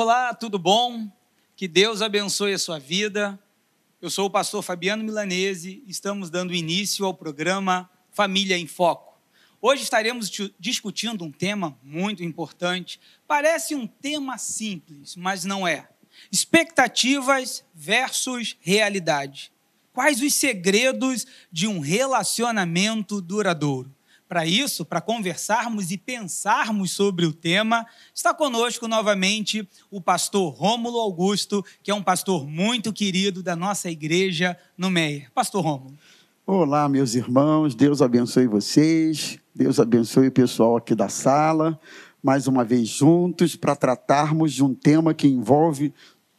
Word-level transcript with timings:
Olá, 0.00 0.32
tudo 0.32 0.60
bom? 0.60 1.10
Que 1.56 1.66
Deus 1.66 2.02
abençoe 2.02 2.52
a 2.52 2.58
sua 2.60 2.78
vida. 2.78 3.36
Eu 4.00 4.08
sou 4.08 4.26
o 4.26 4.30
pastor 4.30 4.62
Fabiano 4.62 5.02
Milanese, 5.02 5.82
estamos 5.88 6.30
dando 6.30 6.54
início 6.54 7.04
ao 7.04 7.12
programa 7.12 7.90
Família 8.12 8.56
em 8.56 8.64
Foco. 8.64 9.20
Hoje 9.60 9.82
estaremos 9.82 10.30
discutindo 10.56 11.24
um 11.24 11.32
tema 11.32 11.76
muito 11.82 12.22
importante. 12.22 13.00
Parece 13.26 13.74
um 13.74 13.88
tema 13.88 14.38
simples, 14.38 15.16
mas 15.16 15.44
não 15.44 15.66
é. 15.66 15.88
Expectativas 16.30 17.64
versus 17.74 18.56
realidade. 18.60 19.50
Quais 19.92 20.22
os 20.22 20.32
segredos 20.32 21.26
de 21.50 21.66
um 21.66 21.80
relacionamento 21.80 23.20
duradouro? 23.20 23.92
Para 24.28 24.44
isso, 24.44 24.84
para 24.84 25.00
conversarmos 25.00 25.90
e 25.90 25.96
pensarmos 25.96 26.90
sobre 26.90 27.24
o 27.24 27.32
tema, 27.32 27.86
está 28.14 28.34
conosco 28.34 28.86
novamente 28.86 29.66
o 29.90 30.02
pastor 30.02 30.52
Rômulo 30.52 30.98
Augusto, 30.98 31.64
que 31.82 31.90
é 31.90 31.94
um 31.94 32.02
pastor 32.02 32.46
muito 32.46 32.92
querido 32.92 33.42
da 33.42 33.56
nossa 33.56 33.90
igreja 33.90 34.54
no 34.76 34.90
Meier. 34.90 35.30
Pastor 35.32 35.64
Rômulo. 35.64 35.94
Olá, 36.46 36.86
meus 36.90 37.14
irmãos, 37.14 37.74
Deus 37.74 38.02
abençoe 38.02 38.46
vocês, 38.46 39.38
Deus 39.54 39.80
abençoe 39.80 40.28
o 40.28 40.32
pessoal 40.32 40.76
aqui 40.76 40.94
da 40.94 41.08
sala, 41.08 41.80
mais 42.22 42.46
uma 42.46 42.64
vez 42.64 42.86
juntos 42.86 43.56
para 43.56 43.74
tratarmos 43.74 44.52
de 44.52 44.62
um 44.62 44.74
tema 44.74 45.14
que 45.14 45.26
envolve 45.26 45.94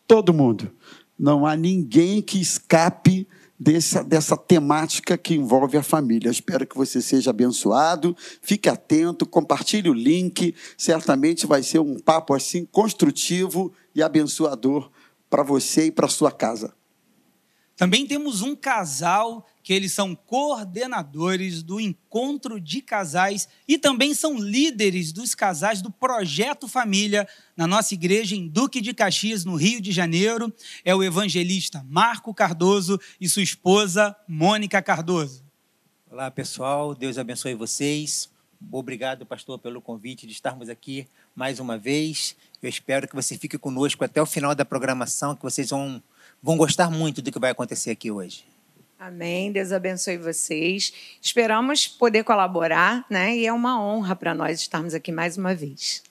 todo 0.07 0.31
mundo. 0.31 0.71
Não 1.17 1.43
há 1.43 1.55
ninguém 1.55 2.21
que 2.21 2.39
escape 2.39 3.27
dessa, 3.59 4.03
dessa 4.03 4.37
temática 4.37 5.17
que 5.17 5.35
envolve 5.35 5.77
a 5.77 5.83
família. 5.83 6.31
Espero 6.31 6.65
que 6.65 6.77
você 6.77 7.01
seja 7.01 7.31
abençoado, 7.31 8.15
fique 8.41 8.69
atento, 8.69 9.25
compartilhe 9.25 9.89
o 9.89 9.93
link, 9.93 10.55
certamente 10.77 11.45
vai 11.45 11.61
ser 11.61 11.79
um 11.79 11.99
papo 11.99 12.33
assim 12.33 12.65
construtivo 12.65 13.73
e 13.93 14.01
abençoador 14.01 14.89
para 15.29 15.43
você 15.43 15.87
e 15.87 15.91
para 15.91 16.07
sua 16.07 16.31
casa. 16.31 16.78
Também 17.79 18.05
temos 18.05 18.41
um 18.41 18.57
casal 18.57 19.47
que 19.63 19.71
eles 19.71 19.93
são 19.93 20.13
coordenadores 20.13 21.63
do 21.63 21.79
encontro 21.79 22.59
de 22.59 22.81
casais 22.81 23.47
e 23.65 23.77
também 23.77 24.13
são 24.13 24.37
líderes 24.37 25.13
dos 25.13 25.33
casais 25.33 25.81
do 25.81 25.89
projeto 25.89 26.67
Família 26.67 27.25
na 27.55 27.65
nossa 27.65 27.93
igreja 27.93 28.35
em 28.35 28.49
Duque 28.49 28.81
de 28.81 28.93
Caxias, 28.93 29.45
no 29.45 29.55
Rio 29.55 29.79
de 29.79 29.93
Janeiro. 29.93 30.53
É 30.83 30.93
o 30.93 31.01
evangelista 31.01 31.81
Marco 31.87 32.33
Cardoso 32.33 32.99
e 33.17 33.29
sua 33.29 33.43
esposa 33.43 34.13
Mônica 34.27 34.81
Cardoso. 34.81 35.41
Olá, 36.11 36.29
pessoal. 36.29 36.93
Deus 36.93 37.17
abençoe 37.17 37.55
vocês. 37.55 38.29
Obrigado, 38.69 39.25
pastor, 39.25 39.57
pelo 39.57 39.81
convite 39.81 40.27
de 40.27 40.33
estarmos 40.33 40.67
aqui 40.67 41.07
mais 41.33 41.61
uma 41.61 41.77
vez. 41.77 42.35
Eu 42.61 42.67
espero 42.67 43.07
que 43.07 43.15
você 43.15 43.37
fique 43.37 43.57
conosco 43.57 44.03
até 44.03 44.21
o 44.21 44.25
final 44.25 44.53
da 44.53 44.65
programação, 44.65 45.33
que 45.33 45.43
vocês 45.43 45.69
vão 45.69 46.03
vão 46.41 46.57
gostar 46.57 46.89
muito 46.89 47.21
do 47.21 47.31
que 47.31 47.39
vai 47.39 47.51
acontecer 47.51 47.91
aqui 47.91 48.11
hoje. 48.11 48.45
Amém. 48.99 49.51
Deus 49.51 49.71
abençoe 49.71 50.17
vocês. 50.17 50.91
Esperamos 51.21 51.87
poder 51.87 52.23
colaborar, 52.23 53.05
né? 53.09 53.35
E 53.35 53.45
é 53.45 53.53
uma 53.53 53.81
honra 53.81 54.13
para 54.15 54.33
nós 54.33 54.59
estarmos 54.59 54.93
aqui 54.93 55.11
mais 55.11 55.37
uma 55.37 55.55
vez. 55.55 56.03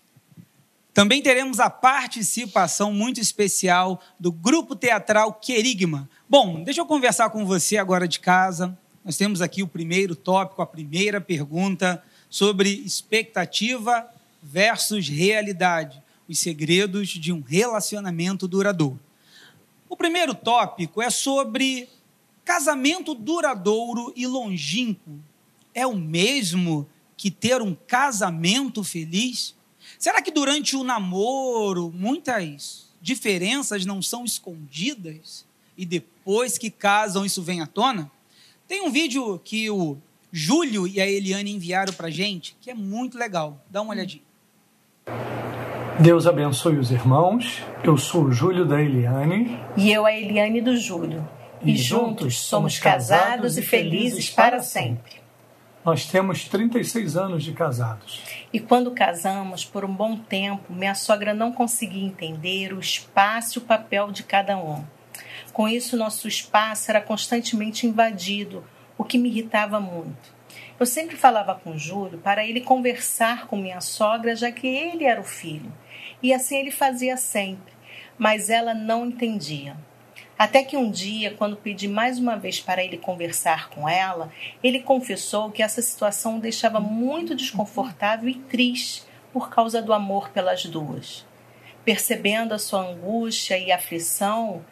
Também 0.94 1.22
teremos 1.22 1.60
a 1.60 1.68
participação 1.68 2.92
muito 2.92 3.20
especial 3.20 4.02
do 4.18 4.32
grupo 4.32 4.74
teatral 4.74 5.34
Querigma. 5.34 6.08
Bom, 6.28 6.64
deixa 6.64 6.80
eu 6.80 6.86
conversar 6.86 7.30
com 7.30 7.44
você 7.44 7.76
agora 7.76 8.08
de 8.08 8.18
casa. 8.18 8.76
Nós 9.04 9.16
temos 9.16 9.40
aqui 9.40 9.62
o 9.62 9.68
primeiro 9.68 10.16
tópico, 10.16 10.60
a 10.60 10.66
primeira 10.66 11.20
pergunta 11.20 12.02
sobre 12.28 12.70
expectativa 12.70 14.08
versus 14.42 15.08
realidade, 15.08 16.02
os 16.28 16.38
segredos 16.38 17.08
de 17.08 17.32
um 17.32 17.42
relacionamento 17.42 18.48
duradouro. 18.48 18.98
O 19.88 19.96
primeiro 19.96 20.34
tópico 20.34 21.00
é 21.00 21.08
sobre 21.08 21.88
casamento 22.44 23.14
duradouro 23.14 24.12
e 24.14 24.26
longínquo. 24.26 25.18
É 25.74 25.86
o 25.86 25.96
mesmo 25.96 26.88
que 27.16 27.30
ter 27.30 27.62
um 27.62 27.74
casamento 27.74 28.84
feliz? 28.84 29.54
Será 29.98 30.20
que 30.20 30.30
durante 30.30 30.76
o 30.76 30.84
namoro 30.84 31.90
muitas 31.94 32.90
diferenças 33.00 33.86
não 33.86 34.02
são 34.02 34.24
escondidas 34.24 35.46
e 35.76 35.86
depois 35.86 36.58
que 36.58 36.70
casam 36.70 37.24
isso 37.24 37.42
vem 37.42 37.60
à 37.60 37.66
tona? 37.66 38.10
Tem 38.66 38.82
um 38.82 38.90
vídeo 38.90 39.40
que 39.42 39.70
o 39.70 39.96
Júlio 40.30 40.86
e 40.86 41.00
a 41.00 41.06
Eliane 41.08 41.52
enviaram 41.52 41.92
para 41.94 42.10
gente 42.10 42.54
que 42.60 42.70
é 42.70 42.74
muito 42.74 43.16
legal. 43.16 43.64
Dá 43.70 43.80
uma 43.80 43.94
olhadinha. 43.94 44.22
Deus 46.00 46.28
abençoe 46.28 46.78
os 46.78 46.92
irmãos. 46.92 47.60
Eu 47.82 47.96
sou 47.96 48.26
o 48.26 48.32
Júlio 48.32 48.64
da 48.64 48.80
Eliane. 48.80 49.58
E 49.76 49.90
eu 49.90 50.06
a 50.06 50.12
Eliane 50.12 50.60
do 50.60 50.76
Júlio. 50.76 51.28
E, 51.60 51.72
e 51.72 51.76
juntos 51.76 52.38
somos 52.38 52.78
casados 52.78 53.58
e 53.58 53.62
felizes 53.62 54.30
para 54.30 54.60
sempre. 54.60 55.14
Nós 55.84 56.06
temos 56.06 56.44
36 56.44 57.16
anos 57.16 57.42
de 57.42 57.52
casados. 57.52 58.22
E 58.52 58.60
quando 58.60 58.92
casamos, 58.92 59.64
por 59.64 59.84
um 59.84 59.92
bom 59.92 60.16
tempo, 60.16 60.72
minha 60.72 60.94
sogra 60.94 61.34
não 61.34 61.50
conseguia 61.50 62.06
entender 62.06 62.72
o 62.72 62.78
espaço 62.78 63.58
e 63.58 63.62
o 63.62 63.64
papel 63.64 64.12
de 64.12 64.22
cada 64.22 64.56
um. 64.56 64.84
Com 65.52 65.68
isso, 65.68 65.96
nosso 65.96 66.28
espaço 66.28 66.92
era 66.92 67.00
constantemente 67.00 67.88
invadido, 67.88 68.62
o 68.96 69.02
que 69.02 69.18
me 69.18 69.28
irritava 69.28 69.80
muito. 69.80 70.38
Eu 70.78 70.86
sempre 70.86 71.16
falava 71.16 71.56
com 71.56 71.76
Júlio 71.76 72.18
para 72.18 72.46
ele 72.46 72.60
conversar 72.60 73.48
com 73.48 73.56
minha 73.56 73.80
sogra, 73.80 74.36
já 74.36 74.52
que 74.52 74.64
ele 74.64 75.04
era 75.04 75.20
o 75.20 75.24
filho. 75.24 75.72
E 76.22 76.32
assim 76.32 76.56
ele 76.56 76.70
fazia 76.70 77.16
sempre, 77.16 77.72
mas 78.18 78.50
ela 78.50 78.74
não 78.74 79.06
entendia. 79.06 79.76
Até 80.38 80.62
que 80.62 80.76
um 80.76 80.88
dia, 80.88 81.34
quando 81.34 81.56
pedi 81.56 81.88
mais 81.88 82.18
uma 82.18 82.36
vez 82.36 82.60
para 82.60 82.84
ele 82.84 82.96
conversar 82.96 83.70
com 83.70 83.88
ela, 83.88 84.32
ele 84.62 84.80
confessou 84.80 85.50
que 85.50 85.62
essa 85.62 85.82
situação 85.82 86.36
o 86.36 86.40
deixava 86.40 86.78
muito 86.78 87.34
desconfortável 87.34 88.28
e 88.28 88.34
triste 88.34 89.02
por 89.32 89.50
causa 89.50 89.82
do 89.82 89.92
amor 89.92 90.30
pelas 90.30 90.64
duas. 90.64 91.26
Percebendo 91.84 92.54
a 92.54 92.58
sua 92.58 92.88
angústia 92.88 93.58
e 93.58 93.72
aflição, 93.72 94.64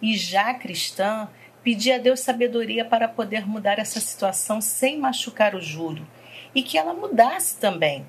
e 0.00 0.16
já 0.16 0.52
cristã, 0.54 1.28
pedi 1.62 1.90
a 1.90 1.98
Deus 1.98 2.20
sabedoria 2.20 2.84
para 2.84 3.08
poder 3.08 3.46
mudar 3.46 3.78
essa 3.78 4.00
situação 4.00 4.60
sem 4.60 4.98
machucar 4.98 5.54
o 5.54 5.60
Júlio 5.60 6.06
e 6.54 6.62
que 6.62 6.76
ela 6.76 6.92
mudasse 6.92 7.58
também. 7.58 8.04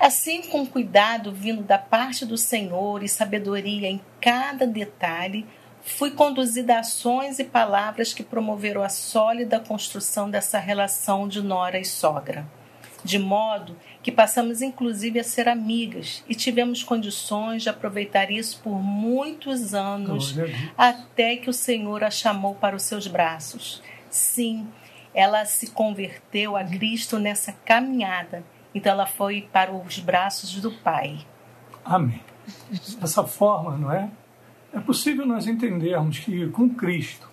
Assim, 0.00 0.42
com 0.42 0.66
cuidado 0.66 1.32
vindo 1.32 1.62
da 1.62 1.78
parte 1.78 2.26
do 2.26 2.36
Senhor 2.36 3.02
e 3.02 3.08
sabedoria 3.08 3.88
em 3.88 4.00
cada 4.20 4.66
detalhe, 4.66 5.46
fui 5.82 6.10
conduzida 6.12 6.76
a 6.76 6.80
ações 6.80 7.38
e 7.38 7.44
palavras 7.44 8.12
que 8.12 8.22
promoveram 8.22 8.82
a 8.82 8.88
sólida 8.88 9.60
construção 9.60 10.30
dessa 10.30 10.58
relação 10.58 11.28
de 11.28 11.42
nora 11.42 11.78
e 11.78 11.84
sogra, 11.84 12.46
de 13.04 13.18
modo 13.18 13.76
que 14.02 14.10
passamos 14.10 14.62
inclusive 14.62 15.20
a 15.20 15.24
ser 15.24 15.48
amigas 15.48 16.24
e 16.28 16.34
tivemos 16.34 16.82
condições 16.82 17.62
de 17.62 17.68
aproveitar 17.68 18.30
isso 18.30 18.60
por 18.62 18.80
muitos 18.80 19.74
anos, 19.74 20.34
até 20.76 21.36
que 21.36 21.50
o 21.50 21.52
Senhor 21.52 22.02
a 22.02 22.10
chamou 22.10 22.54
para 22.54 22.76
os 22.76 22.82
seus 22.82 23.06
braços. 23.06 23.82
Sim, 24.10 24.68
ela 25.14 25.44
se 25.44 25.70
converteu 25.70 26.56
a 26.56 26.64
Cristo 26.64 27.18
nessa 27.18 27.52
caminhada, 27.64 28.44
então 28.74 28.92
ela 28.92 29.06
foi 29.06 29.48
para 29.52 29.72
os 29.72 29.98
braços 29.98 30.60
do 30.60 30.70
Pai. 30.70 31.26
Amém. 31.84 32.20
Dessa 32.98 33.24
forma, 33.24 33.76
não 33.76 33.92
é? 33.92 34.10
É 34.72 34.80
possível 34.80 35.26
nós 35.26 35.46
entendermos 35.46 36.18
que 36.18 36.48
com 36.48 36.70
Cristo 36.70 37.28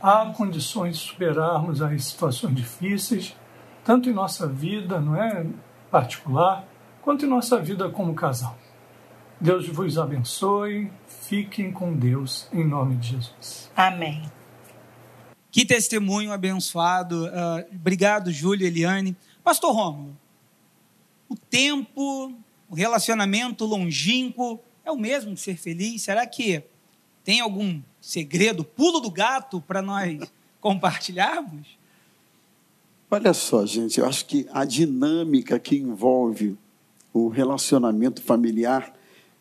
há 0.00 0.26
condições 0.36 0.98
de 0.98 1.04
superarmos 1.04 1.80
as 1.80 2.04
situações 2.04 2.54
difíceis, 2.54 3.36
tanto 3.84 4.10
em 4.10 4.12
nossa 4.12 4.48
vida, 4.48 5.00
não 5.00 5.14
é, 5.14 5.46
particular, 5.90 6.64
quanto 7.00 7.24
em 7.24 7.28
nossa 7.28 7.58
vida 7.58 7.88
como 7.88 8.14
casal. 8.14 8.58
Deus 9.40 9.68
vos 9.68 9.98
abençoe, 9.98 10.90
fiquem 11.06 11.72
com 11.72 11.94
Deus 11.94 12.48
em 12.52 12.66
nome 12.66 12.96
de 12.96 13.10
Jesus. 13.10 13.70
Amém. 13.76 14.22
Que 15.50 15.66
testemunho 15.66 16.32
abençoado. 16.32 17.26
Uh, 17.26 17.74
obrigado, 17.74 18.32
Júlio, 18.32 18.66
Eliane. 18.66 19.16
Pastor 19.44 19.74
Rômulo, 19.74 20.16
o 21.32 21.36
tempo, 21.36 22.32
o 22.68 22.74
relacionamento 22.74 23.64
longínquo 23.64 24.60
é 24.84 24.90
o 24.90 24.96
mesmo 24.96 25.34
de 25.34 25.40
ser 25.40 25.56
feliz? 25.56 26.02
Será 26.02 26.26
que 26.26 26.62
tem 27.24 27.40
algum 27.40 27.80
segredo, 28.00 28.64
pulo 28.64 29.00
do 29.00 29.10
gato 29.10 29.60
para 29.60 29.80
nós 29.80 30.20
compartilharmos? 30.60 31.78
Olha 33.10 33.32
só, 33.32 33.64
gente, 33.64 33.98
eu 33.98 34.06
acho 34.06 34.26
que 34.26 34.46
a 34.52 34.64
dinâmica 34.64 35.58
que 35.58 35.76
envolve 35.76 36.56
o 37.12 37.28
relacionamento 37.28 38.22
familiar 38.22 38.94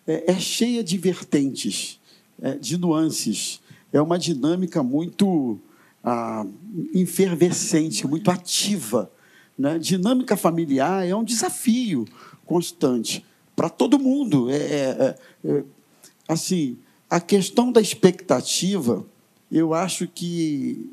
é, 0.06 0.32
é 0.32 0.40
cheia 0.40 0.84
de 0.84 0.98
vertentes, 0.98 2.00
é, 2.42 2.56
de 2.56 2.78
nuances. 2.78 3.62
É 3.94 4.02
uma 4.02 4.20
dinâmica 4.20 4.84
muito 4.84 5.60
ah, 6.04 6.46
efervescente, 6.94 8.08
muito 8.08 8.30
ativa. 8.32 9.12
Né? 9.62 9.78
Dinâmica 9.78 10.36
familiar 10.36 11.08
é 11.08 11.16
um 11.16 11.24
desafio 11.24 12.08
constante 12.48 13.24
para 13.56 13.69
todo 13.69 14.00
mundo. 14.00 14.50
É, 14.50 14.56
é, 14.56 15.16
é, 15.46 15.63
assim, 16.28 16.80
a 17.08 17.19
questão 17.19 17.72
da 17.72 17.80
expectativa, 17.80 19.06
eu 19.52 19.75
acho 19.75 20.08
que 20.08 20.90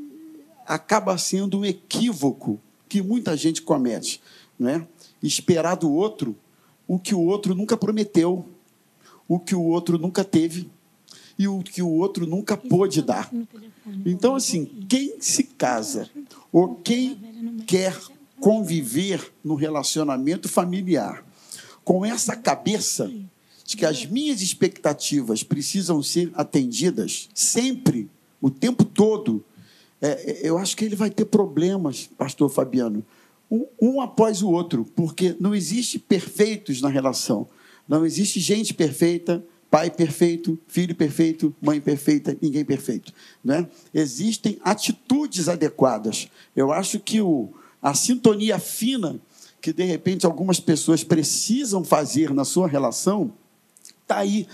acaba 0.67 1.17
sendo 1.17 1.61
um 1.61 1.65
equívoco 1.65 2.61
que 2.87 3.01
muita 3.01 3.35
gente 3.39 3.63
comete, 3.63 4.21
né? 4.59 4.87
Esperar 5.23 5.77
do 5.77 5.91
outro 5.91 6.37
o 6.87 6.99
que 6.99 7.15
o 7.15 7.21
outro 7.21 7.55
nunca 7.55 7.75
prometeu, 7.75 8.45
o 9.27 9.39
que 9.39 9.55
o 9.55 9.63
outro 9.63 9.99
nunca 9.99 10.23
teve 10.23 10.69
e 11.39 11.49
o 11.49 11.63
que 11.63 11.81
o 11.81 11.89
outro 11.89 12.27
nunca 12.27 12.55
pôde 12.55 13.01
dar. 13.01 13.31
Então, 14.05 14.35
assim, 14.35 14.67
quem 14.87 15.19
se 15.23 15.45
casa 15.45 16.11
ou 16.53 16.75
quem 16.75 17.19
quer 17.67 17.97
conviver 18.41 19.33
no 19.45 19.55
relacionamento 19.55 20.49
familiar 20.49 21.25
com 21.85 22.05
essa 22.05 22.37
cabeça 22.37 23.11
de 23.65 23.77
que 23.77 23.87
as 23.87 24.05
minhas 24.05 24.43
expectativas 24.43 25.43
precisam 25.43 26.03
ser 26.03 26.31
atendidas 26.35 27.29
sempre, 27.35 28.11
o 28.41 28.51
tempo 28.51 28.85
todo, 28.85 29.45
é, 30.01 30.41
eu 30.43 30.59
acho 30.59 30.77
que 30.77 30.85
ele 30.85 30.97
vai 30.97 31.11
ter 31.11 31.25
problemas, 31.25 32.09
pastor 32.17 32.51
Fabiano, 32.51 33.05
um, 33.51 33.67
um 33.81 34.01
após 34.01 34.43
o 34.43 34.51
outro, 34.51 34.85
porque 34.95 35.35
não 35.41 35.55
existe 35.55 35.99
perfeitos 35.99 36.81
na 36.81 36.89
relação. 36.89 37.49
Não 37.89 38.05
existe 38.05 38.39
gente 38.39 38.75
perfeita, 38.75 39.43
pai 39.71 39.91
perfeito, 39.91 40.59
filho 40.69 40.95
perfeito, 40.95 41.55
mãe 41.61 41.81
perfeita, 41.81 42.37
ninguém 42.41 42.65
perfeito. 42.65 43.13
Né? 43.43 43.67
Existem 43.93 44.59
atitudes 44.63 45.49
adequadas. 45.49 46.29
Eu 46.55 46.73
acho 46.73 47.01
que 47.01 47.21
o, 47.21 47.51
a 47.83 47.95
sintonia 47.95 48.59
fina 48.59 49.21
que, 49.61 49.73
de 49.73 49.85
repente, 49.85 50.27
algumas 50.27 50.61
pessoas 50.61 51.03
precisam 51.03 51.83
fazer 51.83 52.33
na 52.33 52.45
sua 52.45 52.69
relação, 52.69 53.33
está 54.03 54.19
aí. 54.19 54.47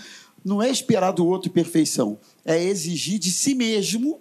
Não 0.43 0.61
é 0.61 0.69
esperar 0.69 1.11
do 1.11 1.25
outro 1.25 1.51
perfeição, 1.51 2.17
é 2.43 2.61
exigir 2.63 3.19
de 3.19 3.31
si 3.31 3.55
mesmo 3.55 4.19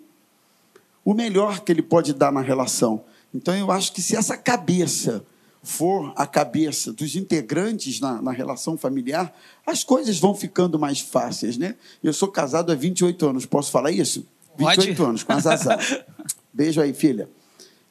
o 1.04 1.12
melhor 1.12 1.60
que 1.60 1.70
ele 1.70 1.82
pode 1.82 2.14
dar 2.14 2.32
na 2.32 2.40
relação. 2.40 3.04
Então, 3.34 3.54
eu 3.54 3.70
acho 3.70 3.92
que 3.92 4.00
se 4.00 4.16
essa 4.16 4.36
cabeça 4.36 5.24
for 5.62 6.12
a 6.14 6.26
cabeça 6.26 6.92
dos 6.92 7.16
integrantes 7.16 7.98
na, 7.98 8.20
na, 8.20 8.32
relação 8.32 8.76
familiar, 8.76 9.34
as 9.66 9.82
coisas 9.82 10.18
vão 10.18 10.34
ficando 10.34 10.78
mais 10.78 11.00
fáceis, 11.00 11.56
né? 11.56 11.74
Eu 12.02 12.12
sou 12.12 12.28
casado 12.28 12.70
há 12.70 12.74
28 12.74 13.26
anos, 13.26 13.46
posso 13.46 13.70
falar 13.70 13.90
isso? 13.90 14.26
28 14.58 14.96
Pode. 14.96 15.08
anos, 15.08 15.22
com 15.22 15.32
a 15.32 15.40
Zazá. 15.40 15.78
Beijo 16.52 16.80
aí, 16.80 16.92
filha. 16.92 17.28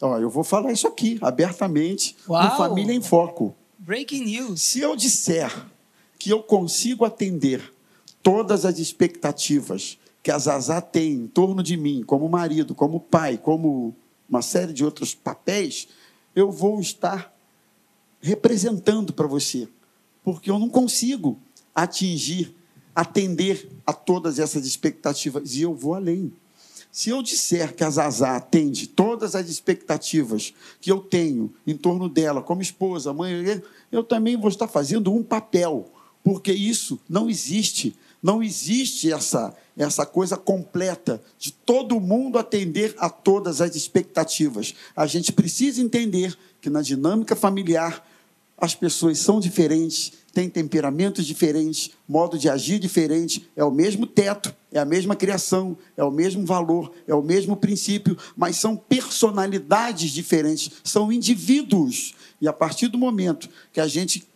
Ó, 0.03 0.19
eu 0.19 0.29
vou 0.29 0.43
falar 0.43 0.73
isso 0.73 0.85
aqui, 0.85 1.17
abertamente, 1.21 2.17
Uau. 2.27 2.43
no 2.43 2.57
Família 2.57 2.93
em 2.93 3.01
Foco. 3.01 3.55
Breaking 3.79 4.25
news. 4.25 4.61
Se 4.61 4.81
eu 4.81 4.97
disser 4.97 5.49
que 6.19 6.29
eu 6.29 6.43
consigo 6.43 7.05
atender 7.05 7.73
todas 8.21 8.65
as 8.65 8.79
expectativas 8.79 9.97
que 10.21 10.29
a 10.29 10.37
Zazá 10.37 10.81
tem 10.81 11.13
em 11.13 11.27
torno 11.27 11.63
de 11.63 11.77
mim, 11.77 12.03
como 12.05 12.27
marido, 12.27 12.75
como 12.75 12.99
pai, 12.99 13.37
como 13.37 13.95
uma 14.27 14.41
série 14.41 14.73
de 14.73 14.83
outros 14.83 15.15
papéis, 15.15 15.87
eu 16.35 16.51
vou 16.51 16.81
estar 16.81 17.33
representando 18.19 19.13
para 19.13 19.27
você, 19.27 19.69
porque 20.21 20.51
eu 20.51 20.59
não 20.59 20.67
consigo 20.67 21.39
atingir, 21.73 22.53
atender 22.93 23.69
a 23.85 23.93
todas 23.93 24.37
essas 24.37 24.65
expectativas, 24.65 25.55
e 25.55 25.61
eu 25.61 25.73
vou 25.73 25.93
além. 25.93 26.33
Se 26.93 27.09
eu 27.09 27.23
disser 27.23 27.73
que 27.75 27.83
a 27.83 27.89
Zazá 27.89 28.35
atende 28.35 28.85
todas 28.85 29.33
as 29.33 29.49
expectativas 29.49 30.53
que 30.79 30.91
eu 30.91 30.99
tenho 30.99 31.51
em 31.65 31.75
torno 31.75 32.07
dela, 32.07 32.39
como 32.39 32.61
esposa, 32.61 33.11
mãe, 33.11 33.63
eu 33.91 34.03
também 34.03 34.37
vou 34.37 34.47
estar 34.47 34.67
fazendo 34.67 35.11
um 35.11 35.23
papel, 35.23 35.91
porque 36.23 36.53
isso 36.53 36.99
não 37.09 37.31
existe. 37.31 37.95
Não 38.21 38.43
existe 38.43 39.11
essa, 39.11 39.57
essa 39.75 40.05
coisa 40.05 40.37
completa 40.37 41.19
de 41.39 41.51
todo 41.51 41.99
mundo 41.99 42.37
atender 42.37 42.93
a 42.99 43.09
todas 43.09 43.59
as 43.59 43.75
expectativas. 43.75 44.75
A 44.95 45.07
gente 45.07 45.33
precisa 45.33 45.81
entender 45.81 46.37
que 46.61 46.69
na 46.69 46.83
dinâmica 46.83 47.35
familiar 47.35 48.07
as 48.55 48.75
pessoas 48.75 49.17
são 49.17 49.39
diferentes, 49.39 50.13
têm 50.33 50.49
temperamentos 50.49 51.25
diferentes, 51.25 51.91
modo 52.09 52.37
de 52.37 52.49
agir 52.49 52.79
diferente, 52.79 53.47
é 53.55 53.63
o 53.63 53.69
mesmo 53.69 54.07
teto, 54.07 54.53
é 54.71 54.79
a 54.79 54.85
mesma 54.85 55.15
criação, 55.15 55.77
é 55.95 56.03
o 56.03 56.09
mesmo 56.09 56.43
valor, 56.43 56.91
é 57.07 57.13
o 57.13 57.21
mesmo 57.21 57.55
princípio, 57.55 58.17
mas 58.35 58.55
são 58.55 58.75
personalidades 58.75 60.09
diferentes, 60.09 60.71
são 60.83 61.11
indivíduos. 61.11 62.15
E 62.41 62.47
a 62.47 62.53
partir 62.53 62.87
do 62.87 62.97
momento 62.97 63.47
que 63.71 63.79
a 63.79 63.87
gente 63.87 64.27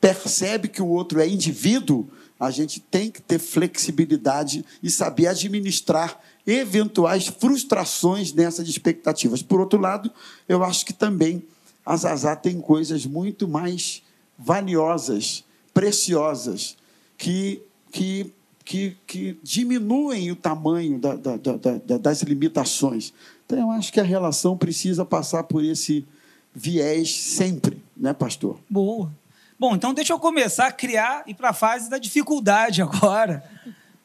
percebe 0.00 0.68
que 0.68 0.80
o 0.80 0.86
outro 0.86 1.20
é 1.20 1.28
indivíduo, 1.28 2.08
a 2.38 2.50
gente 2.50 2.78
tem 2.78 3.10
que 3.10 3.20
ter 3.20 3.40
flexibilidade 3.40 4.64
e 4.82 4.88
saber 4.88 5.26
administrar 5.26 6.20
eventuais 6.46 7.26
frustrações 7.26 8.32
nessas 8.32 8.68
expectativas. 8.68 9.42
Por 9.42 9.58
outro 9.58 9.80
lado, 9.80 10.12
eu 10.48 10.62
acho 10.62 10.86
que 10.86 10.92
também 10.92 11.42
a 11.84 11.96
Zazá 11.96 12.36
tem 12.36 12.60
coisas 12.60 13.04
muito 13.04 13.48
mais 13.48 14.02
valiosas, 14.38 15.44
preciosas, 15.72 16.76
que, 17.16 17.62
que, 17.90 18.32
que, 18.64 18.96
que 19.06 19.38
diminuem 19.42 20.30
o 20.30 20.36
tamanho 20.36 20.98
da, 20.98 21.14
da, 21.14 21.36
da, 21.36 21.98
das 21.98 22.22
limitações. 22.22 23.12
Então, 23.44 23.58
eu 23.58 23.70
acho 23.70 23.92
que 23.92 24.00
a 24.00 24.04
relação 24.04 24.56
precisa 24.56 25.04
passar 25.04 25.44
por 25.44 25.64
esse 25.64 26.06
viés 26.54 27.14
sempre, 27.14 27.82
né, 27.96 28.12
pastor? 28.12 28.58
Boa. 28.68 29.12
Bom, 29.58 29.74
então 29.74 29.94
deixa 29.94 30.12
eu 30.12 30.18
começar 30.18 30.66
a 30.66 30.72
criar 30.72 31.22
e 31.26 31.32
para 31.32 31.50
a 31.50 31.54
fase 31.54 31.88
da 31.88 31.98
dificuldade 31.98 32.80
agora. 32.82 33.44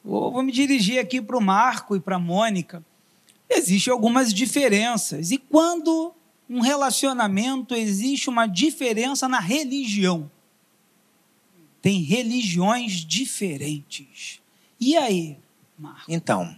Vou, 0.04 0.32
vou 0.32 0.42
me 0.42 0.52
dirigir 0.52 0.98
aqui 0.98 1.20
para 1.20 1.36
o 1.36 1.40
Marco 1.40 1.96
e 1.96 2.00
para 2.00 2.16
a 2.16 2.18
Mônica. 2.18 2.82
Existem 3.48 3.92
algumas 3.92 4.32
diferenças. 4.32 5.30
E 5.30 5.38
quando 5.38 6.14
um 6.52 6.60
relacionamento 6.60 7.74
existe 7.74 8.28
uma 8.28 8.46
diferença 8.46 9.26
na 9.26 9.40
religião. 9.40 10.30
Tem 11.80 12.02
religiões 12.02 13.04
diferentes. 13.04 14.40
E 14.78 14.96
aí, 14.96 15.38
Marco? 15.78 16.04
Então, 16.06 16.54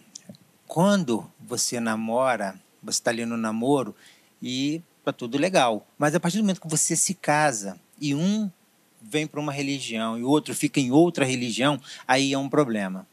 quando 0.66 1.30
você 1.38 1.78
namora, 1.78 2.60
você 2.82 2.98
está 2.98 3.10
ali 3.10 3.24
no 3.24 3.36
namoro 3.36 3.94
e 4.42 4.82
tá 5.04 5.12
tudo 5.12 5.38
legal. 5.38 5.86
Mas 5.96 6.14
a 6.14 6.20
partir 6.20 6.38
do 6.38 6.42
momento 6.42 6.60
que 6.60 6.68
você 6.68 6.96
se 6.96 7.14
casa 7.14 7.80
e 8.00 8.14
um 8.14 8.50
vem 9.00 9.26
para 9.26 9.40
uma 9.40 9.52
religião 9.52 10.18
e 10.18 10.24
o 10.24 10.28
outro 10.28 10.54
fica 10.54 10.80
em 10.80 10.90
outra 10.90 11.24
religião, 11.24 11.80
aí 12.06 12.32
é 12.32 12.38
um 12.38 12.48
problema. 12.48 13.06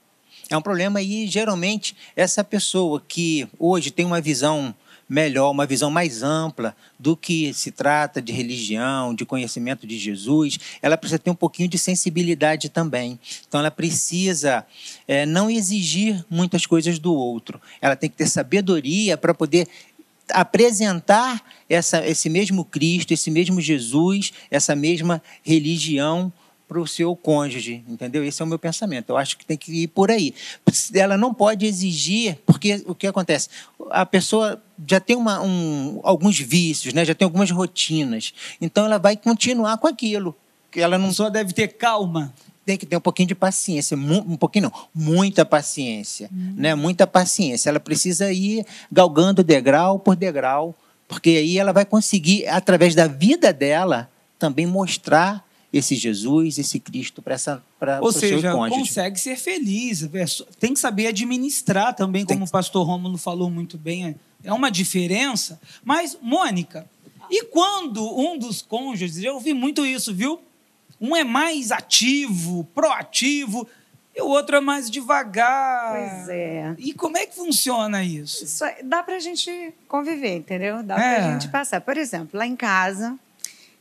É 0.50 0.58
um 0.58 0.62
problema 0.62 1.02
e 1.02 1.28
geralmente 1.28 1.96
essa 2.16 2.44
pessoa 2.44 3.02
que 3.08 3.48
hoje 3.60 3.92
tem 3.92 4.06
uma 4.06 4.20
visão 4.20 4.76
melhor, 5.12 5.52
uma 5.52 5.66
visão 5.66 5.92
mais 5.92 6.24
ampla 6.24 6.74
do 6.98 7.18
que 7.18 7.54
se 7.54 7.70
trata 7.70 8.22
de 8.22 8.32
religião, 8.32 9.14
de 9.14 9.26
conhecimento 9.26 9.86
de 9.86 10.00
Jesus, 10.00 10.58
ela 10.82 10.96
precisa 10.96 11.20
ter 11.20 11.30
um 11.30 11.36
pouquinho 11.36 11.68
de 11.68 11.78
sensibilidade 11.78 12.70
também. 12.70 13.20
Então, 13.46 13.60
ela 13.60 13.70
precisa 13.70 14.66
é, 15.06 15.26
não 15.26 15.50
exigir 15.50 16.26
muitas 16.30 16.66
coisas 16.66 16.98
do 16.98 17.14
outro. 17.14 17.60
Ela 17.82 17.98
tem 17.98 18.10
que 18.10 18.16
ter 18.16 18.28
sabedoria 18.28 19.18
para 19.18 19.34
poder 19.34 19.68
apresentar 20.30 21.44
essa, 21.70 22.08
esse 22.08 22.30
mesmo 22.30 22.64
Cristo, 22.64 23.14
esse 23.14 23.30
mesmo 23.30 23.60
Jesus, 23.60 24.32
essa 24.50 24.74
mesma 24.78 25.22
religião 25.44 26.32
para 26.72 26.80
o 26.80 26.88
seu 26.88 27.14
cônjuge, 27.18 27.84
entendeu? 27.86 28.24
Esse 28.24 28.42
é 28.42 28.46
o 28.46 28.48
meu 28.48 28.58
pensamento. 28.58 29.10
Eu 29.10 29.18
acho 29.18 29.38
que 29.38 29.46
tem 29.46 29.58
que 29.58 29.84
ir 29.84 29.88
por 29.90 30.10
aí. 30.10 30.34
Ela 30.94 31.18
não 31.18 31.34
pode 31.34 31.66
exigir, 31.66 32.38
porque 32.46 32.82
o 32.88 32.96
que 32.96 33.06
acontece? 33.06 33.50
A 33.90 34.06
pessoa 34.06 34.64
já 34.88 34.98
tem 34.98 35.18
uma, 35.18 35.42
um, 35.44 36.00
alguns 36.02 36.40
vícios, 36.40 36.94
né? 36.94 37.04
já 37.04 37.14
tem 37.14 37.26
algumas 37.26 37.52
rotinas. 37.52 38.34
Então 38.62 38.86
ela 38.86 38.98
vai 38.98 39.18
continuar 39.18 39.80
com 39.80 39.88
aquilo. 39.88 40.34
Ela 40.74 40.98
não 40.98 41.12
só 41.12 41.30
deve 41.30 41.52
ter 41.52 41.68
calma. 41.68 42.34
Tem 42.66 42.78
que 42.78 42.86
ter 42.86 42.96
um 42.96 43.02
pouquinho 43.02 43.28
de 43.28 43.36
paciência, 43.36 43.98
um 43.98 44.38
pouquinho 44.38 44.72
não, 44.72 44.88
muita 44.96 45.44
paciência, 45.44 46.30
hum. 46.32 46.54
né? 46.56 46.74
Muita 46.74 47.06
paciência. 47.06 47.68
Ela 47.68 47.82
precisa 47.82 48.32
ir 48.32 48.66
galgando 48.90 49.44
degrau 49.44 50.00
por 50.00 50.16
degrau, 50.16 50.74
porque 51.06 51.32
aí 51.32 51.58
ela 51.58 51.74
vai 51.74 51.84
conseguir, 51.84 52.48
através 52.48 52.96
da 52.96 53.08
vida 53.08 53.52
dela, 53.52 54.10
também 54.40 54.66
mostrar 54.66 55.44
esse 55.74 55.96
Jesus, 55.96 56.58
esse 56.58 56.80
Cristo 56.80 57.22
para 57.22 57.36
essa 57.36 57.64
para 57.80 58.02
Ou 58.02 58.12
seja, 58.12 58.52
consegue 58.54 59.20
ser 59.20 59.38
feliz, 59.38 60.04
é 60.04 60.26
tem 60.60 60.74
que 60.74 60.80
saber 60.80 61.08
administrar 61.08 61.96
também, 61.96 62.26
como 62.26 62.40
tem... 62.40 62.48
o 62.48 62.52
pastor 62.52 62.86
Rômulo 62.86 63.18
falou 63.18 63.50
muito 63.50 63.78
bem, 63.78 64.16
é 64.44 64.52
uma 64.52 64.70
diferença. 64.70 65.60
Mas 65.84 66.18
Mônica, 66.22 66.86
e 67.30 67.46
quando 67.46 68.04
um 68.20 68.38
dos 68.38 68.62
cônjuges, 68.62 69.24
eu 69.24 69.36
ouvi 69.36 69.54
muito 69.54 69.86
isso, 69.86 70.14
viu? 70.14 70.42
Um 71.00 71.16
é 71.16 71.24
mais 71.24 71.72
ativo, 71.72 72.66
proativo, 72.76 73.68
e 74.14 74.22
o 74.22 74.28
outro 74.28 74.58
é 74.58 74.60
mais 74.60 74.92
devagar. 74.92 75.94
Pois 75.94 76.30
é. 76.30 76.76
E 76.78 76.94
como 76.94 77.18
é 77.18 77.26
que 77.26 77.34
funciona 77.34 78.04
isso? 78.04 78.44
isso 78.44 78.64
dá 78.84 79.02
para 79.02 79.16
a 79.16 79.20
gente 79.20 79.74
conviver, 79.88 80.36
entendeu? 80.36 80.84
Dá 80.84 80.96
é. 80.96 80.98
para 80.98 81.26
a 81.26 81.32
gente 81.32 81.48
passar. 81.50 81.80
Por 81.80 81.96
exemplo, 81.96 82.38
lá 82.38 82.46
em 82.46 82.56
casa, 82.56 83.18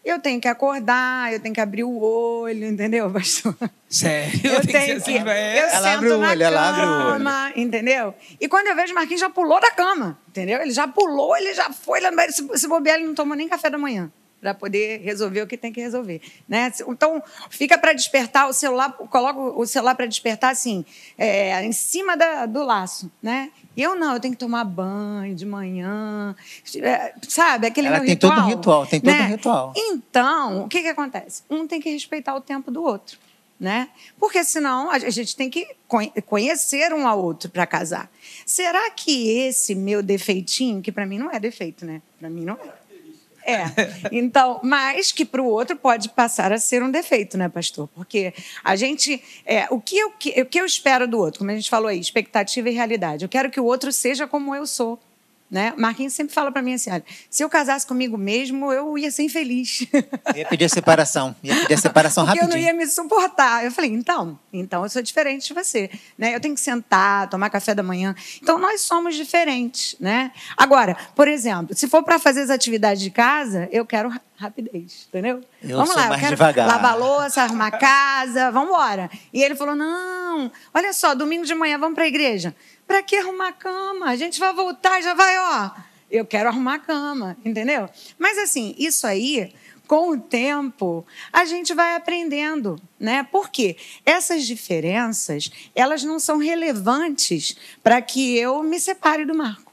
eu 0.04 0.18
tenho 0.18 0.40
que 0.40 0.48
acordar, 0.48 1.32
eu 1.32 1.40
tenho 1.40 1.54
que 1.54 1.60
abrir 1.60 1.84
o 1.84 2.00
olho, 2.02 2.66
entendeu, 2.66 3.10
pastor? 3.10 3.54
Sério? 3.88 4.40
Eu 4.44 4.60
tenho 4.66 4.84
que. 4.86 4.92
assim, 4.92 5.18
é? 5.28 5.58
Eu 5.62 5.66
Ela 5.68 5.70
sento 5.82 5.96
abre 5.96 6.08
o 6.12 6.18
na 6.18 6.28
olho, 6.30 6.42
ela 6.42 6.68
abre 6.68 6.80
o 6.86 6.90
olho. 6.90 7.12
cama, 7.12 7.52
entendeu? 7.56 8.14
E 8.40 8.48
quando 8.48 8.68
eu 8.68 8.76
vejo 8.76 8.92
o 8.92 8.94
Marquinhos 8.94 9.20
já 9.20 9.30
pulou 9.30 9.60
da 9.60 9.70
cama, 9.70 10.18
entendeu? 10.28 10.60
Ele 10.60 10.70
já 10.70 10.86
pulou, 10.88 11.36
ele 11.36 11.52
já 11.54 11.70
foi 11.70 12.00
lá 12.00 12.10
no 12.10 12.16
banheiro. 12.16 12.34
Se, 12.34 12.48
se 12.58 12.68
bobear, 12.68 12.96
ele 12.96 13.06
não 13.06 13.14
tomou 13.14 13.36
nem 13.36 13.48
café 13.48 13.68
da 13.70 13.78
manhã 13.78 14.10
para 14.40 14.54
poder 14.54 15.00
resolver 15.02 15.42
o 15.42 15.46
que 15.46 15.56
tem 15.56 15.70
que 15.72 15.80
resolver, 15.80 16.20
né? 16.48 16.72
Então 16.88 17.22
fica 17.50 17.76
para 17.76 17.92
despertar 17.92 18.48
o 18.48 18.52
celular, 18.52 18.92
coloca 18.94 19.38
o 19.38 19.66
celular 19.66 19.94
para 19.94 20.06
despertar 20.06 20.50
assim, 20.50 20.84
é, 21.18 21.62
em 21.64 21.72
cima 21.72 22.16
da- 22.16 22.46
do 22.46 22.62
laço, 22.64 23.10
né? 23.22 23.50
Eu 23.76 23.94
não, 23.94 24.14
eu 24.14 24.20
tenho 24.20 24.32
que 24.32 24.40
tomar 24.40 24.64
banho 24.64 25.34
de 25.34 25.44
manhã, 25.44 26.34
é, 26.76 27.14
sabe? 27.28 27.66
Aquele 27.66 27.88
Ela 27.88 27.96
meu 27.98 28.06
tem 28.06 28.14
ritual, 28.14 28.34
todo 28.34 28.44
um 28.44 28.48
ritual, 28.48 28.86
tem 28.86 29.00
todo 29.00 29.12
né? 29.12 29.22
um 29.24 29.28
ritual. 29.28 29.72
Então, 29.76 30.64
o 30.64 30.68
que, 30.68 30.82
que 30.82 30.88
acontece? 30.88 31.42
Um 31.50 31.66
tem 31.66 31.80
que 31.80 31.90
respeitar 31.90 32.34
o 32.34 32.40
tempo 32.40 32.70
do 32.70 32.82
outro, 32.82 33.18
né? 33.58 33.88
Porque 34.18 34.42
senão 34.42 34.90
a 34.90 34.98
gente 34.98 35.36
tem 35.36 35.50
que 35.50 35.66
conhe- 35.86 36.12
conhecer 36.26 36.92
um 36.94 37.06
ao 37.06 37.22
outro 37.22 37.50
para 37.50 37.66
casar. 37.66 38.10
Será 38.46 38.90
que 38.90 39.28
esse 39.38 39.74
meu 39.74 40.02
defeitinho, 40.02 40.80
que 40.82 40.90
para 40.90 41.04
mim 41.06 41.18
não 41.18 41.30
é 41.30 41.38
defeito, 41.38 41.84
né? 41.84 42.00
Para 42.18 42.30
mim 42.30 42.44
não 42.44 42.54
é. 42.54 42.79
É. 43.44 43.64
Então, 44.12 44.60
mas 44.62 45.12
que 45.12 45.24
para 45.24 45.42
o 45.42 45.46
outro 45.46 45.76
pode 45.76 46.08
passar 46.10 46.52
a 46.52 46.58
ser 46.58 46.82
um 46.82 46.90
defeito, 46.90 47.38
né, 47.38 47.48
pastor? 47.48 47.88
Porque 47.94 48.32
a 48.62 48.76
gente. 48.76 49.22
É, 49.44 49.66
o, 49.70 49.80
que 49.80 49.96
eu, 49.96 50.08
o 50.08 50.46
que 50.46 50.60
eu 50.60 50.64
espero 50.64 51.06
do 51.06 51.18
outro, 51.18 51.38
como 51.38 51.50
a 51.50 51.54
gente 51.54 51.70
falou 51.70 51.88
aí, 51.88 51.98
expectativa 51.98 52.68
e 52.68 52.72
realidade. 52.72 53.24
Eu 53.24 53.28
quero 53.28 53.50
que 53.50 53.60
o 53.60 53.64
outro 53.64 53.92
seja 53.92 54.26
como 54.26 54.54
eu 54.54 54.66
sou. 54.66 54.98
Né? 55.50 55.74
Marquinhos 55.76 56.12
sempre 56.12 56.32
fala 56.32 56.52
para 56.52 56.62
mim 56.62 56.74
assim: 56.74 56.92
olha, 56.92 57.04
se 57.28 57.42
eu 57.42 57.48
casasse 57.50 57.84
comigo 57.84 58.16
mesmo, 58.16 58.72
eu 58.72 58.96
ia 58.96 59.10
ser 59.10 59.24
infeliz. 59.24 59.84
Ia 60.36 60.46
pedir 60.46 60.66
a 60.66 60.68
separação. 60.68 61.34
Ia 61.42 61.56
pedir 61.56 61.74
a 61.74 61.76
separação 61.76 62.24
Porque 62.26 62.38
eu 62.40 62.46
não 62.46 62.56
ia 62.56 62.72
me 62.72 62.86
suportar. 62.86 63.64
Eu 63.64 63.72
falei, 63.72 63.90
então, 63.90 64.38
então 64.52 64.84
eu 64.84 64.88
sou 64.88 65.02
diferente 65.02 65.48
de 65.48 65.52
você. 65.54 65.90
Né? 66.16 66.36
Eu 66.36 66.40
tenho 66.40 66.54
que 66.54 66.60
sentar, 66.60 67.28
tomar 67.28 67.50
café 67.50 67.74
da 67.74 67.82
manhã. 67.82 68.14
Então, 68.40 68.58
nós 68.58 68.82
somos 68.82 69.16
diferentes. 69.16 69.96
Né? 69.98 70.30
Agora, 70.56 70.96
por 71.16 71.26
exemplo, 71.26 71.74
se 71.76 71.88
for 71.88 72.04
para 72.04 72.20
fazer 72.20 72.42
as 72.42 72.50
atividades 72.50 73.02
de 73.02 73.10
casa, 73.10 73.68
eu 73.72 73.84
quero 73.84 74.08
ra- 74.08 74.20
rapidez, 74.36 75.06
entendeu? 75.08 75.40
Eu 75.62 75.76
vamos 75.78 75.94
lá, 75.94 76.06
mais 76.08 76.12
eu 76.12 76.18
quero 76.20 76.36
devagar. 76.36 76.66
lavar 76.68 76.92
a 76.92 76.94
louça, 76.94 77.42
arrumar 77.42 77.66
a 77.66 77.70
casa, 77.72 78.50
vamos 78.52 78.68
embora. 78.70 79.10
E 79.34 79.42
ele 79.42 79.54
falou, 79.56 79.74
não, 79.74 80.50
olha 80.72 80.92
só, 80.92 81.14
domingo 81.14 81.44
de 81.44 81.54
manhã 81.54 81.76
vamos 81.76 81.94
para 81.96 82.04
a 82.04 82.08
igreja. 82.08 82.54
Para 82.90 83.04
que 83.04 83.14
arrumar 83.14 83.52
cama? 83.52 84.06
A 84.06 84.16
gente 84.16 84.40
vai 84.40 84.52
voltar, 84.52 85.00
já 85.00 85.14
vai, 85.14 85.38
ó. 85.38 85.70
Eu 86.10 86.26
quero 86.26 86.48
arrumar 86.48 86.80
cama, 86.80 87.36
entendeu? 87.44 87.88
Mas 88.18 88.36
assim, 88.36 88.74
isso 88.76 89.06
aí, 89.06 89.52
com 89.86 90.10
o 90.10 90.18
tempo, 90.18 91.06
a 91.32 91.44
gente 91.44 91.72
vai 91.72 91.94
aprendendo, 91.94 92.82
né? 92.98 93.24
Porque 93.30 93.76
essas 94.04 94.44
diferenças, 94.44 95.52
elas 95.72 96.02
não 96.02 96.18
são 96.18 96.38
relevantes 96.38 97.56
para 97.80 98.02
que 98.02 98.36
eu 98.36 98.60
me 98.60 98.80
separe 98.80 99.24
do 99.24 99.36
Marco. 99.36 99.70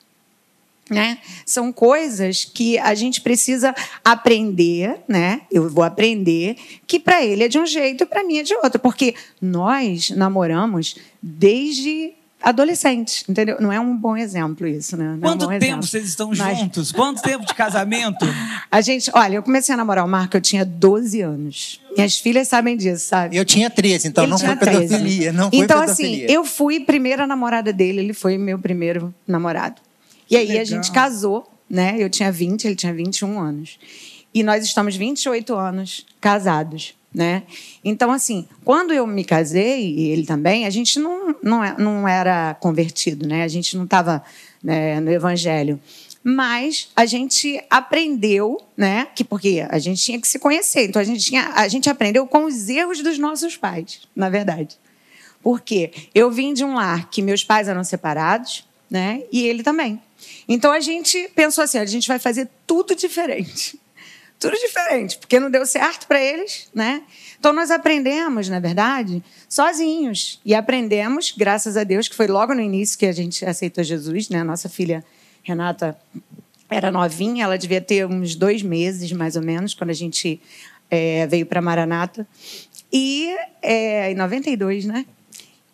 Né? 0.88 1.18
São 1.44 1.74
coisas 1.74 2.46
que 2.46 2.78
a 2.78 2.94
gente 2.94 3.22
precisa 3.22 3.76
aprender, 4.06 5.02
né? 5.08 5.42
Eu 5.52 5.68
vou 5.68 5.84
aprender 5.84 6.56
que 6.86 7.00
para 7.00 7.26
ele 7.26 7.44
é 7.44 7.48
de 7.48 7.58
um 7.58 7.66
jeito 7.66 8.04
e 8.04 8.06
para 8.06 8.24
mim 8.24 8.38
é 8.38 8.44
de 8.44 8.54
outro, 8.58 8.80
porque 8.80 9.16
nós 9.42 10.12
namoramos 10.12 10.96
desde 11.20 12.14
adolescentes, 12.42 13.24
entendeu? 13.28 13.58
Não 13.60 13.72
é 13.72 13.80
um 13.80 13.96
bom 13.96 14.16
exemplo 14.16 14.68
isso, 14.68 14.96
né? 14.96 15.06
Não 15.06 15.12
é 15.14 15.16
um 15.16 15.20
Quanto 15.20 15.46
bom 15.46 15.52
tempo 15.52 15.66
exemplo. 15.66 15.84
vocês 15.88 16.08
estão 16.08 16.32
Mas- 16.36 16.58
juntos? 16.60 16.92
Quanto 16.92 17.22
tempo 17.22 17.46
de 17.46 17.54
casamento? 17.54 18.26
A 18.72 18.82
gente, 18.82 19.10
olha, 19.14 19.36
eu 19.36 19.44
comecei 19.44 19.74
a 19.74 19.78
namorar 19.78 20.06
o 20.06 20.08
Marco, 20.08 20.38
eu 20.38 20.42
tinha 20.42 20.64
12 20.66 21.22
anos. 21.22 21.82
Minhas 21.96 22.18
filhas 22.20 22.48
sabem 22.48 22.76
disso, 22.78 23.08
sabe? 23.08 23.36
Eu 23.36 23.46
tinha 23.46 23.70
13, 23.70 24.10
então 24.10 24.24
Ele 24.24 24.32
não 24.32 24.38
foi 24.38 24.48
tinha 24.48 24.58
13. 24.58 24.80
pedofilia. 24.88 25.34
Não 25.34 25.50
foi 25.50 25.60
então, 25.60 25.80
pedofilia. 25.82 26.26
assim, 26.26 26.34
eu 26.34 26.44
fui 26.46 26.80
primeira 26.82 27.26
namorada 27.26 27.72
dele, 27.74 28.00
ele 28.00 28.14
foi 28.14 28.38
meu 28.38 28.60
primeiro 28.60 29.14
namorado. 29.28 29.82
E 30.30 30.36
aí 30.36 30.48
legal. 30.48 30.62
a 30.62 30.66
gente 30.66 30.92
casou, 30.92 31.50
né? 31.70 31.96
Eu 31.98 32.10
tinha 32.10 32.32
20, 32.32 32.66
ele 32.66 32.76
tinha 32.76 32.94
21 32.94 33.40
anos. 33.40 33.80
E 34.34 34.44
nós 34.44 34.64
estamos 34.66 34.96
28 34.96 35.56
anos 35.56 36.06
casados, 36.22 36.94
né? 37.14 37.44
Então, 37.84 38.12
assim, 38.12 38.48
quando 38.64 38.94
eu 38.94 39.08
me 39.08 39.24
casei, 39.24 39.96
e 39.96 40.10
ele 40.12 40.26
também, 40.26 40.66
a 40.66 40.70
gente 40.70 41.00
não, 41.00 41.36
não, 41.42 41.64
é- 41.64 41.76
não 41.78 42.08
era 42.08 42.56
convertido, 42.56 43.28
né? 43.28 43.44
A 43.44 43.48
gente 43.48 43.76
não 43.78 43.86
estava 43.86 44.24
no 45.02 45.12
evangelho. 45.12 45.80
Mas 46.24 46.90
a 46.96 47.06
gente 47.06 47.64
aprendeu, 47.70 48.62
né? 48.76 49.08
Que 49.16 49.24
porque 49.24 49.66
a 49.70 49.80
gente 49.80 50.02
tinha 50.02 50.20
que 50.20 50.28
se 50.28 50.38
conhecer. 50.38 50.84
Então 50.90 51.02
a 51.02 51.06
gente 51.06 51.24
tinha, 51.24 51.54
a 51.56 51.68
gente 51.70 51.90
aprendeu 51.90 52.28
com 52.28 52.44
os 52.44 52.68
erros 52.68 53.02
dos 53.02 53.18
nossos 53.18 53.56
pais, 53.56 54.02
na 54.14 54.30
verdade. 54.30 54.78
Porque 55.42 55.92
eu 56.14 56.30
vim 56.30 56.54
de 56.54 56.66
um 56.66 56.74
lar 56.76 57.10
que 57.10 57.22
meus 57.22 57.44
pais 57.46 57.70
eram 57.70 57.84
separados, 57.84 58.68
né? 58.92 59.24
E 59.32 59.46
ele 59.48 59.64
também. 59.64 60.02
Então 60.50 60.72
a 60.74 60.82
gente 60.82 61.30
pensou 61.34 61.64
assim, 61.64 61.78
a 61.78 61.86
gente 61.86 62.08
vai 62.08 62.20
fazer 62.20 62.50
tudo 62.66 62.94
diferente. 62.94 63.80
Tudo 64.40 64.56
diferente, 64.56 65.18
porque 65.18 65.40
não 65.40 65.50
deu 65.50 65.66
certo 65.66 66.08
para 66.08 66.22
eles, 66.22 66.70
né? 66.74 67.02
Então 67.40 67.52
nós 67.52 67.72
aprendemos, 67.72 68.48
na 68.50 68.60
verdade, 68.60 69.24
sozinhos. 69.50 70.40
E 70.46 70.54
aprendemos, 70.54 71.34
graças 71.36 71.76
a 71.76 71.84
Deus, 71.84 72.08
que 72.08 72.16
foi 72.16 72.28
logo 72.28 72.54
no 72.54 72.62
início 72.62 73.00
que 73.00 73.06
a 73.08 73.12
gente 73.12 73.44
aceitou 73.46 73.84
Jesus, 73.84 74.30
né? 74.30 74.44
Nossa 74.44 74.70
filha 74.70 75.04
Renata 75.42 75.98
era 76.70 76.92
novinha, 76.92 77.46
ela 77.46 77.58
devia 77.58 77.82
ter 77.82 78.06
uns 78.06 78.36
dois 78.36 78.62
meses, 78.62 79.12
mais 79.12 79.36
ou 79.36 79.42
menos, 79.42 79.74
quando 79.74 79.90
a 79.90 79.94
gente 79.94 80.40
eh, 80.92 81.26
veio 81.28 81.46
para 81.46 81.62
Maranata. 81.62 82.28
E 82.94 83.36
é, 83.62 84.12
em 84.12 84.16
92, 84.16 84.86
né? 84.86 85.06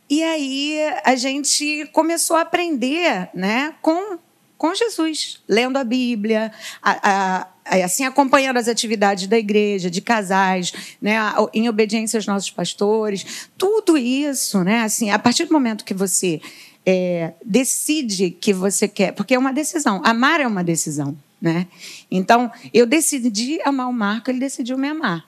E 0.10 0.24
aí 0.24 0.78
a 1.04 1.16
gente 1.16 1.90
começou 1.92 2.36
a 2.38 2.42
aprender 2.42 3.30
né, 3.34 3.74
com, 3.82 4.18
com 4.58 4.74
Jesus, 4.76 5.42
lendo 5.50 5.78
a 5.78 5.84
Bíblia, 5.84 6.52
a- 6.82 7.00
a- 7.42 7.48
assim 7.66 8.04
acompanhando 8.06 8.58
as 8.58 8.68
atividades 8.68 9.28
da 9.28 9.38
igreja, 9.38 9.90
de 9.90 10.02
casais, 10.02 10.74
né, 11.02 11.18
em 11.54 11.70
obediência 11.70 12.18
aos 12.18 12.28
nossos 12.28 12.50
pastores. 12.50 13.48
Tudo 13.58 13.98
isso, 13.98 14.64
né, 14.64 14.82
assim, 14.82 15.12
a 15.12 15.20
partir 15.20 15.46
do 15.46 15.54
momento 15.54 15.86
que 15.86 15.94
você 15.94 16.42
é, 16.86 17.34
decide 17.46 18.32
que 18.32 18.54
você 18.54 18.88
quer, 18.88 19.14
porque 19.14 19.34
é 19.34 19.40
uma 19.40 19.54
decisão, 19.54 20.02
amar 20.04 20.42
é 20.42 20.48
uma 20.48 20.64
decisão. 20.64 21.18
Né? 21.42 21.68
Então, 22.10 22.50
eu 22.74 22.86
decidi 22.86 23.60
amar 23.66 23.90
o 23.90 23.94
Marco, 23.94 24.32
ele 24.32 24.40
decidiu 24.40 24.78
me 24.78 24.88
amar. 24.88 25.26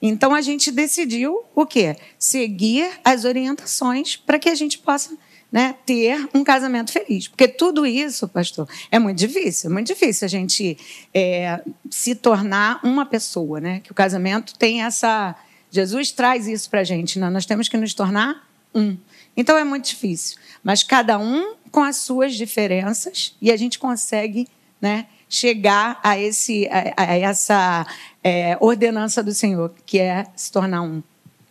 Então 0.00 0.34
a 0.34 0.40
gente 0.40 0.70
decidiu 0.70 1.42
o 1.54 1.66
quê? 1.66 1.96
Seguir 2.18 2.88
as 3.04 3.24
orientações 3.24 4.16
para 4.16 4.38
que 4.38 4.48
a 4.48 4.54
gente 4.54 4.78
possa 4.78 5.16
né, 5.50 5.74
ter 5.86 6.28
um 6.34 6.44
casamento 6.44 6.92
feliz. 6.92 7.26
Porque 7.26 7.48
tudo 7.48 7.86
isso, 7.86 8.28
pastor, 8.28 8.68
é 8.90 8.98
muito 8.98 9.18
difícil. 9.18 9.70
É 9.70 9.72
muito 9.72 9.86
difícil 9.86 10.26
a 10.26 10.28
gente 10.28 10.76
é, 11.12 11.60
se 11.90 12.14
tornar 12.14 12.80
uma 12.82 13.06
pessoa. 13.06 13.60
Né? 13.60 13.80
Que 13.80 13.90
o 13.90 13.94
casamento 13.94 14.56
tem 14.58 14.82
essa. 14.82 15.34
Jesus 15.70 16.10
traz 16.10 16.46
isso 16.46 16.68
para 16.68 16.80
a 16.80 16.84
gente. 16.84 17.18
Né? 17.18 17.28
Nós 17.30 17.46
temos 17.46 17.68
que 17.68 17.76
nos 17.76 17.94
tornar 17.94 18.46
um. 18.74 18.96
Então 19.36 19.56
é 19.56 19.64
muito 19.64 19.86
difícil. 19.86 20.38
Mas 20.62 20.82
cada 20.82 21.18
um 21.18 21.54
com 21.70 21.82
as 21.82 21.96
suas 21.96 22.34
diferenças 22.34 23.36
e 23.40 23.50
a 23.50 23.56
gente 23.56 23.78
consegue 23.78 24.48
né, 24.80 25.06
chegar 25.28 26.00
a, 26.02 26.18
esse, 26.18 26.68
a, 26.68 27.02
a 27.02 27.16
essa 27.16 27.86
é, 28.22 28.56
ordenança 28.60 29.22
do 29.22 29.32
Senhor, 29.32 29.72
que 29.84 29.98
é 29.98 30.26
se 30.34 30.50
tornar 30.50 30.82
um. 30.82 31.02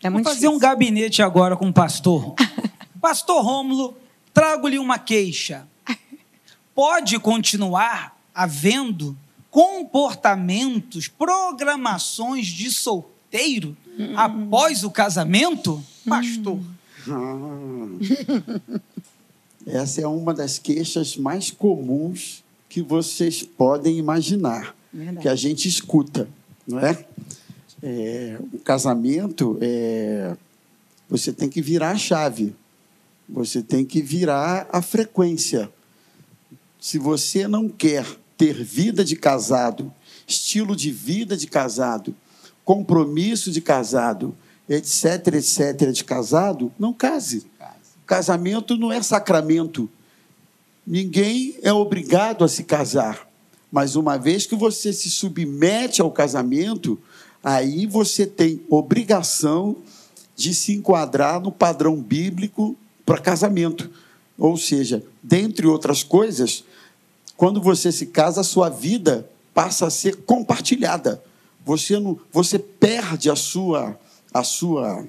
É 0.03 0.09
Vou 0.09 0.13
muito 0.13 0.25
fazer 0.25 0.47
um 0.47 0.51
difícil. 0.51 0.69
gabinete 0.69 1.21
agora 1.21 1.55
com 1.55 1.69
o 1.69 1.73
pastor. 1.73 2.35
pastor 3.01 3.43
Rômulo, 3.43 3.97
trago-lhe 4.33 4.79
uma 4.79 4.99
queixa. 4.99 5.67
Pode 6.75 7.19
continuar 7.19 8.17
havendo 8.33 9.17
comportamentos, 9.49 11.07
programações 11.07 12.45
de 12.47 12.71
solteiro 12.71 13.75
após 14.15 14.83
o 14.83 14.91
casamento? 14.91 15.83
Pastor. 16.07 16.59
Ah. 17.09 17.87
Essa 19.65 20.01
é 20.01 20.07
uma 20.07 20.33
das 20.33 20.57
queixas 20.57 21.17
mais 21.17 21.51
comuns 21.51 22.43
que 22.69 22.81
vocês 22.81 23.43
podem 23.43 23.97
imaginar, 23.97 24.73
Verdade. 24.93 25.19
que 25.19 25.27
a 25.27 25.35
gente 25.35 25.67
escuta, 25.67 26.27
não 26.65 26.79
é? 26.79 27.05
É, 27.83 28.37
o 28.53 28.59
casamento, 28.59 29.57
é, 29.59 30.35
você 31.09 31.33
tem 31.33 31.49
que 31.49 31.61
virar 31.61 31.91
a 31.91 31.97
chave, 31.97 32.55
você 33.27 33.61
tem 33.61 33.83
que 33.83 34.01
virar 34.01 34.67
a 34.71 34.81
frequência. 34.81 35.69
Se 36.79 36.97
você 36.97 37.47
não 37.47 37.67
quer 37.67 38.05
ter 38.37 38.63
vida 38.63 39.03
de 39.03 39.15
casado, 39.15 39.93
estilo 40.25 40.75
de 40.75 40.91
vida 40.91 41.35
de 41.35 41.47
casado, 41.47 42.15
compromisso 42.63 43.51
de 43.51 43.59
casado, 43.59 44.35
etc, 44.69 45.35
etc, 45.35 45.91
de 45.91 46.03
casado, 46.03 46.71
não 46.77 46.93
case. 46.93 47.45
Casamento 48.05 48.77
não 48.77 48.91
é 48.91 49.01
sacramento. 49.01 49.89
Ninguém 50.85 51.57
é 51.61 51.73
obrigado 51.73 52.43
a 52.43 52.47
se 52.47 52.63
casar. 52.63 53.27
Mas 53.69 53.95
uma 53.95 54.17
vez 54.17 54.45
que 54.45 54.55
você 54.55 54.93
se 54.93 55.09
submete 55.09 56.01
ao 56.01 56.09
casamento, 56.09 56.97
aí 57.43 57.85
você 57.85 58.25
tem 58.25 58.61
obrigação 58.69 59.75
de 60.35 60.53
se 60.53 60.73
enquadrar 60.73 61.41
no 61.41 61.51
padrão 61.51 62.01
bíblico 62.01 62.77
para 63.07 63.17
casamento. 63.19 63.89
Ou 64.37 64.57
seja, 64.57 65.01
dentre 65.23 65.65
outras 65.65 66.03
coisas, 66.03 66.65
quando 67.37 67.61
você 67.61 67.89
se 67.89 68.07
casa, 68.07 68.41
a 68.41 68.43
sua 68.43 68.67
vida 68.69 69.27
passa 69.53 69.87
a 69.87 69.89
ser 69.89 70.17
compartilhada. 70.17 71.23
Você 71.65 71.97
não, 71.97 72.19
você 72.31 72.59
perde 72.59 73.31
a 73.31 73.35
sua 73.35 73.97
a 74.33 74.43
sua 74.43 75.07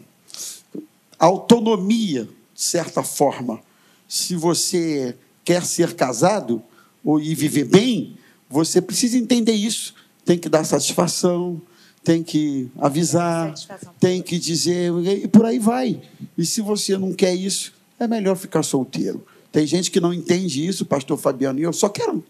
autonomia, 1.19 2.25
de 2.55 2.63
certa 2.63 3.03
forma. 3.03 3.61
Se 4.07 4.37
você 4.37 5.15
quer 5.45 5.67
ser 5.67 5.95
casado 5.95 6.63
ou 7.05 7.21
e 7.21 7.35
viver 7.35 7.65
bem, 7.65 8.17
você 8.49 8.81
precisa 8.81 9.19
entender 9.19 9.53
isso. 9.53 9.93
Tem 10.25 10.39
que 10.39 10.49
dar 10.49 10.65
satisfação, 10.65 11.61
tem 12.03 12.23
que 12.23 12.71
avisar, 12.79 13.53
tem 13.99 14.23
que 14.23 14.39
dizer, 14.39 14.93
e 15.05 15.29
por 15.29 15.45
aí 15.45 15.59
vai. 15.59 16.01
E 16.39 16.47
se 16.47 16.63
você 16.63 16.97
não 16.97 17.13
quer 17.13 17.35
isso, 17.35 17.73
é 17.99 18.07
melhor 18.07 18.37
ficar 18.37 18.63
solteiro. 18.63 19.25
Tem 19.51 19.67
gente 19.67 19.91
que 19.91 20.01
não 20.01 20.13
entende 20.13 20.67
isso, 20.67 20.85
pastor 20.85 21.17
Fabiano, 21.19 21.59
e 21.59 21.63
eu 21.63 21.73
só 21.73 21.89
quero 21.89 22.23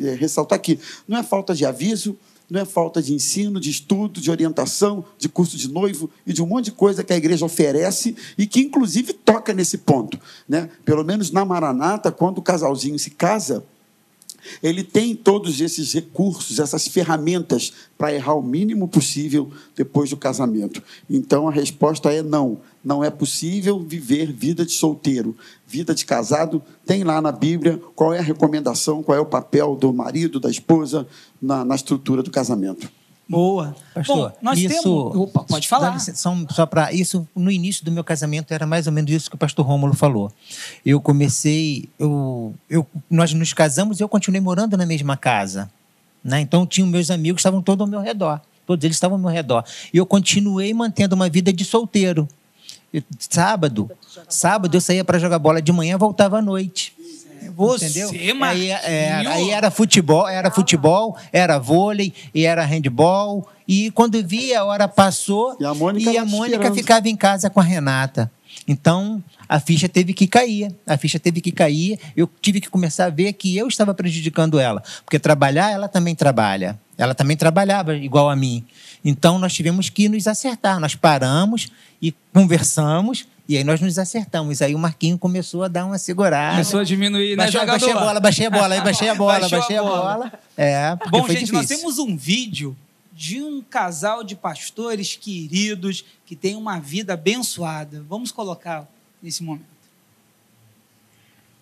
eh, 0.00 0.14
ressaltar 0.14 0.56
aqui: 0.56 0.78
não 1.08 1.18
é 1.18 1.22
falta 1.22 1.54
de 1.54 1.66
aviso, 1.66 2.16
não 2.48 2.60
é 2.60 2.64
falta 2.64 3.02
de 3.02 3.14
ensino, 3.14 3.58
de 3.58 3.70
estudo, 3.70 4.20
de 4.20 4.30
orientação, 4.30 5.04
de 5.18 5.28
curso 5.28 5.56
de 5.56 5.68
noivo 5.68 6.10
e 6.26 6.32
de 6.32 6.42
um 6.42 6.46
monte 6.46 6.66
de 6.66 6.72
coisa 6.72 7.02
que 7.02 7.12
a 7.12 7.16
igreja 7.16 7.44
oferece 7.44 8.14
e 8.36 8.46
que, 8.46 8.60
inclusive, 8.60 9.12
toca 9.12 9.52
nesse 9.52 9.78
ponto. 9.78 10.20
Né? 10.48 10.68
Pelo 10.84 11.02
menos 11.02 11.30
na 11.30 11.44
Maranata, 11.44 12.12
quando 12.12 12.38
o 12.38 12.42
casalzinho 12.42 12.98
se 12.98 13.10
casa, 13.10 13.64
ele 14.62 14.82
tem 14.82 15.14
todos 15.14 15.60
esses 15.60 15.92
recursos, 15.92 16.58
essas 16.58 16.88
ferramentas 16.88 17.72
para 17.96 18.12
errar 18.14 18.34
o 18.34 18.42
mínimo 18.42 18.88
possível 18.88 19.50
depois 19.76 20.10
do 20.10 20.16
casamento. 20.16 20.82
Então 21.08 21.48
a 21.48 21.52
resposta 21.52 22.12
é 22.12 22.22
não. 22.22 22.60
Não 22.84 23.04
é 23.04 23.10
possível 23.10 23.78
viver 23.78 24.32
vida 24.32 24.64
de 24.64 24.72
solteiro. 24.72 25.36
Vida 25.66 25.94
de 25.94 26.04
casado 26.04 26.62
tem 26.84 27.04
lá 27.04 27.20
na 27.20 27.30
Bíblia 27.30 27.80
qual 27.94 28.12
é 28.12 28.18
a 28.18 28.22
recomendação, 28.22 29.02
qual 29.02 29.16
é 29.16 29.20
o 29.20 29.26
papel 29.26 29.76
do 29.76 29.92
marido, 29.92 30.40
da 30.40 30.50
esposa 30.50 31.06
na, 31.40 31.64
na 31.64 31.74
estrutura 31.74 32.22
do 32.22 32.30
casamento. 32.30 32.90
Boa. 33.32 33.74
Pastor, 33.94 34.28
Bom, 34.28 34.36
nós 34.42 34.58
isso, 34.58 34.68
temos. 34.68 35.16
Opa, 35.16 35.44
pode 35.44 35.66
falar. 35.66 35.98
Só, 35.98 36.36
só 36.50 36.66
para 36.66 36.92
isso, 36.92 37.26
no 37.34 37.50
início 37.50 37.82
do 37.82 37.90
meu 37.90 38.04
casamento 38.04 38.52
era 38.52 38.66
mais 38.66 38.86
ou 38.86 38.92
menos 38.92 39.10
isso 39.10 39.30
que 39.30 39.36
o 39.36 39.38
pastor 39.38 39.64
Rômulo 39.64 39.94
falou. 39.94 40.30
Eu 40.84 41.00
comecei, 41.00 41.88
eu, 41.98 42.54
eu, 42.68 42.86
nós 43.08 43.32
nos 43.32 43.54
casamos 43.54 43.98
e 43.98 44.02
eu 44.02 44.08
continuei 44.08 44.40
morando 44.40 44.76
na 44.76 44.84
mesma 44.84 45.16
casa. 45.16 45.70
Né? 46.22 46.40
Então, 46.40 46.66
tinha 46.66 46.86
meus 46.86 47.10
amigos 47.10 47.40
estavam 47.40 47.62
todos 47.62 47.80
ao 47.80 47.86
meu 47.90 48.00
redor. 48.00 48.38
Todos 48.66 48.84
eles 48.84 48.96
estavam 48.96 49.16
ao 49.16 49.22
meu 49.22 49.30
redor. 49.30 49.64
E 49.94 49.96
eu 49.96 50.04
continuei 50.04 50.74
mantendo 50.74 51.14
uma 51.14 51.30
vida 51.30 51.50
de 51.50 51.64
solteiro. 51.64 52.28
sábado, 53.18 53.90
sábado 54.28 54.76
eu 54.76 54.80
saía 54.80 55.02
para 55.02 55.18
jogar 55.18 55.38
bola 55.38 55.62
de 55.62 55.72
manhã, 55.72 55.96
voltava 55.96 56.38
à 56.38 56.42
noite. 56.42 56.94
Você, 57.54 57.86
Entendeu? 57.86 58.44
Aí, 58.44 58.70
é, 58.70 59.12
aí 59.26 59.50
era 59.50 59.70
futebol, 59.70 60.28
era 60.28 60.50
futebol, 60.50 61.16
era 61.32 61.58
vôlei, 61.58 62.12
e 62.34 62.44
era 62.44 62.64
handball. 62.64 63.48
E 63.66 63.90
quando 63.92 64.22
via, 64.26 64.60
a 64.60 64.64
hora 64.64 64.88
passou 64.88 65.56
E 65.60 65.64
a 65.64 65.74
Mônica 65.74 66.10
e 66.10 66.18
a 66.18 66.24
Mônica 66.24 66.72
ficava 66.74 67.08
em 67.08 67.16
casa 67.16 67.48
com 67.48 67.60
a 67.60 67.62
Renata. 67.62 68.30
Então, 68.66 69.22
a 69.48 69.58
ficha 69.58 69.88
teve 69.88 70.12
que 70.12 70.26
cair. 70.26 70.74
A 70.86 70.96
ficha 70.96 71.18
teve 71.18 71.40
que 71.40 71.50
cair. 71.50 71.98
Eu 72.16 72.28
tive 72.40 72.60
que 72.60 72.68
começar 72.68 73.06
a 73.06 73.10
ver 73.10 73.32
que 73.32 73.56
eu 73.56 73.66
estava 73.66 73.94
prejudicando 73.94 74.58
ela. 74.58 74.82
Porque 75.04 75.18
trabalhar, 75.18 75.70
ela 75.70 75.88
também 75.88 76.14
trabalha. 76.14 76.78
Ela 76.96 77.14
também 77.14 77.36
trabalhava 77.36 77.96
igual 77.96 78.30
a 78.30 78.36
mim. 78.36 78.64
Então, 79.04 79.38
nós 79.38 79.52
tivemos 79.52 79.88
que 79.88 80.08
nos 80.08 80.26
acertar. 80.26 80.78
Nós 80.78 80.94
paramos 80.94 81.68
e 82.00 82.14
conversamos. 82.32 83.26
E 83.48 83.56
aí 83.56 83.64
nós 83.64 83.80
nos 83.80 83.98
acertamos. 83.98 84.62
Aí 84.62 84.74
o 84.74 84.78
Marquinho 84.78 85.18
começou 85.18 85.64
a 85.64 85.68
dar 85.68 85.84
uma 85.84 85.98
segurada. 85.98 86.52
Começou 86.52 86.80
a 86.80 86.84
diminuir, 86.84 87.30
né, 87.30 87.44
Baixou, 87.44 87.60
jogador? 87.60 87.72
baixei 87.80 87.92
a 87.92 88.00
bola, 88.00 88.20
baixei 88.20 88.46
a 88.46 88.50
bola, 88.50 88.74
aí 88.74 88.80
baixei 88.84 89.08
a 89.08 89.14
bola, 89.14 89.48
baixei 89.48 89.76
a 89.76 89.82
bola. 89.82 90.14
bola. 90.14 90.32
É, 90.56 90.96
porque 90.96 91.10
Bom, 91.10 91.24
foi 91.26 91.36
gente, 91.36 91.52
nós 91.52 91.62
difícil. 91.66 91.84
temos 91.84 91.98
um 91.98 92.16
vídeo 92.16 92.76
de 93.12 93.42
um 93.42 93.60
casal 93.62 94.24
de 94.24 94.34
pastores 94.34 95.16
queridos 95.16 96.04
que 96.24 96.34
tem 96.36 96.56
uma 96.56 96.78
vida 96.78 97.14
abençoada. 97.14 98.04
Vamos 98.08 98.30
colocar 98.30 98.86
nesse 99.22 99.42
momento. 99.42 99.72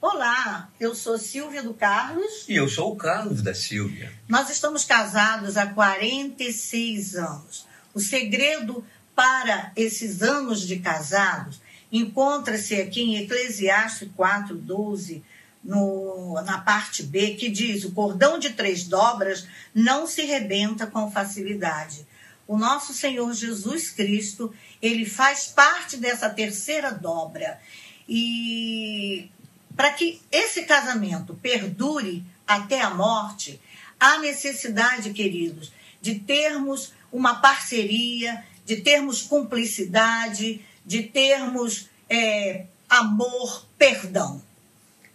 Olá, 0.01 0.71
eu 0.79 0.95
sou 0.95 1.19
Silvia 1.19 1.63
do 1.63 1.75
Carlos. 1.75 2.47
E 2.49 2.55
eu 2.55 2.69
sou 2.69 2.93
o 2.93 2.97
Carlos 2.97 3.43
da 3.43 3.53
Silvia. 3.53 4.11
Nós 4.29 4.49
estamos 4.49 4.85
casados 4.85 5.57
há 5.59 5.67
46 5.67 7.17
anos. 7.17 7.67
O 7.93 8.01
segredo 8.01 8.83
para 9.15 9.73
esses 9.77 10.23
anos 10.23 10.67
de 10.67 10.79
casados 10.79 11.61
encontra-se 11.93 12.75
aqui 12.81 13.03
em 13.03 13.17
Eclesiastes 13.17 14.09
4:12, 14.17 15.23
no, 15.63 16.41
na 16.43 16.59
parte 16.59 17.03
B, 17.03 17.35
que 17.35 17.49
diz: 17.49 17.85
"O 17.85 17.93
cordão 17.93 18.39
de 18.39 18.51
três 18.51 18.85
dobras 18.85 19.47
não 19.75 20.07
se 20.07 20.23
rebenta 20.23 20.87
com 20.87 21.11
facilidade". 21.11 22.07
O 22.47 22.59
nosso 22.59 22.93
Senhor 22.93 23.33
Jesus 23.33 23.91
Cristo, 23.91 24.53
ele 24.83 25.07
faz 25.07 25.47
parte 25.47 25.97
dessa 25.97 26.29
terceira 26.29 26.91
dobra. 26.91 27.61
E 28.09 29.31
para 29.77 29.93
que 29.93 30.21
esse 30.33 30.65
casamento 30.65 31.35
perdure 31.41 32.25
até 32.47 32.81
a 32.81 32.91
morte, 32.91 33.61
há 34.01 34.19
necessidade, 34.19 35.13
queridos, 35.13 35.73
de 36.03 36.17
termos 36.17 36.93
uma 37.13 37.37
parceria, 37.37 38.45
de 38.67 38.79
termos 38.79 39.23
cumplicidade, 39.23 40.61
de 40.85 41.03
termos 41.03 41.89
é, 42.09 42.65
amor, 42.89 43.67
perdão. 43.79 44.43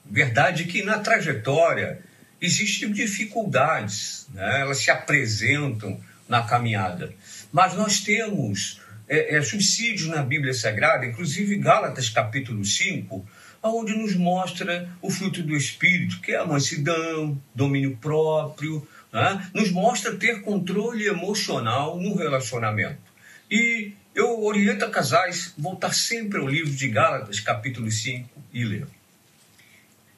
Verdade 0.06 0.66
que 0.66 0.84
na 0.84 1.00
trajetória 1.00 2.02
existem 2.42 2.92
dificuldades, 2.92 4.28
né? 4.34 4.62
elas 4.62 4.80
se 4.80 4.92
apresentam 4.92 6.00
na 6.28 6.44
caminhada. 6.44 7.14
Mas 7.52 7.74
nós 7.76 8.00
temos 8.02 8.82
é, 9.08 9.36
é, 9.36 9.42
subsídios 9.42 10.08
na 10.08 10.22
Bíblia 10.22 10.54
Sagrada, 10.54 11.06
inclusive 11.06 11.58
Gálatas 11.58 12.10
capítulo 12.10 12.64
5, 12.64 13.28
onde 13.64 13.98
nos 13.98 14.16
mostra 14.16 14.90
o 15.02 15.10
fruto 15.10 15.42
do 15.42 15.56
Espírito, 15.56 16.22
que 16.22 16.32
é 16.34 16.38
a 16.38 16.46
mansidão, 16.46 17.42
domínio 17.54 17.98
próprio, 17.98 18.88
né? 19.12 19.50
nos 19.54 19.72
mostra 19.72 20.16
ter 20.16 20.42
controle 20.42 21.08
emocional 21.08 22.00
no 22.00 22.16
relacionamento. 22.16 23.02
E 23.50 23.94
eu 24.16 24.42
oriento 24.44 24.86
a 24.86 24.90
casais 24.90 25.54
voltar 25.58 25.94
sempre 25.94 26.40
ao 26.40 26.48
livro 26.48 26.72
de 26.72 26.88
Gálatas 26.88 27.42
capítulo 27.42 27.92
5 27.92 28.30
e 28.54 28.64
ler. 28.64 28.88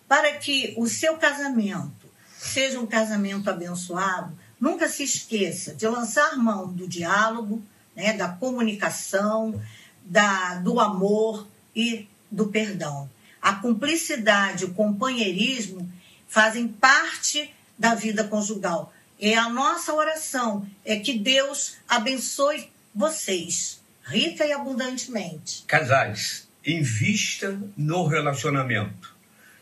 Para 0.08 0.34
que 0.38 0.76
o 0.78 0.88
seu 0.88 1.18
casamento 1.18 2.08
seja 2.38 2.80
um 2.80 2.86
casamento 2.86 3.50
abençoado, 3.50 4.38
nunca 4.62 4.88
se 4.88 5.04
esqueça 5.04 5.74
de 5.74 5.88
lançar 5.88 6.38
mão 6.38 6.72
do 6.72 6.88
diálogo, 6.88 7.62
né, 7.96 8.14
da 8.14 8.30
comunicação, 8.30 9.60
da, 10.06 10.56
do 10.56 10.80
amor 10.80 11.48
e 11.76 12.08
do 12.30 12.48
perdão. 12.48 13.10
A 13.42 13.56
cumplicidade, 13.56 14.66
o 14.66 14.74
companheirismo 14.74 15.92
fazem 16.28 16.68
parte 16.68 17.52
da 17.78 17.96
vida 17.96 18.24
conjugal. 18.24 18.94
É 19.20 19.36
a 19.36 19.50
nossa 19.50 19.92
oração 19.94 20.68
é 20.86 21.00
que 21.00 21.18
Deus 21.18 21.78
abençoe 21.88 22.70
vocês, 22.94 23.77
rica 24.08 24.46
e 24.46 24.54
abundantemente. 24.54 25.64
Casais, 25.68 26.48
invista 26.66 27.60
no 27.76 28.08
relacionamento. 28.08 29.16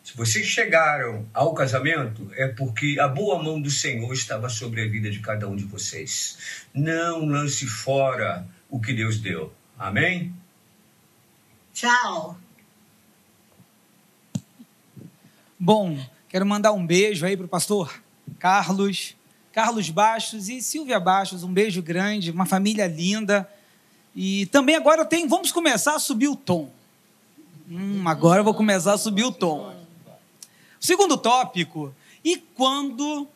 Se 0.03 0.15
vocês 0.15 0.45
chegaram 0.45 1.25
ao 1.33 1.55
casamento, 1.55 2.29
é 2.35 2.47
porque 2.47 2.97
a 2.99 3.07
boa 3.07 3.41
mão 3.41 3.59
do 3.59 3.71
Senhor 3.71 4.13
estava 4.13 4.47
sobre 4.49 4.83
a 4.83 4.87
vida 4.87 5.09
de 5.09 5.19
cada 5.19 5.47
um 5.47 5.55
de 5.55 5.65
vocês. 5.65 6.63
Não 6.71 7.25
lance 7.25 7.65
fora 7.65 8.45
o 8.69 8.79
que 8.79 8.93
Deus 8.93 9.19
deu. 9.19 9.51
Amém? 9.77 10.31
Tchau. 11.73 12.37
Bom, 15.59 15.97
quero 16.29 16.45
mandar 16.45 16.71
um 16.71 16.85
beijo 16.85 17.25
aí 17.25 17.35
para 17.35 17.47
o 17.47 17.49
pastor 17.49 17.99
Carlos, 18.37 19.15
Carlos 19.51 19.89
Bastos 19.89 20.49
e 20.49 20.61
Silvia 20.61 20.99
Bastos. 20.99 21.43
Um 21.43 21.51
beijo 21.51 21.81
grande, 21.81 22.29
uma 22.29 22.45
família 22.45 22.85
linda. 22.85 23.49
E 24.15 24.45
também 24.47 24.75
agora 24.75 25.03
tem. 25.03 25.27
Vamos 25.27 25.51
começar 25.51 25.95
a 25.95 25.99
subir 25.99 26.27
o 26.27 26.35
tom. 26.35 26.69
Hum, 27.69 28.07
agora 28.07 28.39
eu 28.39 28.43
vou 28.43 28.53
começar 28.53 28.93
a 28.93 28.97
subir 28.97 29.23
o 29.23 29.31
tom. 29.31 29.75
Segundo 30.79 31.17
tópico. 31.17 31.93
E 32.23 32.37
quando 32.37 33.27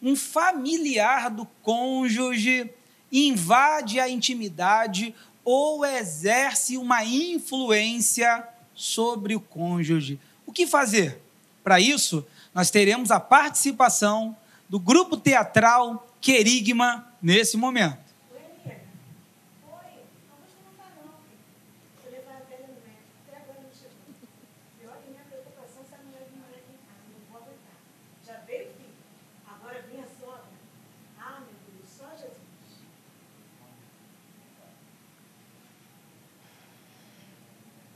um 0.00 0.14
familiar 0.14 1.30
do 1.30 1.46
cônjuge 1.62 2.70
invade 3.10 3.98
a 3.98 4.08
intimidade 4.08 5.14
ou 5.44 5.84
exerce 5.84 6.76
uma 6.76 7.04
influência 7.04 8.46
sobre 8.74 9.34
o 9.34 9.40
cônjuge. 9.40 10.18
O 10.46 10.52
que 10.52 10.66
fazer? 10.66 11.20
Para 11.62 11.80
isso, 11.80 12.26
nós 12.54 12.70
teremos 12.70 13.10
a 13.10 13.18
participação 13.18 14.36
do 14.68 14.78
grupo 14.78 15.16
teatral 15.16 16.06
Querigma 16.20 17.06
nesse 17.20 17.56
momento. 17.56 18.03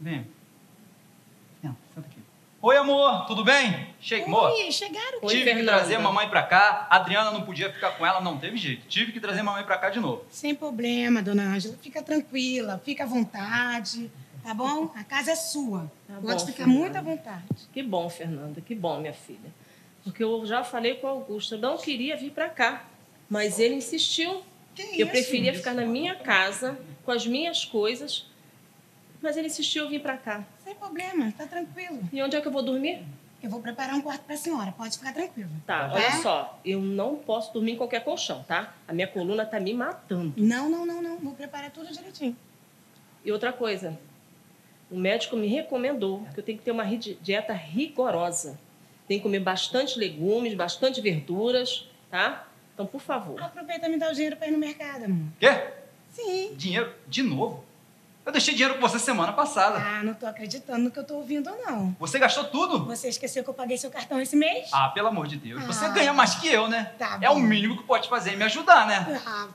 Vem. 0.01 0.27
Não, 1.63 1.77
senta 1.95 2.07
aqui. 2.07 2.19
Oi, 2.61 2.77
amor, 2.77 3.27
tudo 3.27 3.45
bem? 3.45 3.87
Chega, 4.01 4.25
amor. 4.27 4.51
Oi, 4.51 4.73
chegaram 4.73 5.21
Tive 5.21 5.45
que 5.45 5.45
Fernanda. 5.45 5.73
trazer 5.79 5.95
a 5.95 6.01
mamãe 6.01 6.29
pra 6.29 6.43
cá. 6.43 6.87
A 6.91 6.97
Adriana 6.97 7.31
não 7.31 7.43
podia 7.43 7.73
ficar 7.73 7.93
com 7.93 8.05
ela, 8.05 8.21
não 8.21 8.37
teve 8.39 8.57
jeito. 8.57 8.87
Tive 8.89 9.13
que 9.13 9.21
trazer 9.21 9.41
a 9.41 9.45
mamãe 9.45 9.65
pra 9.65 9.79
cá 9.79 9.91
de 9.91 10.01
novo. 10.01 10.25
Sem 10.31 10.55
problema, 10.55 11.23
dona 11.23 11.55
Ângela. 11.55 11.77
Fica 11.81 12.03
tranquila, 12.03 12.81
fica 12.85 13.05
à 13.05 13.07
vontade, 13.07 14.11
tá 14.43 14.53
bom? 14.55 14.91
A 14.97 15.05
casa 15.05 15.31
é 15.33 15.37
sua. 15.37 15.91
Tá 16.09 16.15
Pode 16.15 16.23
bom, 16.41 16.47
ficar 16.47 16.65
Fernanda. 16.65 16.79
muito 16.81 16.97
à 16.97 17.01
vontade. 17.01 17.45
Que 17.73 17.83
bom, 17.83 18.11
Fernanda, 18.11 18.61
que 18.61 18.75
bom, 18.75 18.99
minha 19.01 19.13
filha. 19.15 19.53
Porque 20.03 20.23
eu 20.25 20.45
já 20.45 20.65
falei 20.65 20.95
com 20.97 21.07
o 21.07 21.11
Augusto, 21.11 21.55
eu 21.55 21.59
não 21.59 21.77
queria 21.77 22.17
vir 22.17 22.31
para 22.33 22.49
cá, 22.49 22.85
mas 23.31 23.59
ele 23.61 23.75
insistiu. 23.77 24.43
Que 24.75 24.83
eu 25.01 25.07
isso? 25.07 25.11
preferia 25.11 25.53
ficar 25.53 25.75
na 25.75 25.85
minha 25.85 26.15
casa, 26.15 26.79
com 27.05 27.11
as 27.11 27.27
minhas 27.27 27.65
coisas, 27.65 28.27
mas 29.21 29.37
ele 29.37 29.47
insistiu 29.49 29.87
em 29.87 29.91
vir 29.91 30.03
para 30.03 30.17
cá. 30.17 30.45
Sem 30.65 30.75
problema, 30.75 31.33
tá 31.37 31.47
tranquilo. 31.47 32.01
E 32.13 32.23
onde 32.23 32.37
é 32.37 32.41
que 32.41 32.49
eu 32.49 32.53
vou 32.53 32.63
dormir? 32.63 33.05
Eu 33.43 33.49
vou 33.51 33.61
preparar 33.61 33.95
um 33.95 34.01
quarto 34.01 34.25
pra 34.25 34.37
senhora, 34.37 34.73
pode 34.73 34.99
ficar 34.99 35.13
tranquila. 35.13 35.51
Tá, 35.65 35.91
olha 35.93 36.11
só, 36.23 36.59
eu 36.65 36.81
não 36.81 37.17
posso 37.17 37.53
dormir 37.53 37.73
em 37.73 37.77
qualquer 37.77 38.03
colchão, 38.03 38.43
tá? 38.43 38.75
A 38.87 38.93
minha 38.93 39.07
coluna 39.07 39.47
tá 39.47 39.61
me 39.61 39.73
matando. 39.73 40.35
Não, 40.37 40.69
não, 40.69 40.85
não, 40.85 41.01
não. 41.01 41.19
Vou 41.19 41.35
preparar 41.35 41.71
tudo 41.71 41.93
direitinho. 41.93 42.37
E 43.25 43.31
outra 43.31 43.53
coisa, 43.53 43.99
o 44.91 44.99
médico 44.99 45.37
me 45.37 45.47
recomendou 45.47 46.27
que 46.35 46.41
eu 46.41 46.45
tenho 46.45 46.59
que 46.59 46.65
ter 46.65 46.73
uma 46.73 46.85
dieta 46.85 47.53
rigorosa. 47.53 48.59
Tem 49.07 49.19
que 49.19 49.23
comer 49.23 49.41
bastante 49.41 49.99
legumes, 49.99 50.55
bastante 50.55 51.01
verduras, 51.01 51.89
tá? 52.11 52.47
Então, 52.75 52.87
por 52.87 53.01
favor. 53.01 53.41
Aproveita 53.43 53.87
e 53.87 53.91
me 53.91 53.99
dá 53.99 54.11
o 54.11 54.13
dinheiro 54.13 54.37
pra 54.37 54.49
ir 54.49 54.51
no 54.51 54.59
mercado, 54.59 55.05
amor. 55.05 55.29
Quê? 55.39 55.49
Sim. 56.11 56.55
Dinheiro? 56.57 56.93
De 57.07 57.23
novo? 57.23 57.65
Eu 58.29 58.33
deixei 58.33 58.53
dinheiro 58.53 58.75
com 58.75 58.81
você 58.83 58.99
semana 58.99 59.33
passada. 59.33 59.79
Ah, 59.79 60.03
não 60.03 60.13
tô 60.13 60.27
acreditando 60.27 60.81
no 60.85 60.91
que 60.91 60.99
eu 60.99 61.05
tô 61.05 61.15
ouvindo, 61.15 61.51
não. 61.65 61.97
Você 61.99 62.19
gastou 62.19 62.45
tudo? 62.45 62.85
Você 62.85 63.09
esqueceu 63.09 63.43
que 63.43 63.49
eu 63.49 63.55
paguei 63.55 63.79
seu 63.79 63.91
cartão 63.91 64.21
esse 64.21 64.37
mês? 64.37 64.69
Ah, 64.71 64.91
pelo 64.91 65.09
amor 65.09 65.27
de 65.27 65.39
Deus. 65.39 65.65
Você 65.65 65.87
Ah. 65.87 65.89
ganha 65.89 66.13
mais 66.13 66.35
que 66.35 66.47
eu, 66.47 66.69
né? 66.69 66.93
Tá 66.99 67.19
é 67.23 67.31
o 67.31 67.39
mínimo 67.39 67.79
que 67.79 67.85
pode 67.85 68.07
fazer 68.07 68.35
e 68.35 68.37
me 68.37 68.45
ajudar, 68.45 68.87
né? 68.87 69.23
Ah, 69.27 69.49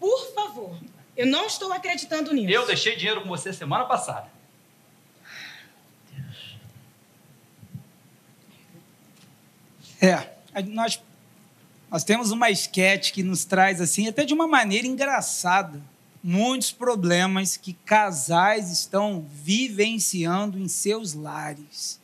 por 0.00 0.34
favor. 0.34 0.76
Eu 1.16 1.26
não 1.28 1.46
estou 1.46 1.72
acreditando 1.72 2.32
nisso. 2.34 2.50
Eu 2.50 2.66
deixei 2.66 2.96
dinheiro 2.96 3.20
com 3.22 3.28
você 3.28 3.52
semana 3.52 3.84
passada. 3.84 4.26
É, 10.00 10.28
nós, 10.66 11.00
nós 11.90 12.04
temos 12.04 12.30
uma 12.30 12.50
esquete 12.50 13.12
que 13.12 13.22
nos 13.22 13.44
traz, 13.44 13.80
assim, 13.80 14.08
até 14.08 14.24
de 14.24 14.32
uma 14.34 14.46
maneira 14.46 14.86
engraçada, 14.86 15.80
muitos 16.28 16.70
problemas 16.70 17.56
que 17.56 17.72
casais 17.72 18.70
estão 18.70 19.24
vivenciando 19.32 20.58
em 20.58 20.68
seus 20.68 21.14
lares. 21.14 21.98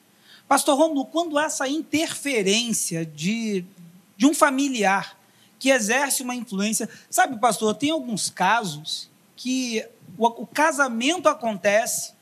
Pastor 0.48 0.78
Romulo, 0.78 1.04
quando 1.04 1.38
essa 1.38 1.68
interferência 1.68 3.04
de, 3.04 3.66
de 4.16 4.24
um 4.24 4.32
familiar 4.32 5.14
que 5.58 5.68
exerce 5.68 6.22
uma 6.22 6.34
influência. 6.34 6.88
Sabe, 7.10 7.38
pastor, 7.38 7.74
tem 7.74 7.90
alguns 7.90 8.30
casos 8.30 9.10
que 9.36 9.86
o, 10.16 10.26
o 10.26 10.46
casamento 10.46 11.28
acontece, 11.28 12.14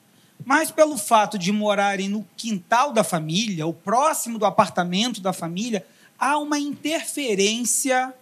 mas 0.45 0.73
pelo 0.73 0.99
fato 0.99 1.39
de 1.39 1.53
morarem 1.53 2.09
no 2.09 2.27
quintal 2.37 2.93
da 2.93 3.05
família, 3.05 3.65
ou 3.65 3.73
próximo 3.73 4.41
do 4.41 4.45
apartamento 4.45 5.21
da 5.21 5.33
família, 5.33 5.87
há 6.19 6.37
uma 6.39 6.59
interferência 6.59 8.13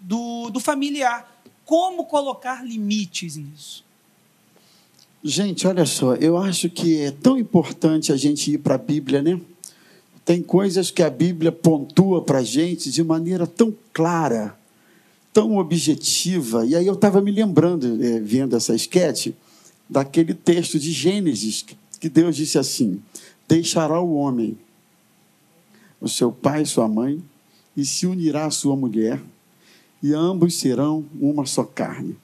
do, 0.00 0.48
do 0.48 0.60
familiar. 0.60 1.37
Como 1.68 2.06
colocar 2.06 2.64
limites 2.64 3.36
nisso? 3.36 3.84
Gente, 5.22 5.66
olha 5.66 5.84
só, 5.84 6.14
eu 6.14 6.38
acho 6.38 6.70
que 6.70 7.02
é 7.02 7.10
tão 7.10 7.36
importante 7.36 8.10
a 8.10 8.16
gente 8.16 8.50
ir 8.52 8.56
para 8.56 8.76
a 8.76 8.78
Bíblia, 8.78 9.20
né? 9.20 9.38
Tem 10.24 10.42
coisas 10.42 10.90
que 10.90 11.02
a 11.02 11.10
Bíblia 11.10 11.52
pontua 11.52 12.22
para 12.22 12.38
a 12.38 12.42
gente 12.42 12.90
de 12.90 13.04
maneira 13.04 13.46
tão 13.46 13.76
clara, 13.92 14.58
tão 15.30 15.58
objetiva. 15.58 16.64
E 16.64 16.74
aí 16.74 16.86
eu 16.86 16.94
estava 16.94 17.20
me 17.20 17.30
lembrando, 17.30 18.02
eh, 18.02 18.18
vendo 18.18 18.56
essa 18.56 18.74
esquete, 18.74 19.36
daquele 19.86 20.32
texto 20.32 20.78
de 20.78 20.90
Gênesis, 20.90 21.66
que 22.00 22.08
Deus 22.08 22.34
disse 22.34 22.58
assim: 22.58 23.02
Deixará 23.46 24.00
o 24.00 24.14
homem 24.14 24.56
o 26.00 26.08
seu 26.08 26.32
pai 26.32 26.62
e 26.62 26.66
sua 26.66 26.88
mãe, 26.88 27.22
e 27.76 27.84
se 27.84 28.06
unirá 28.06 28.46
à 28.46 28.50
sua 28.50 28.74
mulher, 28.74 29.20
e 30.02 30.12
ambos 30.12 30.58
serão 30.58 31.04
uma 31.20 31.46
só 31.46 31.64
carne. 31.64 32.16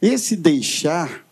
Esse 0.00 0.36
deixar 0.36 1.24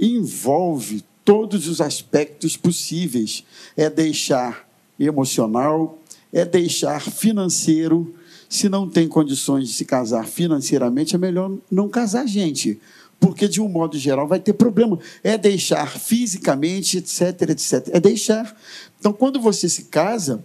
envolve 0.00 1.04
todos 1.24 1.68
os 1.68 1.80
aspectos 1.80 2.56
possíveis. 2.56 3.44
É 3.76 3.88
deixar 3.90 4.68
emocional, 4.98 5.98
é 6.32 6.44
deixar 6.44 7.00
financeiro. 7.00 8.14
Se 8.48 8.68
não 8.68 8.88
tem 8.88 9.08
condições 9.08 9.68
de 9.68 9.74
se 9.74 9.84
casar 9.84 10.26
financeiramente, 10.26 11.14
é 11.14 11.18
melhor 11.18 11.50
não 11.70 11.88
casar, 11.88 12.26
gente. 12.26 12.80
Porque, 13.18 13.48
de 13.48 13.60
um 13.60 13.68
modo 13.68 13.98
geral, 13.98 14.28
vai 14.28 14.38
ter 14.38 14.52
problema. 14.52 14.98
É 15.22 15.38
deixar 15.38 15.98
fisicamente, 15.98 16.98
etc, 16.98 17.50
etc. 17.50 17.88
É 17.92 18.00
deixar. 18.00 18.56
Então, 18.98 19.12
quando 19.12 19.40
você 19.40 19.68
se 19.68 19.84
casa, 19.84 20.44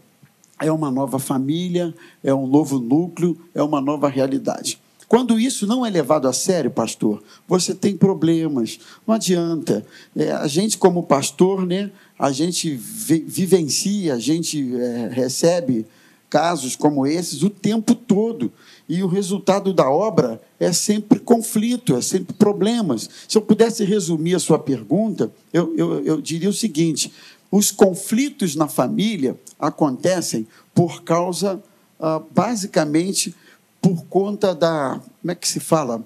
é 0.62 0.72
uma 0.72 0.91
nova 0.91 1.19
família, 1.19 1.93
é 2.24 2.34
um 2.34 2.48
novo 2.48 2.80
núcleo, 2.80 3.38
é 3.54 3.63
uma 3.63 3.82
nova 3.82 4.08
realidade. 4.08 4.80
Quando 5.08 5.39
isso 5.39 5.65
não 5.65 5.84
é 5.84 5.89
levado 5.89 6.28
a 6.28 6.34
sério, 6.34 6.69
pastor, 6.69 7.24
você 7.48 7.74
tem 7.74 7.98
problemas. 7.98 8.80
Não 9.08 9.15
adianta. 9.15 9.84
É, 10.15 10.32
a 10.32 10.45
gente, 10.45 10.78
como 10.78 11.02
pastor, 11.02 11.65
né, 11.65 11.89
a 12.17 12.32
gente 12.32 12.76
vi- 12.76 13.26
vivencia, 13.28 14.13
a 14.13 14.19
gente 14.19 14.76
é, 14.76 15.10
recebe 15.12 15.88
casos 16.30 16.76
como 16.76 17.08
esses 17.08 17.41
o 17.41 17.50
tempo 17.50 17.95
todo. 17.95 18.52
E 18.88 19.02
o 19.02 19.08
resultado 19.08 19.74
da 19.74 19.89
obra 19.89 20.39
é 20.60 20.72
sempre 20.72 21.17
conflito, 21.19 21.95
é 21.95 22.02
sempre 22.02 22.34
problemas. 22.36 23.10
Se 23.28 23.36
eu 23.36 23.41
pudesse 23.41 23.84
resumir 23.84 24.36
a 24.36 24.39
sua 24.39 24.60
pergunta, 24.60 25.32
eu, 25.52 25.76
eu, 25.76 26.06
eu 26.06 26.22
diria 26.22 26.50
o 26.50 26.54
seguinte: 26.54 27.12
os 27.52 27.72
conflitos 27.72 28.56
na 28.56 28.68
família 28.68 29.40
acontecem 29.60 30.48
por 30.74 31.04
causa, 31.04 31.62
ah, 32.00 32.22
basicamente, 32.32 33.36
por 33.82 34.06
conta 34.06 34.54
da. 34.54 35.02
Como 35.22 35.32
é 35.32 35.36
que 35.36 35.48
se 35.48 35.60
fala? 35.60 36.04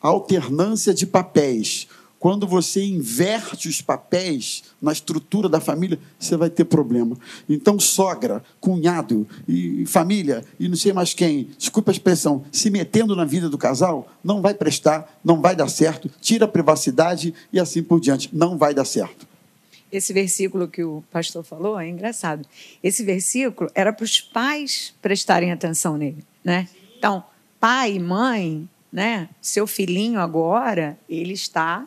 Alternância 0.00 0.92
de 0.92 1.06
papéis. 1.06 1.88
Quando 2.18 2.46
você 2.46 2.82
inverte 2.82 3.68
os 3.68 3.82
papéis 3.82 4.62
na 4.80 4.92
estrutura 4.92 5.46
da 5.46 5.60
família, 5.60 5.98
você 6.18 6.38
vai 6.38 6.48
ter 6.48 6.64
problema. 6.64 7.18
Então, 7.46 7.78
sogra, 7.78 8.42
cunhado 8.58 9.26
e 9.46 9.84
família, 9.84 10.42
e 10.58 10.66
não 10.66 10.74
sei 10.74 10.94
mais 10.94 11.12
quem, 11.12 11.50
desculpa 11.58 11.90
a 11.90 11.92
expressão, 11.92 12.42
se 12.50 12.70
metendo 12.70 13.14
na 13.14 13.26
vida 13.26 13.50
do 13.50 13.58
casal, 13.58 14.08
não 14.24 14.40
vai 14.40 14.54
prestar, 14.54 15.20
não 15.22 15.42
vai 15.42 15.54
dar 15.54 15.68
certo, 15.68 16.10
tira 16.18 16.46
a 16.46 16.48
privacidade 16.48 17.34
e 17.52 17.60
assim 17.60 17.82
por 17.82 18.00
diante. 18.00 18.30
Não 18.32 18.56
vai 18.56 18.72
dar 18.72 18.86
certo. 18.86 19.33
Esse 19.96 20.12
versículo 20.12 20.68
que 20.68 20.82
o 20.82 21.04
pastor 21.10 21.44
falou 21.44 21.78
é 21.78 21.88
engraçado. 21.88 22.46
Esse 22.82 23.04
versículo 23.04 23.70
era 23.74 23.92
para 23.92 24.04
os 24.04 24.20
pais 24.20 24.94
prestarem 25.00 25.52
atenção 25.52 25.96
nele, 25.96 26.24
né? 26.42 26.68
Então, 26.98 27.24
pai, 27.60 27.98
mãe, 27.98 28.68
né? 28.92 29.28
Seu 29.40 29.66
filhinho 29.66 30.20
agora, 30.20 30.98
ele 31.08 31.32
está 31.32 31.86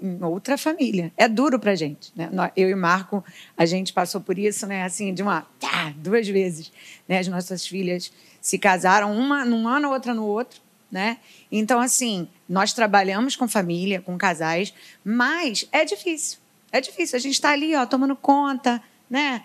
em 0.00 0.22
outra 0.22 0.56
família. 0.56 1.12
É 1.16 1.28
duro 1.28 1.58
para 1.58 1.74
gente, 1.74 2.12
né? 2.14 2.30
Eu 2.56 2.70
e 2.70 2.74
Marco, 2.74 3.24
a 3.56 3.66
gente 3.66 3.92
passou 3.92 4.20
por 4.20 4.38
isso, 4.38 4.66
né? 4.66 4.84
Assim, 4.84 5.12
de 5.12 5.22
uma, 5.22 5.42
tá, 5.58 5.92
duas 5.96 6.28
vezes, 6.28 6.72
né? 7.08 7.18
As 7.18 7.28
nossas 7.28 7.66
filhas 7.66 8.12
se 8.40 8.58
casaram 8.58 9.16
uma 9.16 9.44
num 9.44 9.66
ano, 9.66 9.90
outra 9.90 10.14
no 10.14 10.24
outro, 10.24 10.60
né? 10.90 11.18
Então, 11.50 11.80
assim, 11.80 12.28
nós 12.48 12.72
trabalhamos 12.72 13.36
com 13.36 13.48
família, 13.48 14.00
com 14.00 14.16
casais, 14.16 14.72
mas 15.04 15.68
é 15.72 15.84
difícil. 15.84 16.38
É 16.70 16.80
difícil. 16.80 17.16
A 17.16 17.20
gente 17.20 17.34
está 17.34 17.50
ali, 17.50 17.74
ó, 17.74 17.86
tomando 17.86 18.14
conta, 18.16 18.82
né? 19.08 19.42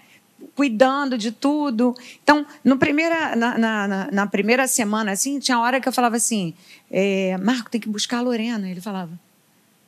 Cuidando 0.56 1.18
de 1.18 1.32
tudo. 1.32 1.96
Então, 2.22 2.46
no 2.64 2.78
primeira, 2.78 3.36
na, 3.36 3.58
na, 3.58 4.12
na- 4.12 4.28
primeira 4.28 4.68
semana, 4.68 5.12
assim, 5.12 5.40
tinha 5.40 5.58
hora 5.60 5.80
que 5.80 5.88
eu 5.88 5.94
falava 5.94 6.18
assim: 6.18 6.54
é, 6.92 7.38
Marco, 7.38 7.70
tem 7.70 7.80
que 7.80 7.88
buscar 7.88 8.18
a 8.18 8.22
Lorena. 8.22 8.70
Ele 8.70 8.82
falava: 8.82 9.18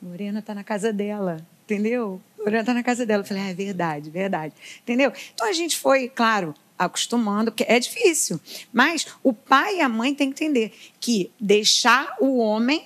Lorena 0.01 0.39
está 0.39 0.55
na 0.55 0.63
casa 0.63 0.93
dela, 0.93 1.45
entendeu? 1.65 2.21
Lorena 2.37 2.61
está 2.61 2.73
na 2.73 2.83
casa 2.83 3.05
dela. 3.05 3.23
Eu 3.23 3.27
falei: 3.27 3.43
ah, 3.43 3.49
é 3.49 3.53
verdade, 3.53 4.09
verdade. 4.09 4.53
Entendeu? 4.81 5.11
Então 5.33 5.47
a 5.47 5.53
gente 5.53 5.77
foi, 5.77 6.07
claro, 6.07 6.55
acostumando, 6.79 7.51
porque 7.51 7.65
é 7.67 7.77
difícil. 7.79 8.39
Mas 8.71 9.07
o 9.21 9.33
pai 9.33 9.77
e 9.77 9.81
a 9.81 9.89
mãe 9.89 10.15
têm 10.15 10.31
que 10.31 10.43
entender 10.43 10.73
que 11.01 11.31
deixar 11.39 12.15
o 12.21 12.37
homem 12.37 12.85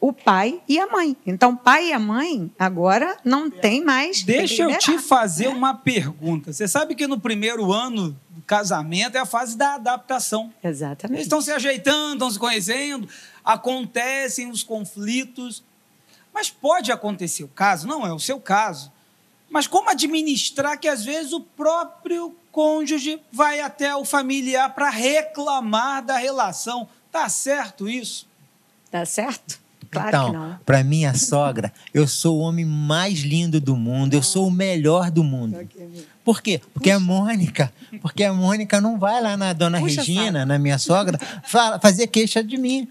o 0.00 0.12
pai 0.12 0.60
e 0.68 0.78
a 0.78 0.86
mãe. 0.86 1.16
Então, 1.26 1.56
pai 1.56 1.88
e 1.88 1.92
a 1.92 1.98
mãe 1.98 2.50
agora 2.58 3.16
não 3.24 3.50
tem 3.50 3.84
mais. 3.84 4.22
Deixa 4.22 4.62
eu 4.62 4.78
te 4.78 4.98
fazer 4.98 5.48
uma 5.48 5.74
pergunta. 5.74 6.52
Você 6.52 6.68
sabe 6.68 6.94
que 6.94 7.06
no 7.06 7.18
primeiro 7.18 7.72
ano 7.72 8.16
do 8.30 8.42
casamento 8.42 9.16
é 9.16 9.20
a 9.20 9.26
fase 9.26 9.56
da 9.56 9.74
adaptação. 9.74 10.52
Exatamente. 10.62 11.16
Eles 11.16 11.26
estão 11.26 11.40
se 11.40 11.50
ajeitando, 11.50 12.14
estão 12.14 12.30
se 12.30 12.38
conhecendo, 12.38 13.08
acontecem 13.44 14.50
os 14.50 14.62
conflitos. 14.62 15.64
Mas 16.32 16.48
pode 16.48 16.92
acontecer 16.92 17.42
o 17.42 17.48
caso, 17.48 17.88
não 17.88 18.06
é 18.06 18.12
o 18.12 18.18
seu 18.20 18.38
caso, 18.38 18.92
Mas 19.50 19.66
como 19.66 19.88
administrar 19.90 20.78
que 20.78 20.88
às 20.88 21.04
vezes 21.04 21.32
o 21.32 21.40
próprio 21.40 22.36
cônjuge 22.52 23.20
vai 23.32 23.60
até 23.60 23.94
o 23.96 24.04
familiar 24.04 24.74
para 24.74 24.90
reclamar 24.90 26.04
da 26.04 26.16
relação? 26.18 26.88
Tá 27.10 27.28
certo 27.28 27.88
isso? 27.88 28.28
Tá 28.90 29.04
certo? 29.06 29.58
Claro 29.90 30.08
então, 30.08 30.32
para 30.66 30.84
minha 30.84 31.14
sogra, 31.14 31.72
eu 31.94 32.06
sou 32.06 32.38
o 32.38 32.40
homem 32.40 32.64
mais 32.64 33.20
lindo 33.20 33.60
do 33.60 33.74
mundo, 33.76 34.14
eu 34.14 34.22
sou 34.22 34.46
o 34.46 34.50
melhor 34.50 35.10
do 35.10 35.24
mundo. 35.24 35.56
Por 36.24 36.42
quê? 36.42 36.60
Porque 36.74 36.90
a 36.90 37.00
Mônica, 37.00 37.72
porque 38.02 38.22
a 38.24 38.32
Mônica 38.34 38.80
não 38.80 38.98
vai 38.98 39.22
lá 39.22 39.36
na 39.36 39.52
dona 39.52 39.80
Puxa 39.80 40.00
Regina, 40.02 40.44
na 40.44 40.58
minha 40.58 40.78
sogra, 40.78 41.18
fa- 41.42 41.78
fazer 41.78 42.06
queixa 42.08 42.44
de 42.44 42.56
mim. 42.58 42.86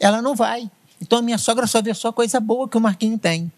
Ela 0.00 0.20
não 0.20 0.34
vai. 0.34 0.68
Então 1.00 1.18
a 1.20 1.22
minha 1.22 1.38
sogra 1.38 1.66
só 1.66 1.80
vê 1.80 1.94
só 1.94 2.10
coisa 2.12 2.40
boa 2.40 2.68
que 2.68 2.76
o 2.76 2.80
Marquinho 2.80 3.16
tem. 3.18 3.50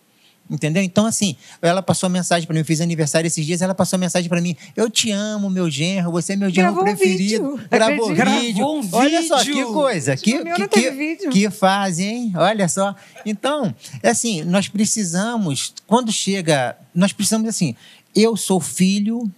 Entendeu? 0.51 0.83
Então, 0.83 1.07
assim, 1.07 1.37
ela 1.63 1.83
passou 1.83 2.11
mensagem 2.11 2.47
para 2.47 2.55
mim. 2.55 2.61
Eu 2.61 2.65
fiz 2.65 2.81
aniversário 2.81 3.27
esses 3.27 3.45
dias, 3.45 3.63
ela 3.63 3.75
passou 3.75 3.99
mensagem 3.99 4.29
para 4.29 4.41
mim. 4.41 4.57
Eu 4.77 4.91
te 4.91 5.11
amo, 5.11 5.49
meu 5.49 5.71
genro, 5.71 6.13
você 6.13 6.35
é 6.35 6.37
meu 6.37 6.51
genro 6.51 6.75
Gravou 6.75 6.83
um 6.83 6.97
preferido. 6.97 7.57
vídeo. 7.57 7.69
Gravou 7.71 8.09
vídeo. 8.09 8.17
Gravou 8.17 8.81
um 8.81 8.89
Olha 8.93 9.23
só 9.27 9.43
que 9.43 9.65
coisa. 9.65 10.17
Que, 10.17 10.45
que, 10.45 10.69
que, 10.69 11.29
que 11.29 11.51
fase, 11.51 12.05
hein? 12.05 12.33
Olha 12.37 12.69
só. 12.69 12.95
Então, 13.25 13.75
é 14.03 14.11
assim, 14.11 14.43
nós 14.43 14.69
precisamos, 14.69 15.73
quando 15.87 16.13
chega, 16.13 16.77
nós 16.95 17.13
precisamos 17.13 17.49
assim, 17.49 17.75
eu 18.15 18.37
sou 18.37 18.61
filho 18.61 19.31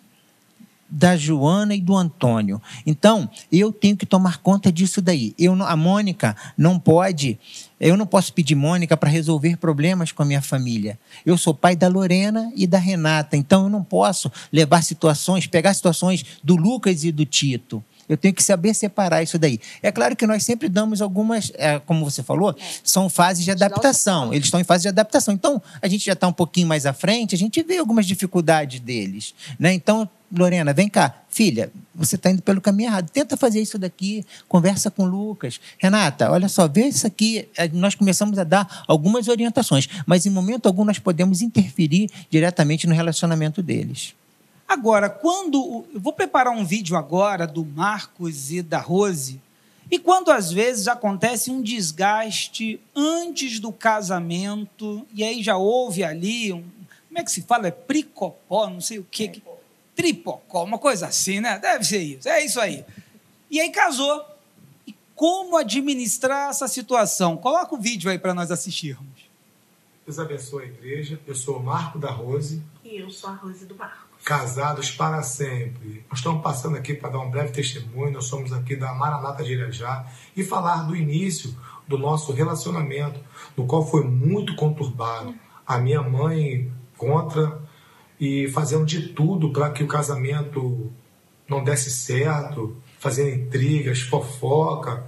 da 0.96 1.16
Joana 1.16 1.74
e 1.74 1.80
do 1.80 1.96
Antônio. 1.96 2.62
Então, 2.86 3.28
eu 3.50 3.72
tenho 3.72 3.96
que 3.96 4.06
tomar 4.06 4.38
conta 4.38 4.70
disso 4.70 5.02
daí. 5.02 5.34
Eu, 5.36 5.56
não- 5.56 5.66
a 5.66 5.74
Mônica 5.76 6.36
não 6.56 6.78
pode, 6.78 7.36
eu 7.80 7.96
não 7.96 8.06
posso 8.06 8.32
pedir 8.32 8.54
Mônica 8.54 8.96
para 8.96 9.10
resolver 9.10 9.56
problemas 9.56 10.12
com 10.12 10.22
a 10.22 10.24
minha 10.24 10.40
família. 10.40 10.96
Eu 11.26 11.36
sou 11.36 11.52
pai 11.52 11.74
da 11.74 11.88
Lorena 11.88 12.52
e 12.54 12.64
da 12.64 12.78
Renata, 12.78 13.36
então 13.36 13.64
eu 13.64 13.68
não 13.68 13.82
posso 13.82 14.30
levar 14.52 14.84
situações, 14.84 15.48
pegar 15.48 15.74
situações 15.74 16.24
do 16.44 16.54
Lucas 16.54 17.02
e 17.02 17.10
do 17.10 17.26
Tito. 17.26 17.82
Eu 18.08 18.16
tenho 18.18 18.34
que 18.34 18.42
saber 18.42 18.74
separar 18.74 19.22
isso 19.22 19.38
daí. 19.38 19.58
É 19.82 19.90
claro 19.90 20.14
que 20.14 20.26
nós 20.26 20.44
sempre 20.44 20.68
damos 20.68 21.00
algumas, 21.00 21.50
é, 21.54 21.78
como 21.80 22.04
você 22.04 22.22
falou, 22.22 22.54
são 22.84 23.08
fases 23.08 23.44
de 23.44 23.50
adaptação. 23.50 24.32
Eles 24.32 24.44
estão 24.46 24.60
em 24.60 24.64
fase 24.64 24.82
de 24.82 24.88
adaptação. 24.88 25.32
Então, 25.32 25.60
a 25.80 25.88
gente 25.88 26.04
já 26.04 26.12
está 26.12 26.28
um 26.28 26.32
pouquinho 26.32 26.68
mais 26.68 26.84
à 26.84 26.92
frente, 26.92 27.34
a 27.34 27.38
gente 27.38 27.62
vê 27.62 27.78
algumas 27.78 28.06
dificuldades 28.06 28.78
deles. 28.78 29.34
Né? 29.58 29.72
Então, 29.72 30.06
Lorena, 30.36 30.72
vem 30.72 30.88
cá. 30.88 31.22
Filha, 31.28 31.70
você 31.94 32.16
está 32.16 32.30
indo 32.30 32.42
pelo 32.42 32.60
caminho 32.60 32.88
errado. 32.88 33.10
Tenta 33.10 33.36
fazer 33.36 33.60
isso 33.60 33.78
daqui, 33.78 34.24
conversa 34.48 34.90
com 34.90 35.04
o 35.04 35.06
Lucas. 35.06 35.60
Renata, 35.78 36.30
olha 36.30 36.48
só, 36.48 36.66
vê 36.68 36.86
isso 36.86 37.06
aqui. 37.06 37.48
Eh, 37.56 37.68
Nós 37.72 37.94
começamos 37.94 38.38
a 38.38 38.44
dar 38.44 38.84
algumas 38.86 39.28
orientações, 39.28 39.88
mas 40.06 40.26
em 40.26 40.30
momento 40.30 40.66
algum 40.66 40.84
nós 40.84 40.98
podemos 40.98 41.42
interferir 41.42 42.10
diretamente 42.30 42.86
no 42.86 42.94
relacionamento 42.94 43.62
deles. 43.62 44.14
Agora, 44.66 45.08
quando. 45.08 45.84
Eu 45.92 46.00
vou 46.00 46.12
preparar 46.12 46.52
um 46.52 46.64
vídeo 46.64 46.96
agora 46.96 47.46
do 47.46 47.64
Marcos 47.64 48.50
e 48.50 48.62
da 48.62 48.78
Rose. 48.78 49.40
E 49.90 49.98
quando 49.98 50.30
às 50.30 50.50
vezes 50.50 50.88
acontece 50.88 51.50
um 51.50 51.60
desgaste 51.60 52.80
antes 52.96 53.60
do 53.60 53.70
casamento, 53.70 55.06
e 55.12 55.22
aí 55.22 55.42
já 55.42 55.56
houve 55.56 56.02
ali 56.02 56.52
um. 56.52 56.64
Como 57.08 57.18
é 57.18 57.22
que 57.22 57.30
se 57.30 57.42
fala? 57.42 57.68
É 57.68 57.70
pricopó, 57.70 58.68
não 58.68 58.80
sei 58.80 58.98
o 58.98 59.06
quê. 59.08 59.40
Tripocó, 59.94 60.64
uma 60.64 60.78
coisa 60.78 61.06
assim, 61.06 61.40
né? 61.40 61.58
Deve 61.58 61.84
ser 61.84 61.98
isso. 62.02 62.28
É 62.28 62.44
isso 62.44 62.60
aí. 62.60 62.84
E 63.50 63.60
aí 63.60 63.70
casou. 63.70 64.24
E 64.86 64.94
como 65.14 65.56
administrar 65.56 66.50
essa 66.50 66.66
situação? 66.66 67.36
Coloca 67.36 67.74
o 67.74 67.78
vídeo 67.78 68.10
aí 68.10 68.18
para 68.18 68.34
nós 68.34 68.50
assistirmos. 68.50 69.06
Deus 70.04 70.18
abençoe 70.18 70.64
a 70.64 70.66
igreja. 70.66 71.20
Eu 71.26 71.34
sou 71.34 71.58
o 71.58 71.62
Marco 71.62 71.98
da 71.98 72.10
Rose, 72.10 72.62
E 72.84 72.96
eu 72.96 73.08
sou 73.10 73.30
a 73.30 73.34
Rose 73.34 73.64
do 73.64 73.74
Marcos. 73.74 74.04
casados 74.24 74.90
para 74.90 75.22
sempre. 75.22 76.04
Nós 76.10 76.18
estamos 76.18 76.42
passando 76.42 76.76
aqui 76.76 76.94
para 76.94 77.10
dar 77.10 77.20
um 77.20 77.30
breve 77.30 77.52
testemunho. 77.52 78.12
Nós 78.12 78.26
somos 78.26 78.52
aqui 78.52 78.74
da 78.76 78.92
Maranata 78.94 79.42
de 79.44 79.52
Irajá 79.52 80.06
e 80.36 80.42
falar 80.42 80.82
do 80.82 80.96
início 80.96 81.54
do 81.86 81.96
nosso 81.98 82.32
relacionamento, 82.32 83.20
no 83.56 83.66
qual 83.66 83.86
foi 83.86 84.04
muito 84.04 84.56
conturbado. 84.56 85.34
A 85.66 85.78
minha 85.78 86.02
mãe 86.02 86.70
contra 86.98 87.62
e 88.24 88.48
fazendo 88.48 88.86
de 88.86 89.08
tudo 89.08 89.52
para 89.52 89.70
que 89.70 89.84
o 89.84 89.86
casamento 89.86 90.90
não 91.48 91.62
desse 91.62 91.90
certo, 91.90 92.76
fazendo 92.98 93.28
intrigas, 93.28 94.00
fofoca, 94.00 95.06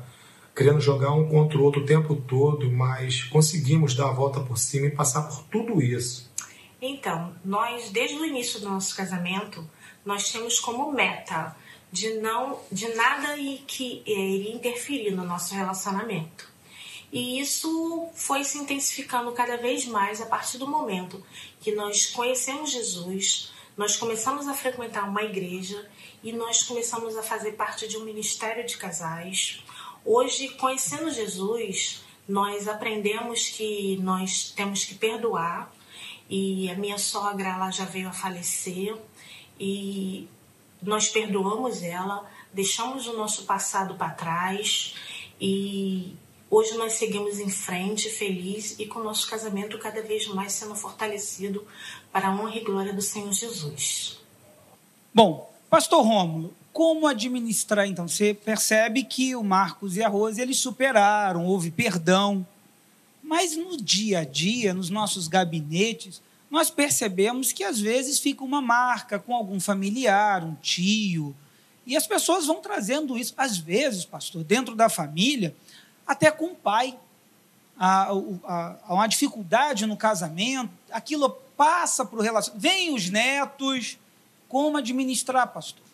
querendo 0.54 0.80
jogar 0.80 1.12
um 1.12 1.28
contra 1.28 1.58
o 1.58 1.62
outro 1.62 1.82
o 1.82 1.86
tempo 1.86 2.14
todo, 2.14 2.70
mas 2.70 3.24
conseguimos 3.24 3.94
dar 3.94 4.08
a 4.08 4.12
volta 4.12 4.40
por 4.40 4.58
cima 4.58 4.86
e 4.86 4.90
passar 4.90 5.22
por 5.22 5.42
tudo 5.44 5.82
isso. 5.82 6.30
Então, 6.80 7.34
nós, 7.44 7.90
desde 7.90 8.16
o 8.16 8.24
início 8.24 8.60
do 8.60 8.68
nosso 8.68 8.94
casamento, 8.94 9.66
nós 10.04 10.30
temos 10.30 10.60
como 10.60 10.92
meta 10.92 11.56
de 11.90 12.14
não, 12.14 12.58
de 12.70 12.88
nada 12.94 13.36
e 13.38 13.58
que 13.66 14.02
eh, 14.06 14.10
iria 14.10 14.54
interferir 14.54 15.12
no 15.12 15.24
nosso 15.24 15.54
relacionamento. 15.54 16.55
E 17.16 17.40
isso 17.40 18.10
foi 18.12 18.44
se 18.44 18.58
intensificando 18.58 19.32
cada 19.32 19.56
vez 19.56 19.86
mais 19.86 20.20
a 20.20 20.26
partir 20.26 20.58
do 20.58 20.68
momento 20.68 21.24
que 21.58 21.74
nós 21.74 22.04
conhecemos 22.04 22.70
Jesus, 22.70 23.50
nós 23.74 23.96
começamos 23.96 24.46
a 24.46 24.52
frequentar 24.52 25.08
uma 25.08 25.22
igreja 25.22 25.88
e 26.22 26.30
nós 26.30 26.62
começamos 26.62 27.16
a 27.16 27.22
fazer 27.22 27.52
parte 27.52 27.88
de 27.88 27.96
um 27.96 28.04
ministério 28.04 28.66
de 28.66 28.76
casais. 28.76 29.64
Hoje, 30.04 30.50
conhecendo 30.58 31.10
Jesus, 31.10 32.04
nós 32.28 32.68
aprendemos 32.68 33.48
que 33.48 33.96
nós 34.02 34.52
temos 34.54 34.84
que 34.84 34.94
perdoar 34.94 35.72
e 36.28 36.70
a 36.70 36.74
minha 36.74 36.98
sogra 36.98 37.48
ela 37.48 37.70
já 37.70 37.86
veio 37.86 38.10
a 38.10 38.12
falecer 38.12 38.94
e 39.58 40.28
nós 40.82 41.08
perdoamos 41.08 41.82
ela, 41.82 42.30
deixamos 42.52 43.06
o 43.06 43.16
nosso 43.16 43.46
passado 43.46 43.94
para 43.94 44.10
trás 44.10 44.94
e 45.40 46.14
hoje 46.50 46.74
nós 46.76 46.94
seguimos 46.94 47.38
em 47.38 47.48
frente, 47.48 48.08
feliz 48.08 48.78
e 48.78 48.86
com 48.86 49.00
nosso 49.00 49.28
casamento 49.28 49.78
cada 49.78 50.02
vez 50.02 50.26
mais 50.28 50.52
sendo 50.52 50.74
fortalecido 50.74 51.66
para 52.12 52.28
a 52.28 52.32
honra 52.32 52.56
e 52.56 52.64
glória 52.64 52.92
do 52.92 53.02
Senhor 53.02 53.32
Jesus. 53.32 54.18
Bom, 55.12 55.50
Pastor 55.68 56.04
Rômulo, 56.04 56.54
como 56.72 57.06
administrar 57.06 57.86
então? 57.86 58.06
Você 58.06 58.34
percebe 58.34 59.02
que 59.02 59.34
o 59.34 59.42
Marcos 59.42 59.96
e 59.96 60.02
a 60.02 60.08
Rose 60.08 60.40
eles 60.40 60.58
superaram, 60.58 61.46
houve 61.46 61.70
perdão, 61.70 62.46
mas 63.22 63.56
no 63.56 63.76
dia 63.76 64.20
a 64.20 64.24
dia, 64.24 64.72
nos 64.72 64.90
nossos 64.90 65.26
gabinetes, 65.26 66.22
nós 66.50 66.70
percebemos 66.70 67.52
que 67.52 67.64
às 67.64 67.80
vezes 67.80 68.20
fica 68.20 68.44
uma 68.44 68.60
marca 68.62 69.18
com 69.18 69.34
algum 69.34 69.58
familiar, 69.58 70.44
um 70.44 70.54
tio, 70.54 71.34
e 71.86 71.96
as 71.96 72.06
pessoas 72.06 72.46
vão 72.46 72.60
trazendo 72.60 73.16
isso, 73.16 73.32
às 73.36 73.58
vezes, 73.58 74.04
pastor, 74.04 74.44
dentro 74.44 74.74
da 74.74 74.88
família, 74.88 75.54
até 76.06 76.30
com 76.30 76.46
o 76.46 76.54
pai. 76.54 76.98
Há, 77.78 78.10
há- 78.44 78.94
uma 78.94 79.06
dificuldade 79.06 79.84
no 79.86 79.96
casamento, 79.96 80.70
aquilo 80.90 81.28
passa 81.56 82.04
para 82.06 82.18
o 82.18 82.22
relacionamento. 82.22 82.62
Vem 82.62 82.94
os 82.94 83.10
netos, 83.10 83.98
como 84.48 84.78
administrar, 84.78 85.52
pastor? 85.52 85.84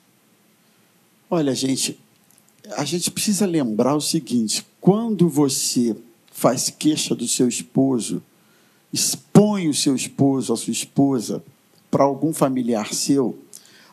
Olha, 1.29 1.55
gente, 1.55 1.99
a 2.77 2.85
gente 2.85 3.11
precisa 3.11 3.47
lembrar 3.47 3.95
o 3.95 4.01
seguinte: 4.01 4.65
quando 4.81 5.29
você 5.29 5.97
faz 6.31 6.71
queixa 6.71 7.15
do 7.15 7.27
seu 7.27 7.49
esposo, 7.49 8.23
expõe 8.93 9.69
o 9.69 9.75
seu 9.75 9.97
esposo, 9.97 10.53
a 10.53 10.57
sua 10.57 10.73
esposa, 10.73 11.43
para 11.91 12.05
algum 12.05 12.33
familiar 12.33 12.93
seu, 12.95 13.39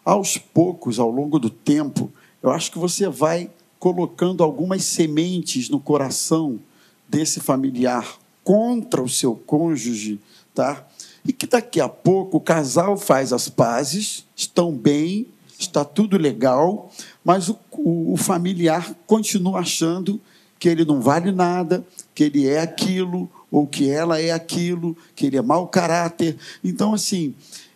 aos 0.06 0.38
poucos, 0.38 1.00
ao 1.00 1.10
longo 1.10 1.40
do 1.40 1.50
tempo, 1.50 2.12
eu 2.44 2.52
acho 2.52 2.72
que 2.72 2.78
você 2.78 3.08
vai 3.08 3.50
colocando 3.80 4.44
algumas 4.44 4.84
sementes 4.84 5.70
no 5.70 5.80
coração 5.80 6.60
desse 7.08 7.40
familiar 7.40 8.20
contra 8.44 9.02
o 9.02 9.10
seu 9.10 9.36
cônjuge, 9.36 10.20
tá? 10.54 10.86
E 11.26 11.32
que 11.32 11.48
daqui 11.48 11.80
a 11.80 11.88
pouco 11.88 12.38
o 12.38 12.42
casal 12.42 12.98
faz 12.98 13.32
as 13.32 13.48
pazes, 13.48 14.26
estão 14.36 14.72
bem, 14.72 15.28
está 15.58 15.84
tudo 15.84 16.18
legal, 16.18 16.92
mas 17.24 17.50
o, 17.50 17.58
o, 17.72 18.14
o 18.14 18.18
familiar 18.18 18.96
continua 19.06 19.60
achando 19.60 20.20
que 20.58 20.68
ele 20.68 20.84
não 20.84 21.00
vale 21.00 21.32
nada, 21.32 21.86
que 22.14 22.24
ele 22.24 22.48
é 22.48 22.60
aquilo, 22.60 23.30
ou 23.52 23.66
que 23.66 23.90
ela 23.90 24.20
é 24.20 24.32
aquilo, 24.32 24.96
que 25.16 25.26
ele 25.26 25.38
é 25.38 25.42
mau 25.42 25.68
caráter. 25.68 26.38
Então, 26.64 26.94
assim, 26.94 27.34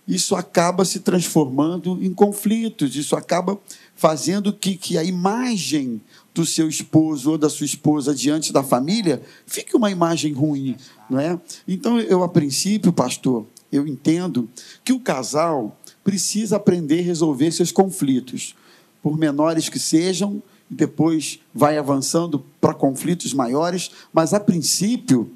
isso 0.08 0.36
acaba 0.36 0.84
se 0.84 1.00
transformando 1.00 2.04
em 2.04 2.14
conflitos, 2.14 2.96
isso 2.96 3.16
acaba 3.16 3.58
fazendo 4.04 4.52
que, 4.52 4.76
que 4.76 4.98
a 4.98 5.04
imagem 5.06 6.02
do 6.34 6.46
seu 6.46 6.68
esposo 6.68 7.32
ou 7.32 7.38
da 7.38 7.50
sua 7.50 7.66
esposa 7.66 8.14
diante 8.14 8.52
da 8.52 8.62
família 8.62 9.22
fique 9.48 9.78
uma 9.78 9.90
imagem 9.90 10.34
ruim, 10.34 10.76
não 11.10 11.18
é? 11.18 11.40
Então, 11.66 11.98
eu, 12.02 12.22
a 12.22 12.28
princípio, 12.28 12.92
pastor, 12.92 13.46
eu 13.72 13.88
entendo 13.88 14.50
que 14.84 14.92
o 14.92 15.00
casal 15.00 15.80
precisa 16.04 16.58
aprender 16.58 17.00
a 17.00 17.04
resolver 17.04 17.50
seus 17.54 17.72
conflitos, 17.72 18.58
por 19.02 19.18
menores 19.18 19.70
que 19.70 19.80
sejam, 19.80 20.44
depois 20.70 21.40
vai 21.56 21.78
avançando 21.78 22.44
para 22.60 22.74
conflitos 22.74 23.34
maiores, 23.34 23.90
mas, 24.12 24.34
a 24.34 24.40
princípio, 24.40 25.32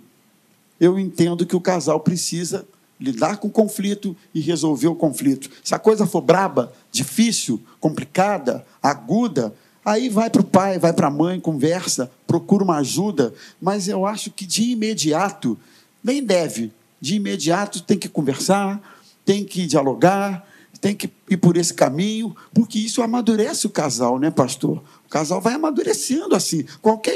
eu 0.77 0.99
entendo 0.99 1.45
que 1.45 1.55
o 1.55 1.61
casal 1.61 2.01
precisa 2.01 2.67
lidar 2.99 3.37
com 3.37 3.47
o 3.47 3.51
conflito 3.51 4.15
e 4.33 4.39
resolver 4.39 4.87
o 4.87 4.95
conflito. 4.95 5.49
Se 5.63 5.75
a 5.75 5.79
coisa 5.79 6.05
for 6.05 6.21
braba, 6.21 6.73
difícil, 6.91 7.61
complicada, 7.79 8.65
aguda, 8.81 9.53
aí 9.85 10.09
vai 10.09 10.29
para 10.29 10.41
o 10.41 10.45
pai, 10.45 10.79
vai 10.79 10.93
para 10.93 11.07
a 11.07 11.11
mãe, 11.11 11.39
conversa, 11.39 12.11
procura 12.25 12.63
uma 12.63 12.77
ajuda, 12.77 13.33
mas 13.61 13.87
eu 13.87 14.05
acho 14.05 14.31
que 14.31 14.45
de 14.45 14.71
imediato, 14.71 15.57
nem 16.03 16.23
deve, 16.23 16.73
de 16.99 17.15
imediato 17.15 17.81
tem 17.81 17.97
que 17.97 18.09
conversar, 18.09 18.81
tem 19.23 19.45
que 19.45 19.65
dialogar, 19.65 20.47
tem 20.81 20.95
que 20.95 21.09
ir 21.29 21.37
por 21.37 21.57
esse 21.57 21.73
caminho, 21.73 22.35
porque 22.53 22.79
isso 22.79 23.01
amadurece 23.01 23.67
o 23.67 23.69
casal, 23.69 24.19
né, 24.19 24.29
pastor? 24.31 24.83
O 25.05 25.09
casal 25.09 25.41
vai 25.41 25.53
amadurecendo 25.53 26.35
assim. 26.35 26.65
Qualquer 26.81 27.15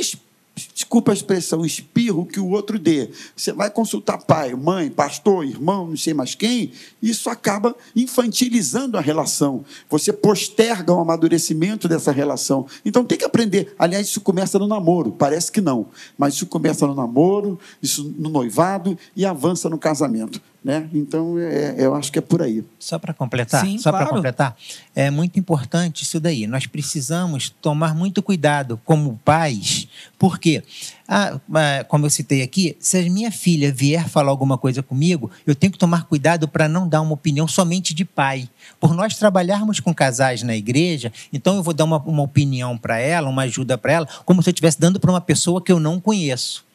desculpa 0.56 1.12
a 1.12 1.14
expressão, 1.14 1.66
espirro 1.66 2.26
que 2.26 2.40
o 2.40 2.50
outro 2.50 2.78
dê. 2.78 3.10
Você 3.36 3.54
vai 3.54 3.70
consultar 3.70 4.18
pai, 4.18 4.54
mãe, 4.54 4.90
pastor, 4.90 5.46
irmão, 5.46 5.88
não 5.88 5.98
sei 5.98 6.14
mais 6.14 6.36
quem, 6.36 6.72
isso 7.02 7.30
acaba 7.30 7.76
infantilizando 7.96 8.98
a 8.98 9.02
relação. 9.02 9.64
Você 9.90 10.12
posterga 10.12 10.94
o 10.94 11.00
amadurecimento 11.00 11.88
dessa 11.88 12.12
relação. 12.12 12.66
Então 12.86 13.06
tem 13.06 13.18
que 13.18 13.26
aprender. 13.26 13.74
Aliás, 13.80 14.08
isso 14.08 14.22
começa 14.22 14.60
no 14.60 14.68
namoro, 14.68 15.12
parece 15.12 15.52
que 15.52 15.62
não, 15.62 15.88
mas 16.18 16.34
isso 16.34 16.46
começa 16.46 16.86
no 16.86 16.94
namoro, 16.94 17.60
isso 17.82 18.14
no 18.18 18.30
noivado 18.30 18.98
e 19.16 19.26
avança 19.26 19.70
no 19.70 19.78
casamento. 19.78 20.42
Né? 20.63 20.88
Então, 20.93 21.39
é, 21.39 21.74
eu 21.80 21.95
acho 21.95 22.12
que 22.12 22.19
é 22.19 22.21
por 22.21 22.39
aí. 22.39 22.63
Só 22.78 23.00
para 23.00 23.15
completar, 23.15 23.65
Sim, 23.65 23.80
só 23.80 23.89
claro. 23.89 24.06
para 24.06 24.15
completar, 24.15 24.56
é 24.95 25.10
muito 25.10 25.39
importante 25.39 26.04
isso 26.04 26.19
daí. 26.19 26.45
Nós 26.45 26.67
precisamos 26.67 27.50
tomar 27.50 27.95
muito 27.95 28.21
cuidado 28.21 28.80
como 28.86 29.19
pais, 29.26 29.88
porque, 30.19 30.63
ah, 31.08 31.39
ah, 31.52 31.84
como 31.88 32.06
eu 32.06 32.12
citei 32.12 32.43
aqui, 32.43 32.78
se 32.80 33.00
a 33.00 33.02
minha 33.02 33.32
filha 33.32 33.74
vier 33.74 34.08
falar 34.08 34.30
alguma 34.30 34.56
coisa 34.56 34.84
comigo, 34.84 35.32
eu 35.47 35.56
tenho 35.56 35.74
que 35.74 35.80
tomar 35.80 36.06
cuidado 36.06 36.47
para 36.47 36.69
não 36.69 36.88
dar 36.88 37.02
uma 37.02 37.13
opinião 37.13 37.47
somente 37.47 37.91
de 37.91 38.06
pai. 38.06 38.47
Por 38.80 38.93
nós 38.93 39.17
trabalharmos 39.17 39.80
com 39.80 39.91
casais 39.95 40.43
na 40.43 40.56
igreja, 40.56 41.12
então 41.34 41.56
eu 41.56 41.63
vou 41.63 41.74
dar 41.74 41.86
uma, 41.86 41.97
uma 41.97 42.21
opinião 42.21 42.78
para 42.78 43.00
ela, 43.00 43.28
uma 43.28 43.43
ajuda 43.43 43.80
para 43.80 43.93
ela, 43.93 44.08
como 44.26 44.43
se 44.43 44.50
eu 44.50 44.52
estivesse 44.52 44.80
dando 44.80 45.00
para 45.00 45.10
uma 45.10 45.21
pessoa 45.21 45.60
que 45.60 45.71
eu 45.71 45.80
não 45.80 46.00
conheço. 46.00 46.69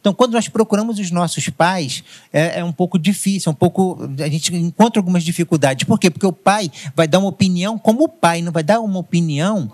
Então, 0.00 0.12
quando 0.12 0.32
nós 0.32 0.48
procuramos 0.48 0.98
os 0.98 1.10
nossos 1.10 1.48
pais, 1.48 2.02
é, 2.32 2.60
é, 2.60 2.64
um 2.64 2.72
pouco 2.72 2.98
difícil, 2.98 3.52
um 3.52 3.54
pouco. 3.54 3.98
A 4.20 4.28
gente 4.28 4.54
encontra 4.54 5.00
algumas 5.00 5.22
dificuldades. 5.24 5.84
Por 5.84 5.98
quê? 5.98 6.10
Porque 6.10 6.26
o 6.26 6.32
pai 6.32 6.70
vai 6.94 7.06
dar 7.06 7.18
uma 7.18 7.28
opinião 7.28 7.78
como 7.78 8.04
o 8.04 8.08
pai, 8.08 8.42
não 8.42 8.52
vai 8.52 8.62
dar 8.62 8.80
uma 8.80 8.98
opinião. 8.98 9.70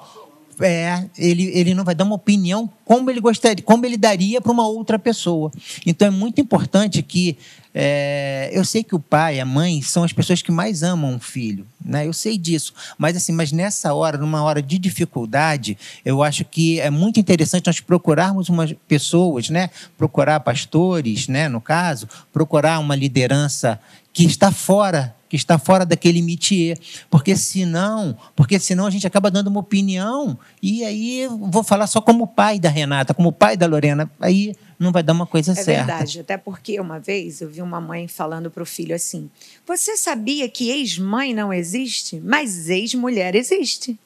É, 0.60 1.04
ele, 1.16 1.44
ele 1.54 1.74
não 1.74 1.84
vai 1.84 1.94
dar 1.94 2.04
uma 2.04 2.14
opinião 2.14 2.68
como 2.84 3.10
ele 3.10 3.20
gostaria, 3.20 3.62
como 3.62 3.84
ele 3.86 3.96
daria 3.96 4.40
para 4.40 4.50
uma 4.50 4.66
outra 4.66 4.98
pessoa. 4.98 5.52
Então 5.86 6.08
é 6.08 6.10
muito 6.10 6.40
importante 6.40 7.02
que 7.02 7.36
é, 7.74 8.50
eu 8.52 8.64
sei 8.64 8.82
que 8.82 8.94
o 8.94 8.98
pai, 8.98 9.38
a 9.38 9.44
mãe 9.44 9.80
são 9.82 10.02
as 10.02 10.12
pessoas 10.12 10.42
que 10.42 10.50
mais 10.50 10.82
amam 10.82 11.14
um 11.14 11.20
filho, 11.20 11.66
né? 11.84 12.06
Eu 12.06 12.12
sei 12.12 12.36
disso, 12.36 12.72
mas 12.96 13.16
assim, 13.16 13.30
mas 13.30 13.52
nessa 13.52 13.92
hora, 13.94 14.18
numa 14.18 14.42
hora 14.42 14.60
de 14.60 14.78
dificuldade, 14.78 15.78
eu 16.04 16.22
acho 16.22 16.44
que 16.44 16.80
é 16.80 16.90
muito 16.90 17.20
interessante 17.20 17.66
nós 17.66 17.78
procurarmos 17.78 18.48
umas 18.48 18.74
pessoas, 18.88 19.48
né? 19.50 19.70
Procurar 19.96 20.40
pastores, 20.40 21.28
né? 21.28 21.48
No 21.48 21.60
caso, 21.60 22.08
procurar 22.32 22.78
uma 22.80 22.96
liderança 22.96 23.78
que 24.12 24.24
está 24.24 24.50
fora 24.50 25.14
que 25.28 25.36
está 25.36 25.58
fora 25.58 25.84
daquele 25.84 26.22
métier, 26.22 26.78
porque 27.10 27.36
senão, 27.36 28.16
porque 28.34 28.58
senão 28.58 28.86
a 28.86 28.90
gente 28.90 29.06
acaba 29.06 29.30
dando 29.30 29.48
uma 29.48 29.60
opinião 29.60 30.38
e 30.62 30.84
aí 30.84 31.28
vou 31.28 31.62
falar 31.62 31.86
só 31.86 32.00
como 32.00 32.26
pai 32.26 32.58
da 32.58 32.68
Renata, 32.68 33.12
como 33.12 33.32
pai 33.32 33.56
da 33.56 33.66
Lorena, 33.66 34.10
aí 34.20 34.54
não 34.78 34.92
vai 34.92 35.02
dar 35.02 35.12
uma 35.12 35.26
coisa 35.26 35.52
é 35.52 35.54
certa. 35.54 35.70
É 35.72 35.76
verdade, 35.76 36.20
até 36.20 36.36
porque 36.36 36.80
uma 36.80 36.98
vez 36.98 37.40
eu 37.40 37.48
vi 37.48 37.60
uma 37.60 37.80
mãe 37.80 38.06
falando 38.06 38.50
para 38.50 38.62
o 38.62 38.66
filho 38.66 38.94
assim: 38.94 39.28
Você 39.66 39.96
sabia 39.96 40.48
que 40.48 40.70
ex-mãe 40.70 41.34
não 41.34 41.52
existe, 41.52 42.20
mas 42.24 42.68
ex-mulher 42.68 43.34
existe? 43.34 43.98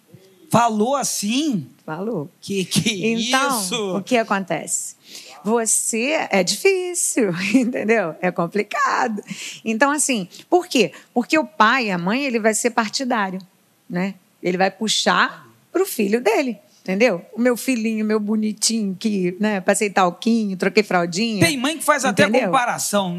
Falou 0.50 0.96
assim? 0.96 1.66
Falou. 1.84 2.30
Que 2.40 2.64
que 2.64 3.06
então, 3.06 3.60
isso? 3.60 3.96
O 3.96 4.02
que 4.02 4.18
acontece? 4.18 4.96
Você 5.44 6.26
é 6.30 6.42
difícil, 6.42 7.32
entendeu? 7.54 8.14
É 8.20 8.30
complicado. 8.30 9.22
Então, 9.64 9.90
assim, 9.90 10.28
por 10.48 10.66
quê? 10.66 10.92
Porque 11.12 11.38
o 11.38 11.44
pai, 11.44 11.90
a 11.90 11.98
mãe, 11.98 12.24
ele 12.24 12.38
vai 12.38 12.54
ser 12.54 12.70
partidário, 12.70 13.40
né? 13.88 14.14
Ele 14.42 14.56
vai 14.56 14.70
puxar 14.70 15.46
para 15.72 15.82
o 15.82 15.86
filho 15.86 16.20
dele. 16.20 16.58
Entendeu? 16.82 17.24
O 17.32 17.40
meu 17.40 17.56
filhinho, 17.56 18.04
meu 18.04 18.18
bonitinho, 18.18 18.96
que 18.98 19.36
né, 19.38 19.60
passei 19.60 19.88
talquinho, 19.88 20.56
troquei 20.56 20.82
fraldinha. 20.82 21.46
Tem 21.46 21.56
mãe 21.56 21.78
que 21.78 21.84
faz 21.84 22.04
entendeu? 22.04 22.40
até 22.40 22.46
comparação. 22.46 23.16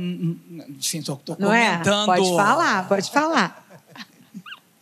Sim, 0.81 1.01
tô, 1.01 1.15
tô 1.15 1.37
Não 1.39 1.47
comentando. 1.47 2.11
É? 2.11 2.17
Pode 2.17 2.35
falar, 2.35 2.87
pode 2.89 3.11
falar. 3.11 3.62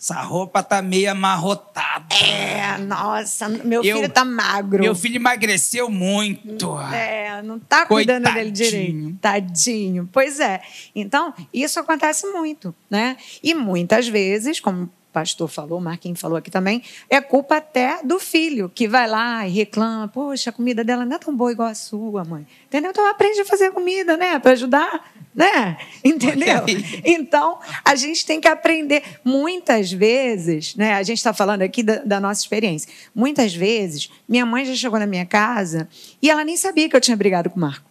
Essa 0.01 0.19
roupa 0.23 0.63
tá 0.63 0.81
meio 0.81 1.11
amarrotada. 1.11 2.15
É, 2.15 2.75
nossa, 2.79 3.47
meu 3.47 3.83
filho 3.83 4.09
tá 4.09 4.25
magro. 4.25 4.81
Meu 4.81 4.95
filho 4.95 5.17
emagreceu 5.17 5.91
muito. 5.91 6.79
É, 6.91 7.39
não 7.43 7.59
tá 7.59 7.85
cuidando 7.85 8.23
Coitadinho. 8.23 8.43
dele 8.43 8.51
direito. 8.51 9.17
Tadinho. 9.21 10.09
Pois 10.11 10.39
é. 10.39 10.59
Então, 10.95 11.31
isso 11.53 11.79
acontece 11.79 12.25
muito, 12.31 12.73
né? 12.89 13.15
E 13.43 13.53
muitas 13.53 14.07
vezes, 14.07 14.59
como 14.59 14.85
o 14.85 14.89
pastor 15.13 15.47
falou, 15.47 15.77
o 15.77 15.81
Marquinhos 15.81 16.19
falou 16.19 16.35
aqui 16.35 16.49
também, 16.49 16.81
é 17.07 17.21
culpa 17.21 17.57
até 17.57 18.01
do 18.03 18.19
filho, 18.19 18.71
que 18.73 18.87
vai 18.87 19.07
lá 19.07 19.47
e 19.47 19.51
reclama, 19.51 20.07
poxa, 20.07 20.49
a 20.49 20.53
comida 20.53 20.83
dela 20.83 21.05
não 21.05 21.15
é 21.15 21.19
tão 21.19 21.35
boa 21.35 21.51
igual 21.51 21.67
a 21.69 21.75
sua, 21.75 22.25
mãe. 22.25 22.47
Entendeu? 22.65 22.89
Então 22.89 23.07
aprende 23.07 23.39
a 23.41 23.45
fazer 23.45 23.69
comida, 23.71 24.17
né? 24.17 24.39
Para 24.39 24.53
ajudar 24.53 25.11
né? 25.33 25.77
Entendeu? 26.03 26.63
Então, 27.03 27.59
a 27.83 27.95
gente 27.95 28.25
tem 28.25 28.39
que 28.39 28.47
aprender. 28.47 29.03
Muitas 29.23 29.91
vezes, 29.91 30.75
né? 30.75 30.93
A 30.93 31.03
gente 31.03 31.17
está 31.17 31.33
falando 31.33 31.61
aqui 31.61 31.83
da, 31.83 31.97
da, 31.97 32.19
nossa 32.19 32.41
experiência. 32.41 32.91
Muitas 33.15 33.53
vezes, 33.53 34.09
minha 34.27 34.45
mãe 34.45 34.65
já 34.65 34.75
chegou 34.75 34.99
na 34.99 35.07
minha 35.07 35.25
casa 35.25 35.87
e 36.21 36.29
ela 36.29 36.43
nem 36.43 36.57
sabia 36.57 36.89
que 36.89 36.95
eu 36.95 37.01
tinha 37.01 37.17
brigado 37.17 37.49
com 37.49 37.57
o 37.57 37.59
Marco. 37.59 37.89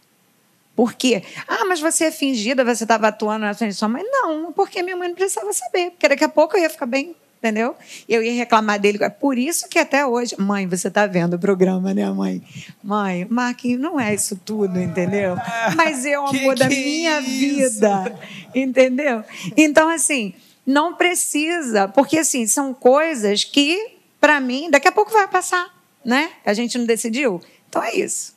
Por 0.76 0.94
quê? 0.94 1.22
Ah, 1.46 1.64
mas 1.66 1.80
você 1.80 2.04
é 2.04 2.10
fingida, 2.10 2.64
você 2.64 2.84
estava 2.84 3.08
atuando 3.08 3.44
na 3.44 3.54
frente 3.54 3.72
de 3.72 3.76
sua 3.76 3.88
mãe. 3.88 4.02
Não, 4.04 4.52
porque 4.52 4.82
minha 4.82 4.96
mãe 4.96 5.08
não 5.08 5.14
precisava 5.14 5.52
saber, 5.52 5.90
porque 5.90 6.08
daqui 6.08 6.24
a 6.24 6.28
pouco 6.28 6.56
eu 6.56 6.62
ia 6.62 6.70
ficar 6.70 6.86
bem 6.86 7.14
entendeu? 7.40 7.74
Eu 8.06 8.22
ia 8.22 8.34
reclamar 8.34 8.78
dele. 8.78 9.02
É 9.02 9.08
por 9.08 9.38
isso 9.38 9.66
que 9.68 9.78
até 9.78 10.04
hoje, 10.04 10.36
mãe, 10.38 10.66
você 10.66 10.88
está 10.88 11.06
vendo 11.06 11.34
o 11.34 11.38
programa, 11.38 11.94
né, 11.94 12.08
mãe? 12.10 12.42
Mãe, 12.84 13.26
Marquinhos, 13.28 13.80
não 13.80 13.98
é 13.98 14.14
isso 14.14 14.38
tudo, 14.44 14.78
entendeu? 14.78 15.36
Mas 15.74 16.04
é 16.04 16.18
o 16.18 16.26
amor 16.26 16.54
que 16.54 16.60
da 16.60 16.68
que 16.68 16.76
minha 16.76 17.16
é 17.16 17.20
vida, 17.22 18.18
entendeu? 18.54 19.24
Então, 19.56 19.88
assim, 19.88 20.34
não 20.66 20.94
precisa, 20.94 21.88
porque 21.88 22.18
assim, 22.18 22.46
são 22.46 22.74
coisas 22.74 23.42
que, 23.42 23.96
para 24.20 24.38
mim, 24.38 24.70
daqui 24.70 24.86
a 24.86 24.92
pouco 24.92 25.10
vai 25.10 25.26
passar, 25.26 25.74
né? 26.04 26.30
A 26.44 26.52
gente 26.52 26.76
não 26.76 26.84
decidiu. 26.84 27.40
Então 27.68 27.82
é 27.82 27.94
isso. 27.94 28.34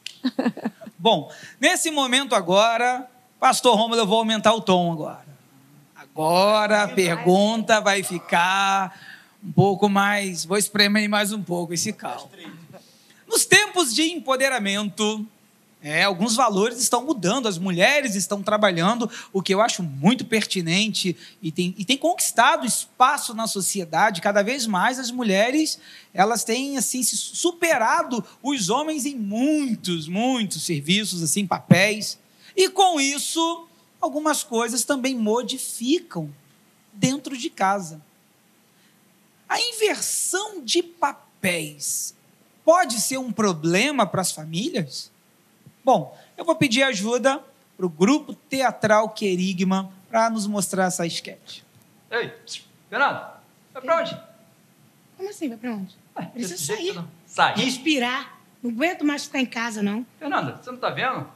Bom, 0.97 1.29
nesse 1.59 1.91
momento 1.91 2.33
agora, 2.33 3.05
Pastor 3.37 3.75
Romulo, 3.75 3.99
eu 3.99 4.07
vou 4.07 4.19
aumentar 4.19 4.53
o 4.53 4.61
tom 4.61 4.93
agora. 4.93 5.32
Agora 6.15 6.83
a 6.83 6.87
pergunta 6.87 7.81
vai 7.81 8.03
ficar 8.03 8.95
um 9.43 9.51
pouco 9.51 9.89
mais. 9.89 10.45
Vou 10.45 10.59
espremer 10.59 11.09
mais 11.09 11.31
um 11.31 11.41
pouco 11.41 11.73
esse 11.73 11.91
calmo. 11.91 12.29
Nos 13.27 13.45
tempos 13.45 13.95
de 13.95 14.03
empoderamento, 14.03 15.25
é, 15.81 16.03
alguns 16.03 16.35
valores 16.35 16.79
estão 16.79 17.03
mudando, 17.03 17.47
as 17.47 17.57
mulheres 17.57 18.13
estão 18.13 18.43
trabalhando, 18.43 19.09
o 19.33 19.41
que 19.41 19.55
eu 19.55 19.59
acho 19.59 19.81
muito 19.81 20.23
pertinente 20.23 21.17
e 21.41 21.51
tem, 21.51 21.73
e 21.79 21.83
tem 21.83 21.97
conquistado 21.97 22.63
espaço 22.63 23.33
na 23.33 23.47
sociedade. 23.47 24.21
Cada 24.21 24.43
vez 24.43 24.67
mais 24.67 24.99
as 24.99 25.09
mulheres 25.09 25.79
elas 26.13 26.43
têm 26.43 26.77
assim 26.77 27.01
superado 27.01 28.23
os 28.43 28.69
homens 28.69 29.07
em 29.07 29.15
muitos, 29.15 30.07
muitos 30.07 30.61
serviços, 30.61 31.23
assim, 31.23 31.47
papéis. 31.47 32.19
E 32.55 32.69
com 32.69 33.01
isso, 33.01 33.67
algumas 34.03 34.43
coisas 34.43 34.83
também 34.83 35.15
modificam 35.15 36.33
dentro 36.91 37.37
de 37.37 37.49
casa. 37.49 38.01
A 39.47 39.59
inversão 39.59 40.63
de 40.63 40.83
papéis 40.83 42.15
pode 42.65 42.99
ser 42.99 43.17
um 43.17 43.31
problema 43.31 44.05
para 44.05 44.21
as 44.21 44.31
famílias? 44.31 45.11
Bom, 45.83 46.17
eu 46.37 46.43
vou 46.43 46.55
pedir 46.55 46.83
ajuda 46.83 47.41
para 47.77 47.85
o 47.85 47.89
grupo 47.89 48.33
teatral 48.33 49.09
Querigma 49.09 49.91
para 50.09 50.29
nos 50.29 50.47
mostrar 50.47 50.85
essa 50.85 51.05
esquete. 51.05 51.65
Ei, 52.11 52.31
Fernando, 52.89 53.25
vai 53.73 53.81
para 53.81 54.01
onde? 54.01 54.17
Como 55.17 55.29
assim, 55.29 55.49
vai 55.49 55.57
para 55.57 55.71
onde? 55.71 55.95
Ué, 56.17 56.25
Precisa 56.25 56.73
sair. 56.75 56.93
Não. 56.93 57.07
Sai. 57.25 57.55
Respirar. 57.55 58.37
Não 58.61 58.71
aguento 58.71 59.03
mais 59.03 59.25
ficar 59.25 59.39
em 59.39 59.45
casa, 59.45 59.81
não. 59.81 60.05
Fernanda, 60.19 60.57
você 60.57 60.69
não 60.69 60.75
está 60.75 60.89
vendo? 60.89 61.27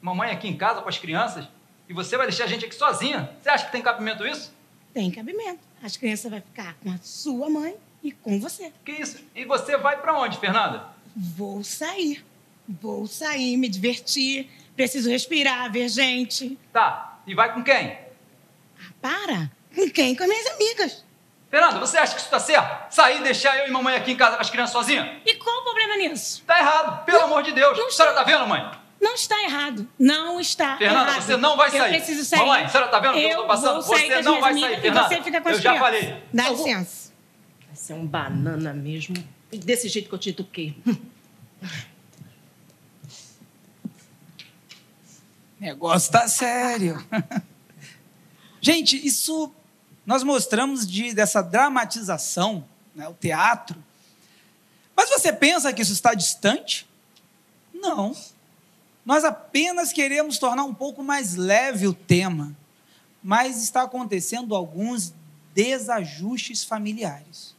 Mamãe 0.00 0.30
aqui 0.30 0.46
em 0.46 0.56
casa 0.56 0.82
com 0.82 0.88
as 0.88 0.98
crianças? 0.98 1.48
E 1.88 1.92
você 1.92 2.16
vai 2.16 2.26
deixar 2.26 2.44
a 2.44 2.46
gente 2.46 2.64
aqui 2.64 2.74
sozinha? 2.74 3.30
Você 3.40 3.48
acha 3.48 3.66
que 3.66 3.72
tem 3.72 3.82
cabimento 3.82 4.26
isso? 4.26 4.52
Tem 4.92 5.10
cabimento. 5.10 5.60
As 5.82 5.96
crianças 5.96 6.30
vão 6.30 6.40
ficar 6.40 6.74
com 6.82 6.90
a 6.90 6.98
sua 7.02 7.48
mãe 7.48 7.76
e 8.02 8.10
com 8.10 8.40
você. 8.40 8.72
Que 8.84 8.92
isso? 8.92 9.22
E 9.34 9.44
você 9.44 9.76
vai 9.76 10.00
para 10.00 10.18
onde, 10.18 10.38
Fernanda? 10.38 10.86
Vou 11.14 11.62
sair. 11.62 12.24
Vou 12.68 13.06
sair, 13.06 13.56
me 13.56 13.68
divertir. 13.68 14.50
Preciso 14.74 15.08
respirar, 15.08 15.70
ver 15.70 15.88
gente. 15.88 16.58
Tá. 16.72 17.18
E 17.26 17.34
vai 17.34 17.52
com 17.54 17.62
quem? 17.62 17.96
Para. 19.00 19.50
Com 19.74 19.88
quem? 19.90 20.16
Com 20.16 20.24
as 20.24 20.28
minhas 20.28 20.46
amigas. 20.46 21.04
Fernanda, 21.50 21.78
você 21.78 21.96
acha 21.96 22.12
que 22.12 22.18
isso 22.18 22.26
está 22.26 22.40
certo? 22.40 22.92
Sair 22.92 23.20
e 23.20 23.22
deixar 23.22 23.56
eu 23.58 23.68
e 23.68 23.70
mamãe 23.70 23.94
aqui 23.94 24.10
em 24.10 24.16
casa 24.16 24.36
com 24.36 24.42
as 24.42 24.50
crianças 24.50 24.72
sozinhas? 24.72 25.08
E 25.24 25.34
qual 25.36 25.60
o 25.60 25.64
problema 25.64 25.96
nisso? 25.96 26.42
Tá 26.44 26.58
errado, 26.58 27.04
pelo 27.04 27.22
amor 27.22 27.42
de 27.42 27.52
Deus. 27.52 27.78
a 27.78 27.90
senhora 27.90 28.14
tá 28.14 28.24
vendo, 28.24 28.46
mãe? 28.46 28.85
Não 29.00 29.14
está 29.14 29.42
errado. 29.42 29.86
Não 29.98 30.40
está 30.40 30.76
Fernanda, 30.78 31.10
errado. 31.10 31.22
você 31.22 31.36
não 31.36 31.56
vai 31.56 31.70
sair. 31.70 31.80
Eu 31.94 31.98
preciso 31.98 32.24
sair. 32.24 32.40
Mamãe, 32.40 32.64
a 32.64 32.68
senhora 32.68 32.90
tá 32.90 32.98
vendo 32.98 33.10
o 33.12 33.14
que 33.14 33.22
eu 33.24 33.36
tô 33.36 33.46
passando? 33.46 33.72
vou 33.74 33.82
Você 33.82 34.22
não 34.22 34.40
vai 34.40 34.52
sair, 34.54 34.78
e 34.78 34.80
Fernanda. 34.80 35.08
você 35.08 35.22
fica 35.22 35.40
com 35.40 35.48
Eu 35.50 35.54
já 35.60 35.60
crianças. 35.60 35.80
falei. 35.80 36.22
Dá 36.32 36.46
Eu 36.48 36.56
vou- 36.56 36.66
licença. 36.66 37.12
Vai 37.66 37.76
ser 37.76 37.92
um 37.94 38.06
banana 38.06 38.72
mesmo. 38.72 39.16
E 39.52 39.58
Desse 39.58 39.88
jeito 39.88 40.08
que 40.08 40.14
eu 40.14 40.18
te 40.18 40.30
eduquei. 40.30 40.76
O 40.86 40.96
negócio 45.60 46.10
tá 46.12 46.28
sério. 46.28 47.04
Gente, 48.60 48.96
isso 49.06 49.52
nós 50.04 50.22
mostramos 50.22 50.86
de, 50.86 51.12
dessa 51.14 51.42
dramatização, 51.42 52.64
né, 52.94 53.08
o 53.08 53.14
teatro. 53.14 53.82
Mas 54.96 55.10
você 55.10 55.32
pensa 55.32 55.72
que 55.72 55.82
isso 55.82 55.92
está 55.92 56.14
distante? 56.14 56.88
Não. 57.72 58.14
Nós 59.06 59.22
apenas 59.24 59.92
queremos 59.92 60.36
tornar 60.36 60.64
um 60.64 60.74
pouco 60.74 61.00
mais 61.04 61.36
leve 61.36 61.86
o 61.86 61.94
tema, 61.94 62.52
mas 63.22 63.62
está 63.62 63.82
acontecendo 63.82 64.52
alguns 64.52 65.14
desajustes 65.54 66.64
familiares. 66.64 67.54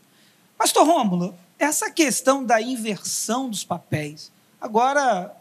Pastor 0.58 0.86
Rômulo, 0.86 1.34
essa 1.58 1.90
questão 1.90 2.44
da 2.44 2.62
inversão 2.62 3.50
dos 3.50 3.64
papéis, 3.64 4.30
agora 4.60 5.34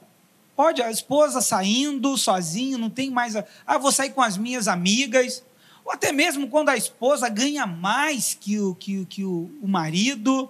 pode 0.55 0.81
a 0.81 0.93
esposa 0.93 1.41
saindo 1.41 2.17
sozinha, 2.17 2.79
não 2.79 2.89
tem 2.89 3.11
mais, 3.11 3.35
a, 3.35 3.45
ah, 3.67 3.77
vou 3.77 3.91
sair 3.91 4.11
com 4.11 4.23
as 4.23 4.39
minhas 4.39 4.69
amigas, 4.69 5.43
ou 5.85 5.91
até 5.91 6.13
mesmo 6.13 6.49
quando 6.49 6.69
a 6.69 6.77
esposa 6.77 7.29
ganha 7.29 7.67
mais 7.67 8.33
que 8.33 8.61
o, 8.61 8.77
que, 8.77 9.05
que 9.07 9.25
o, 9.25 9.51
o 9.61 9.67
marido. 9.67 10.49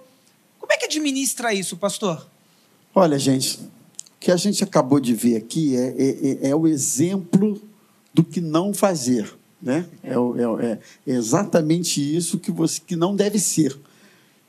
Como 0.59 0.71
é 0.71 0.77
que 0.77 0.85
administra 0.85 1.51
isso, 1.51 1.77
pastor? 1.77 2.27
Olha, 2.93 3.17
gente, 3.17 3.59
que 4.19 4.31
a 4.31 4.37
gente 4.37 4.63
acabou 4.63 4.99
de 4.99 5.13
ver 5.13 5.35
aqui 5.37 5.75
é, 5.75 5.95
é- 5.97 6.27
é- 6.47 6.49
é 6.49 6.55
o 6.55 6.67
exemplo 6.67 7.61
do 8.13 8.23
que 8.23 8.41
não 8.41 8.73
fazer. 8.73 9.31
Né? 9.61 9.85
É, 10.03 10.13
é 10.13 10.19
o- 10.19 10.59
é 10.59 10.79
exatamente 11.05 11.99
isso 12.15 12.37
que, 12.39 12.51
você, 12.51 12.79
que 12.85 12.95
não 12.95 13.15
deve 13.15 13.39
ser. 13.39 13.77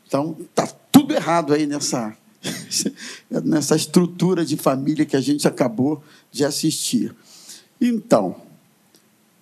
Então, 0.07 0.37
está 0.41 0.67
tudo 0.91 1.15
errado 1.15 1.53
aí 1.53 1.67
nessa, 1.67 2.17
nessa 3.45 3.77
estrutura 3.77 4.45
de 4.45 4.57
família 4.57 5.05
que 5.05 5.17
a 5.17 5.21
gente 5.21 5.47
acabou 5.47 6.03
de 6.31 6.45
assistir. 6.45 7.15
Então, 7.81 8.37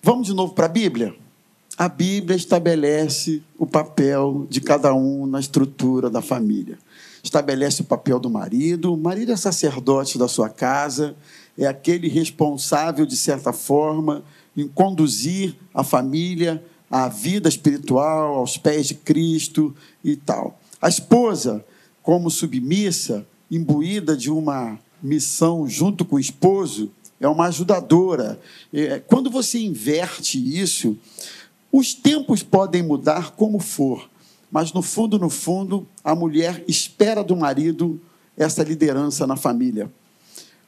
vamos 0.02 0.26
de 0.26 0.34
novo 0.34 0.54
para 0.54 0.66
a 0.66 0.68
Bíblia? 0.68 1.14
A 1.78 1.88
Bíblia 1.88 2.36
estabelece 2.36 3.42
o 3.58 3.66
papel 3.66 4.46
de 4.48 4.60
cada 4.60 4.94
um 4.94 5.26
na 5.26 5.38
estrutura 5.38 6.08
da 6.08 6.22
família. 6.22 6.78
Estabelece 7.26 7.82
o 7.82 7.84
papel 7.84 8.20
do 8.20 8.30
marido. 8.30 8.94
O 8.94 8.96
marido 8.96 9.32
é 9.32 9.36
sacerdote 9.36 10.16
da 10.16 10.28
sua 10.28 10.48
casa, 10.48 11.16
é 11.58 11.66
aquele 11.66 12.08
responsável, 12.08 13.04
de 13.04 13.16
certa 13.16 13.52
forma, 13.52 14.22
em 14.56 14.68
conduzir 14.68 15.56
a 15.74 15.82
família 15.82 16.64
à 16.88 17.08
vida 17.08 17.48
espiritual, 17.48 18.36
aos 18.36 18.56
pés 18.56 18.86
de 18.86 18.94
Cristo 18.94 19.74
e 20.04 20.14
tal. 20.14 20.60
A 20.80 20.88
esposa, 20.88 21.64
como 22.00 22.30
submissa, 22.30 23.26
imbuída 23.50 24.16
de 24.16 24.30
uma 24.30 24.78
missão 25.02 25.68
junto 25.68 26.04
com 26.04 26.14
o 26.14 26.20
esposo, 26.20 26.92
é 27.20 27.26
uma 27.26 27.46
ajudadora. 27.46 28.40
É, 28.72 29.00
Quando 29.00 29.30
você 29.30 29.58
inverte 29.58 30.38
isso, 30.38 30.96
os 31.72 31.92
tempos 31.92 32.44
podem 32.44 32.84
mudar 32.84 33.32
como 33.32 33.58
for, 33.58 34.08
mas 34.50 34.72
no 34.72 34.82
fundo, 34.82 35.18
no 35.18 35.28
fundo, 35.28 35.86
a 36.02 36.14
mulher 36.14 36.64
espera 36.68 37.22
do 37.22 37.36
marido 37.36 38.00
essa 38.36 38.62
liderança 38.62 39.26
na 39.26 39.36
família. 39.36 39.90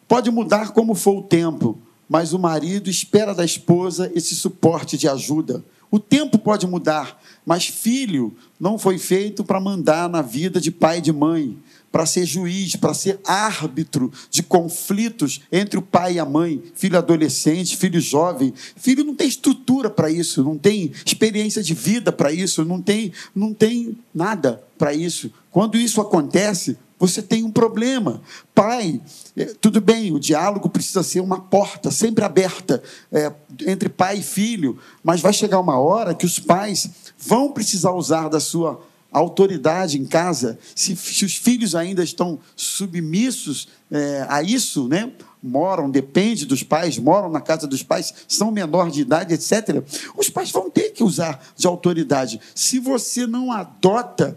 Pode 0.06 0.30
mudar 0.30 0.72
como 0.72 0.94
for 0.94 1.18
o 1.18 1.22
tempo, 1.22 1.78
mas 2.08 2.32
o 2.32 2.38
marido 2.38 2.88
espera 2.88 3.34
da 3.34 3.44
esposa 3.44 4.10
esse 4.14 4.34
suporte 4.34 4.96
de 4.96 5.06
ajuda. 5.08 5.62
O 5.90 5.98
tempo 5.98 6.38
pode 6.38 6.66
mudar, 6.66 7.20
mas 7.46 7.66
filho 7.66 8.34
não 8.58 8.78
foi 8.78 8.98
feito 8.98 9.42
para 9.44 9.60
mandar 9.60 10.08
na 10.08 10.22
vida 10.22 10.60
de 10.60 10.70
pai 10.70 10.98
e 10.98 11.02
de 11.02 11.12
mãe, 11.12 11.56
para 11.90 12.06
ser 12.06 12.26
juiz, 12.26 12.76
para 12.76 12.94
ser 12.94 13.18
árbitro 13.24 14.12
de 14.30 14.42
conflitos 14.42 15.40
entre 15.50 15.78
o 15.78 15.82
pai 15.82 16.14
e 16.14 16.18
a 16.18 16.24
mãe, 16.24 16.62
filho 16.74 16.98
adolescente, 16.98 17.76
filho 17.76 18.00
jovem. 18.00 18.52
Filho 18.76 19.04
não 19.04 19.14
tem 19.14 19.28
estrutura 19.28 19.88
para 19.88 20.10
isso, 20.10 20.42
não 20.42 20.58
tem 20.58 20.92
experiência 21.04 21.62
de 21.62 21.74
vida 21.74 22.12
para 22.12 22.32
isso, 22.32 22.64
não 22.64 22.80
tem, 22.80 23.12
não 23.34 23.54
tem 23.54 23.98
nada 24.14 24.62
para 24.76 24.92
isso. 24.92 25.30
Quando 25.50 25.76
isso 25.76 26.00
acontece, 26.00 26.76
você 26.98 27.22
tem 27.22 27.44
um 27.44 27.50
problema. 27.50 28.20
Pai, 28.54 29.00
eh, 29.36 29.54
tudo 29.60 29.80
bem, 29.80 30.12
o 30.12 30.18
diálogo 30.18 30.68
precisa 30.68 31.02
ser 31.02 31.20
uma 31.20 31.40
porta 31.40 31.90
sempre 31.90 32.24
aberta 32.24 32.82
eh, 33.12 33.32
entre 33.66 33.88
pai 33.88 34.18
e 34.18 34.22
filho, 34.22 34.78
mas 35.02 35.20
vai 35.20 35.32
chegar 35.32 35.60
uma 35.60 35.78
hora 35.78 36.14
que 36.14 36.26
os 36.26 36.38
pais 36.38 36.90
vão 37.16 37.52
precisar 37.52 37.92
usar 37.92 38.28
da 38.28 38.40
sua 38.40 38.84
autoridade 39.12 39.98
em 39.98 40.04
casa. 40.04 40.58
Se, 40.74 40.94
se 40.96 41.24
os 41.24 41.36
filhos 41.36 41.74
ainda 41.74 42.02
estão 42.02 42.38
submissos 42.54 43.68
eh, 43.90 44.26
a 44.28 44.42
isso, 44.42 44.86
né? 44.88 45.12
moram, 45.42 45.90
depende 45.90 46.44
dos 46.44 46.62
pais, 46.62 46.98
moram 46.98 47.30
na 47.30 47.40
casa 47.40 47.66
dos 47.66 47.82
pais, 47.82 48.12
são 48.26 48.50
menor 48.50 48.90
de 48.90 49.02
idade, 49.02 49.34
etc. 49.34 49.84
Os 50.16 50.28
pais 50.28 50.50
vão 50.50 50.70
ter 50.70 50.90
que 50.90 51.04
usar 51.04 51.42
de 51.56 51.66
autoridade. 51.66 52.40
Se 52.54 52.78
você 52.78 53.26
não 53.26 53.52
adota 53.52 54.36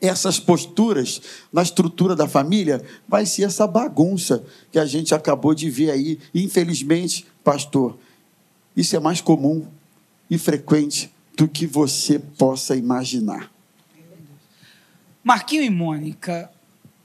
essas 0.00 0.38
posturas 0.38 1.20
na 1.52 1.62
estrutura 1.62 2.16
da 2.16 2.26
família, 2.26 2.82
vai 3.06 3.26
ser 3.26 3.42
essa 3.42 3.66
bagunça 3.66 4.42
que 4.72 4.78
a 4.78 4.86
gente 4.86 5.14
acabou 5.14 5.54
de 5.54 5.68
ver 5.68 5.90
aí. 5.90 6.18
Infelizmente, 6.34 7.26
pastor, 7.44 7.98
isso 8.74 8.96
é 8.96 9.00
mais 9.00 9.20
comum 9.20 9.66
e 10.30 10.38
frequente 10.38 11.12
do 11.36 11.46
que 11.46 11.66
você 11.66 12.18
possa 12.18 12.74
imaginar. 12.76 13.49
Marquinho 15.30 15.62
e 15.62 15.70
Mônica, 15.70 16.50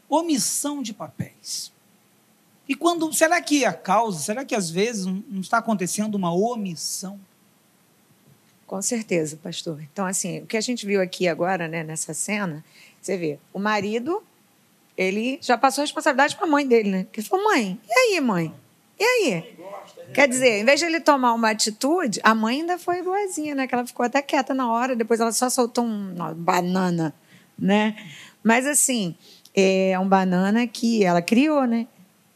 omissão 0.09 0.81
de 0.81 0.95
papéis. 0.95 1.71
E 2.67 2.73
quando, 2.73 3.13
será 3.13 3.39
que 3.39 3.63
a 3.63 3.71
causa, 3.71 4.17
será 4.17 4.43
que 4.43 4.55
às 4.55 4.67
vezes 4.67 5.05
não 5.05 5.41
está 5.41 5.59
acontecendo 5.59 6.15
uma 6.15 6.33
omissão? 6.33 7.19
Com 8.65 8.81
certeza, 8.81 9.37
pastor. 9.37 9.79
Então, 9.79 10.07
assim, 10.07 10.39
o 10.39 10.47
que 10.47 10.57
a 10.57 10.61
gente 10.61 10.87
viu 10.87 11.03
aqui 11.03 11.27
agora, 11.27 11.67
né, 11.67 11.83
nessa 11.83 12.15
cena, 12.15 12.65
você 12.99 13.15
vê, 13.15 13.37
o 13.53 13.59
marido, 13.59 14.23
ele 14.97 15.37
já 15.39 15.55
passou 15.55 15.83
a 15.83 15.85
responsabilidade 15.85 16.35
para 16.35 16.47
a 16.47 16.49
mãe 16.49 16.67
dele, 16.67 16.89
né? 16.89 17.03
Porque 17.03 17.19
ele 17.19 17.27
falou, 17.27 17.45
mãe, 17.45 17.79
e 17.87 17.93
aí, 17.93 18.21
mãe? 18.21 18.51
E 18.99 19.03
aí? 19.03 19.55
Quer 20.15 20.27
dizer, 20.27 20.61
em 20.61 20.65
vez 20.65 20.79
de 20.79 20.87
ele 20.87 20.99
tomar 20.99 21.31
uma 21.35 21.51
atitude, 21.51 22.19
a 22.23 22.33
mãe 22.33 22.61
ainda 22.61 22.79
foi 22.79 23.03
boazinha, 23.03 23.53
né? 23.53 23.67
Que 23.67 23.75
ela 23.75 23.85
ficou 23.85 24.03
até 24.03 24.19
quieta 24.19 24.51
na 24.55 24.67
hora, 24.71 24.95
depois 24.95 25.19
ela 25.19 25.31
só 25.31 25.47
soltou 25.47 25.83
um 25.83 26.15
uma 26.15 26.33
banana, 26.33 27.13
né? 27.57 27.95
Mas, 28.43 28.65
assim, 28.65 29.15
é 29.53 29.97
um 29.99 30.07
banana 30.07 30.67
que 30.67 31.03
ela 31.03 31.21
criou, 31.21 31.65
né? 31.65 31.87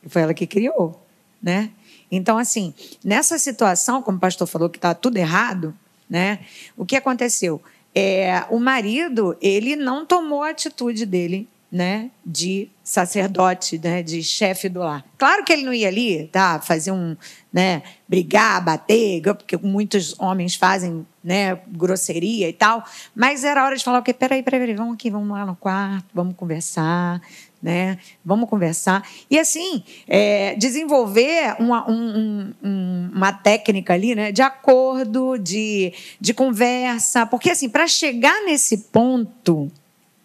Foi 0.08 0.22
ela 0.22 0.34
que 0.34 0.48
criou, 0.48 1.06
né? 1.42 1.72
Então, 2.12 2.38
assim, 2.38 2.74
nessa 3.04 3.38
situação, 3.38 4.02
como 4.02 4.18
o 4.18 4.22
pastor 4.22 4.48
falou 4.48 4.70
que 4.70 4.78
está 4.78 4.94
tudo 4.94 5.18
errado, 5.18 5.76
né? 6.10 6.40
O 6.76 6.86
que 6.86 6.96
aconteceu? 6.96 7.62
É, 7.94 8.46
o 8.50 8.60
marido, 8.60 9.38
ele 9.42 9.76
não 9.76 10.06
tomou 10.06 10.44
a 10.44 10.50
atitude 10.50 11.06
dele, 11.06 11.48
né? 11.72 12.10
De 12.26 12.70
sacerdote, 12.84 13.80
né? 13.84 14.02
De 14.02 14.24
chefe 14.24 14.68
do 14.70 14.80
lar. 14.80 15.06
Claro 15.18 15.44
que 15.44 15.54
ele 15.54 15.64
não 15.64 15.74
ia 15.74 15.88
ali, 15.88 16.28
tá? 16.32 16.60
Fazer 16.60 16.92
um, 16.92 17.16
né? 17.54 17.84
Brigar, 18.08 18.64
bater, 18.64 19.22
porque 19.36 19.56
muitos 19.58 20.16
homens 20.20 20.56
fazem, 20.56 21.06
né? 21.24 21.60
Grosseria 21.68 22.50
e 22.50 22.54
tal. 22.54 22.84
Mas 23.16 23.44
era 23.44 23.64
hora 23.66 23.76
de 23.76 23.84
falar 23.84 24.00
o 24.00 24.04
quê? 24.04 24.14
Peraí, 24.14 24.42
peraí, 24.42 24.60
peraí, 24.60 24.76
vamos 24.76 24.96
aqui, 24.96 25.10
vamos 25.10 25.30
lá 25.30 25.46
no 25.46 25.56
quarto, 25.56 26.08
vamos 26.14 26.36
conversar, 26.36 27.22
né? 27.62 28.00
Vamos 28.26 28.50
conversar. 28.50 29.08
E 29.30 29.38
assim, 29.38 29.84
é, 30.08 30.56
desenvolver 30.56 31.56
uma, 31.60 31.88
um- 31.88 31.94
um- 32.18 32.54
um- 32.64 33.12
uma 33.14 33.32
técnica 33.32 33.94
ali, 33.94 34.16
né? 34.16 34.32
De 34.32 34.42
acordo, 34.42 35.38
de, 35.38 35.94
de 36.20 36.34
conversa. 36.34 37.28
Porque 37.28 37.52
assim, 37.52 37.70
para 37.70 37.86
chegar 37.88 38.44
nesse 38.46 38.78
ponto, 38.92 39.72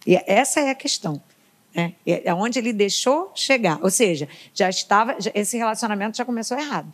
e 0.07 0.18
essa 0.26 0.61
é 0.61 0.70
a 0.70 0.74
questão. 0.74 1.20
Né? 1.75 1.95
É 2.07 2.33
onde 2.33 2.59
ele 2.59 2.72
deixou 2.72 3.33
chegar. 3.35 3.79
Ou 3.83 3.91
seja, 3.91 4.29
já 4.55 4.68
estava, 4.68 5.20
já- 5.20 5.33
esse 5.35 5.57
relacionamento 5.57 6.16
já 6.16 6.25
começou 6.25 6.59
errado. 6.59 6.93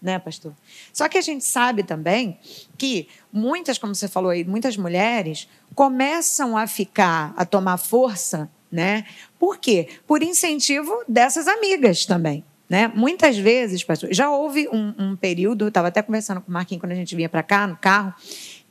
Né, 0.00 0.18
pastor? 0.18 0.52
Só 0.92 1.08
que 1.08 1.16
a 1.16 1.22
gente 1.22 1.44
sabe 1.44 1.82
também 1.82 2.38
que 2.76 3.08
muitas, 3.32 3.78
como 3.78 3.94
você 3.94 4.06
falou 4.06 4.30
aí, 4.30 4.44
muitas 4.44 4.76
mulheres 4.76 5.48
começam 5.74 6.56
a 6.56 6.66
ficar, 6.66 7.32
a 7.36 7.44
tomar 7.46 7.78
força, 7.78 8.48
né? 8.70 9.06
Por 9.38 9.56
quê? 9.56 9.88
Por 10.06 10.22
incentivo 10.22 11.02
dessas 11.08 11.48
amigas 11.48 12.04
também. 12.04 12.44
Né? 12.68 12.88
Muitas 12.94 13.38
vezes, 13.38 13.82
pastor, 13.84 14.12
já 14.12 14.28
houve 14.30 14.68
um, 14.68 14.92
um 14.98 15.16
período, 15.16 15.68
estava 15.68 15.88
até 15.88 16.02
conversando 16.02 16.40
com 16.40 16.50
o 16.50 16.52
Marquinhos 16.52 16.80
quando 16.80 16.92
a 16.92 16.96
gente 16.96 17.14
vinha 17.14 17.28
para 17.28 17.42
cá, 17.42 17.66
no 17.66 17.76
carro, 17.76 18.12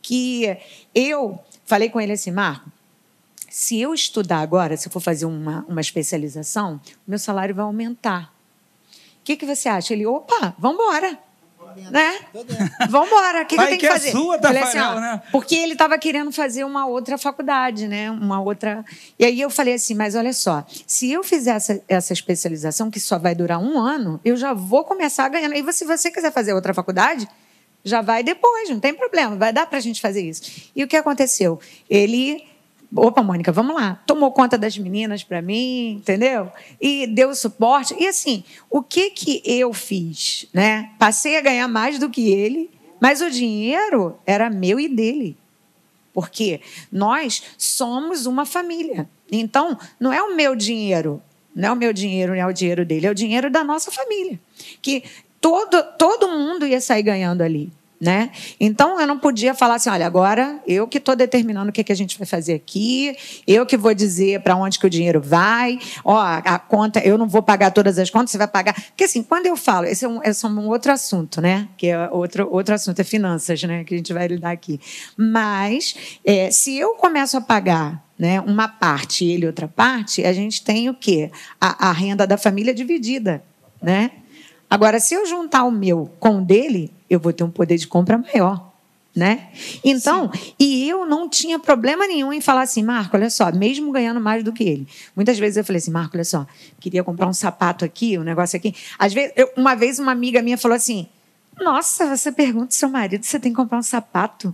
que 0.02 0.56
eu 0.93 1.39
falei 1.66 1.89
com 1.89 2.00
ele 2.00 2.12
assim, 2.12 2.30
Marco, 2.30 2.70
se 3.56 3.80
eu 3.80 3.93
estudar 3.93 4.39
agora, 4.39 4.76
se 4.76 4.89
eu 4.89 4.91
for 4.91 4.99
fazer 4.99 5.26
uma, 5.26 5.64
uma 5.70 5.80
especialização, 5.80 6.78
meu 7.08 7.18
salário 7.18 7.56
vai 7.56 7.64
aumentar. 7.64 8.34
O 9.22 9.24
que, 9.24 9.38
que 9.38 9.45
você 9.45 9.70
acha? 9.70 9.93
Ele, 9.93 10.06
opa, 10.06 10.53
vamos 10.60 10.84
embora. 10.84 11.18
Né? 11.89 12.20
Vamos 12.89 13.08
embora. 13.08 13.43
O 13.43 13.45
que, 13.45 13.56
que 13.56 13.62
eu 13.62 13.66
tenho 13.66 13.80
que, 13.80 13.88
que 13.88 13.93
fazer? 13.93 14.10
É 14.10 14.12
sua, 14.12 14.39
Falei 14.39 14.64
assim, 14.64 14.80
ó, 14.80 14.99
né? 14.99 15.22
Porque 15.32 15.56
ele 15.56 15.72
estava 15.74 15.97
querendo 15.97 16.32
fazer 16.34 16.64
uma 16.66 16.86
outra 16.86 17.18
faculdade, 17.18 17.88
né? 17.88 18.12
Uma 18.12 18.41
outra. 18.41 18.84
E 19.18 19.26
aí 19.26 19.39
eu 19.39 19.49
falei 19.49 19.74
assim, 19.74 19.93
mas 19.93 20.16
olha 20.16 20.32
só, 20.34 20.66
se 20.86 21.12
eu 21.12 21.24
fizer 21.24 21.56
essa, 21.56 21.82
essa 21.88 22.14
especialização, 22.14 22.91
que 22.91 22.99
só 22.99 23.18
vai 23.18 23.36
durar 23.36 23.60
um 23.60 23.80
ano, 23.80 24.20
eu 24.24 24.38
já 24.38 24.53
vou 24.53 24.84
começar 24.84 25.28
ganhando. 25.30 25.53
E 25.53 25.74
se 25.74 25.86
você 25.86 26.12
quiser 26.12 26.32
fazer 26.32 26.53
outra 26.53 26.74
faculdade, 26.74 27.28
já 27.86 28.01
vai 28.01 28.22
depois, 28.22 28.70
não 28.70 28.80
tem 28.82 28.93
problema, 28.93 29.36
vai 29.38 29.53
dar 29.53 29.66
para 29.66 29.78
a 29.78 29.82
gente 29.82 30.01
fazer 30.01 30.22
isso. 30.22 30.72
E 30.76 30.84
o 30.84 30.88
que 30.88 30.95
aconteceu? 30.95 31.60
Ele 31.89 32.55
Opa, 32.95 33.23
Mônica, 33.23 33.51
vamos 33.51 33.75
lá. 33.75 34.01
Tomou 34.05 34.31
conta 34.31 34.57
das 34.57 34.77
meninas 34.77 35.23
para 35.23 35.41
mim, 35.41 35.93
entendeu? 35.93 36.51
E 36.79 37.07
deu 37.07 37.33
suporte. 37.36 37.95
E 37.97 38.07
assim, 38.07 38.43
o 38.69 38.81
que 38.81 39.09
que 39.11 39.41
eu 39.45 39.73
fiz, 39.73 40.47
né? 40.53 40.91
Passei 40.99 41.38
a 41.38 41.41
ganhar 41.41 41.67
mais 41.67 41.99
do 41.99 42.09
que 42.09 42.31
ele, 42.31 42.69
mas 42.99 43.21
o 43.21 43.29
dinheiro 43.29 44.17
era 44.25 44.49
meu 44.49 44.79
e 44.79 44.88
dele. 44.88 45.38
Porque 46.13 46.61
nós 46.91 47.43
somos 47.57 48.25
uma 48.25 48.45
família. 48.45 49.09
Então, 49.31 49.77
não 49.99 50.13
é 50.13 50.21
o 50.21 50.36
meu 50.36 50.55
dinheiro, 50.55 51.21
não 51.53 51.69
é 51.69 51.71
o 51.71 51.75
meu 51.75 51.91
dinheiro, 51.91 52.33
não 52.33 52.39
é 52.39 52.45
o 52.45 52.53
dinheiro 52.53 52.86
dele, 52.86 53.07
é 53.07 53.11
o 53.11 53.15
dinheiro 53.15 53.49
da 53.49 53.63
nossa 53.63 53.91
família. 53.91 54.39
Que 54.81 55.03
todo, 55.41 55.83
todo 55.97 56.29
mundo 56.29 56.65
ia 56.65 56.79
sair 56.79 57.03
ganhando 57.03 57.41
ali. 57.41 57.71
Né? 58.00 58.30
Então 58.60 59.00
eu 59.00 59.08
não 59.08 59.18
podia 59.18 59.56
falar 59.56 59.76
assim, 59.76 59.89
olha, 59.89 60.06
agora 60.06 60.60
eu 60.68 60.86
que 60.86 60.98
estou 60.98 61.16
determinando 61.16 61.70
o 61.70 61.72
que, 61.72 61.82
que 61.82 61.93
a 61.93 61.96
gente 61.96 62.18
vai 62.18 62.28
fazer 62.28 62.54
aqui, 62.54 63.16
eu 63.48 63.66
que 63.66 63.78
vou 63.78 63.93
dizer 63.93 64.41
para 64.41 64.56
onde 64.56 64.78
que 64.78 64.86
o 64.86 64.89
dinheiro 64.89 65.22
vai, 65.22 65.80
ó, 66.04 66.20
a 66.20 66.60
conta, 66.60 67.00
eu 67.00 67.18
não 67.18 67.28
vou 67.28 67.41
pagar 67.41 67.72
todas 67.72 67.98
as 67.98 68.10
contas, 68.10 68.32
você 68.32 68.38
vai 68.38 68.48
pagar. 68.48 68.74
Porque 68.74 69.06
assim, 69.06 69.24
quando 69.24 69.46
eu 69.46 69.56
falo, 69.56 69.86
esse 69.86 70.04
é 70.04 70.08
um, 70.08 70.22
esse 70.24 70.46
é 70.46 70.50
um 70.50 70.68
outro 70.68 70.91
assunto, 70.91 71.39
né? 71.39 71.70
Que 71.78 71.88
é 71.88 72.10
outro, 72.10 72.48
outro 72.52 72.76
assunto, 72.76 73.00
é 73.00 73.04
finanças, 73.04 73.64
né? 73.64 73.84
Que 73.84 73.93
a 73.93 73.98
gente 73.98 74.14
vai 74.14 74.28
lidar 74.28 74.52
aqui. 74.52 74.80
Mas 75.18 75.96
é, 76.26 76.52
se 76.52 76.78
eu 76.78 76.96
começo 76.96 77.38
a 77.38 77.41
pagar 77.41 78.04
né, 78.18 78.39
uma 78.41 78.68
parte 78.68 79.26
e 79.26 79.32
ele 79.32 79.46
outra 79.46 79.68
parte, 79.68 80.24
a 80.24 80.34
gente 80.34 80.64
tem 80.64 80.89
o 80.89 80.93
quê? 80.93 81.32
A, 81.60 81.89
a 81.89 81.91
renda 81.91 82.26
da 82.26 82.38
família 82.38 82.74
dividida, 82.74 83.43
né? 83.82 84.12
Agora, 84.70 84.99
se 84.99 85.13
eu 85.13 85.26
juntar 85.26 85.63
o 85.63 85.72
meu 85.72 86.11
com 86.20 86.39
o 86.39 86.41
dele, 86.41 86.91
eu 87.09 87.20
vou 87.20 87.32
ter 87.32 87.43
um 87.43 87.49
poder 87.49 87.78
de 87.78 87.88
compra 87.88 88.18
maior. 88.18 88.74
Né? 89.16 89.47
Então, 89.82 90.30
Sim. 90.34 90.53
e 90.59 90.89
eu 90.89 91.05
não 91.05 91.30
tinha 91.30 91.57
problema 91.57 92.05
nenhum 92.05 92.34
em 92.34 92.41
falar 92.41 92.63
assim, 92.63 92.84
Marco, 92.84 93.16
olha 93.16 93.30
só, 93.30 93.49
mesmo 93.49 93.89
ganhando 93.89 94.20
mais 94.20 94.43
do 94.43 94.51
que 94.51 94.66
ele. 94.66 94.86
Muitas 95.16 95.39
vezes 95.39 95.55
eu 95.55 95.63
falei 95.63 95.78
assim, 95.78 95.89
Marco, 95.89 96.18
olha 96.18 96.26
só, 96.26 96.45
queria 96.82 97.01
comprar 97.01 97.26
um 97.26 97.32
sapato 97.32 97.86
aqui, 97.86 98.18
um 98.18 98.24
negócio 98.24 98.57
aqui. 98.57 98.76
Às 98.99 99.13
vezes, 99.13 99.32
eu, 99.38 99.49
uma 99.55 99.74
vez 99.74 99.99
uma 99.99 100.11
amiga 100.11 100.41
minha 100.41 100.57
falou 100.57 100.76
assim: 100.76 101.07
Nossa, 101.57 102.13
você 102.13 102.30
pergunta 102.30 102.66
ao 102.66 102.72
seu 102.72 102.89
marido 102.89 103.24
se 103.24 103.30
você 103.30 103.39
tem 103.39 103.53
que 103.53 103.55
comprar 103.55 103.78
um 103.78 103.84
sapato. 103.84 104.53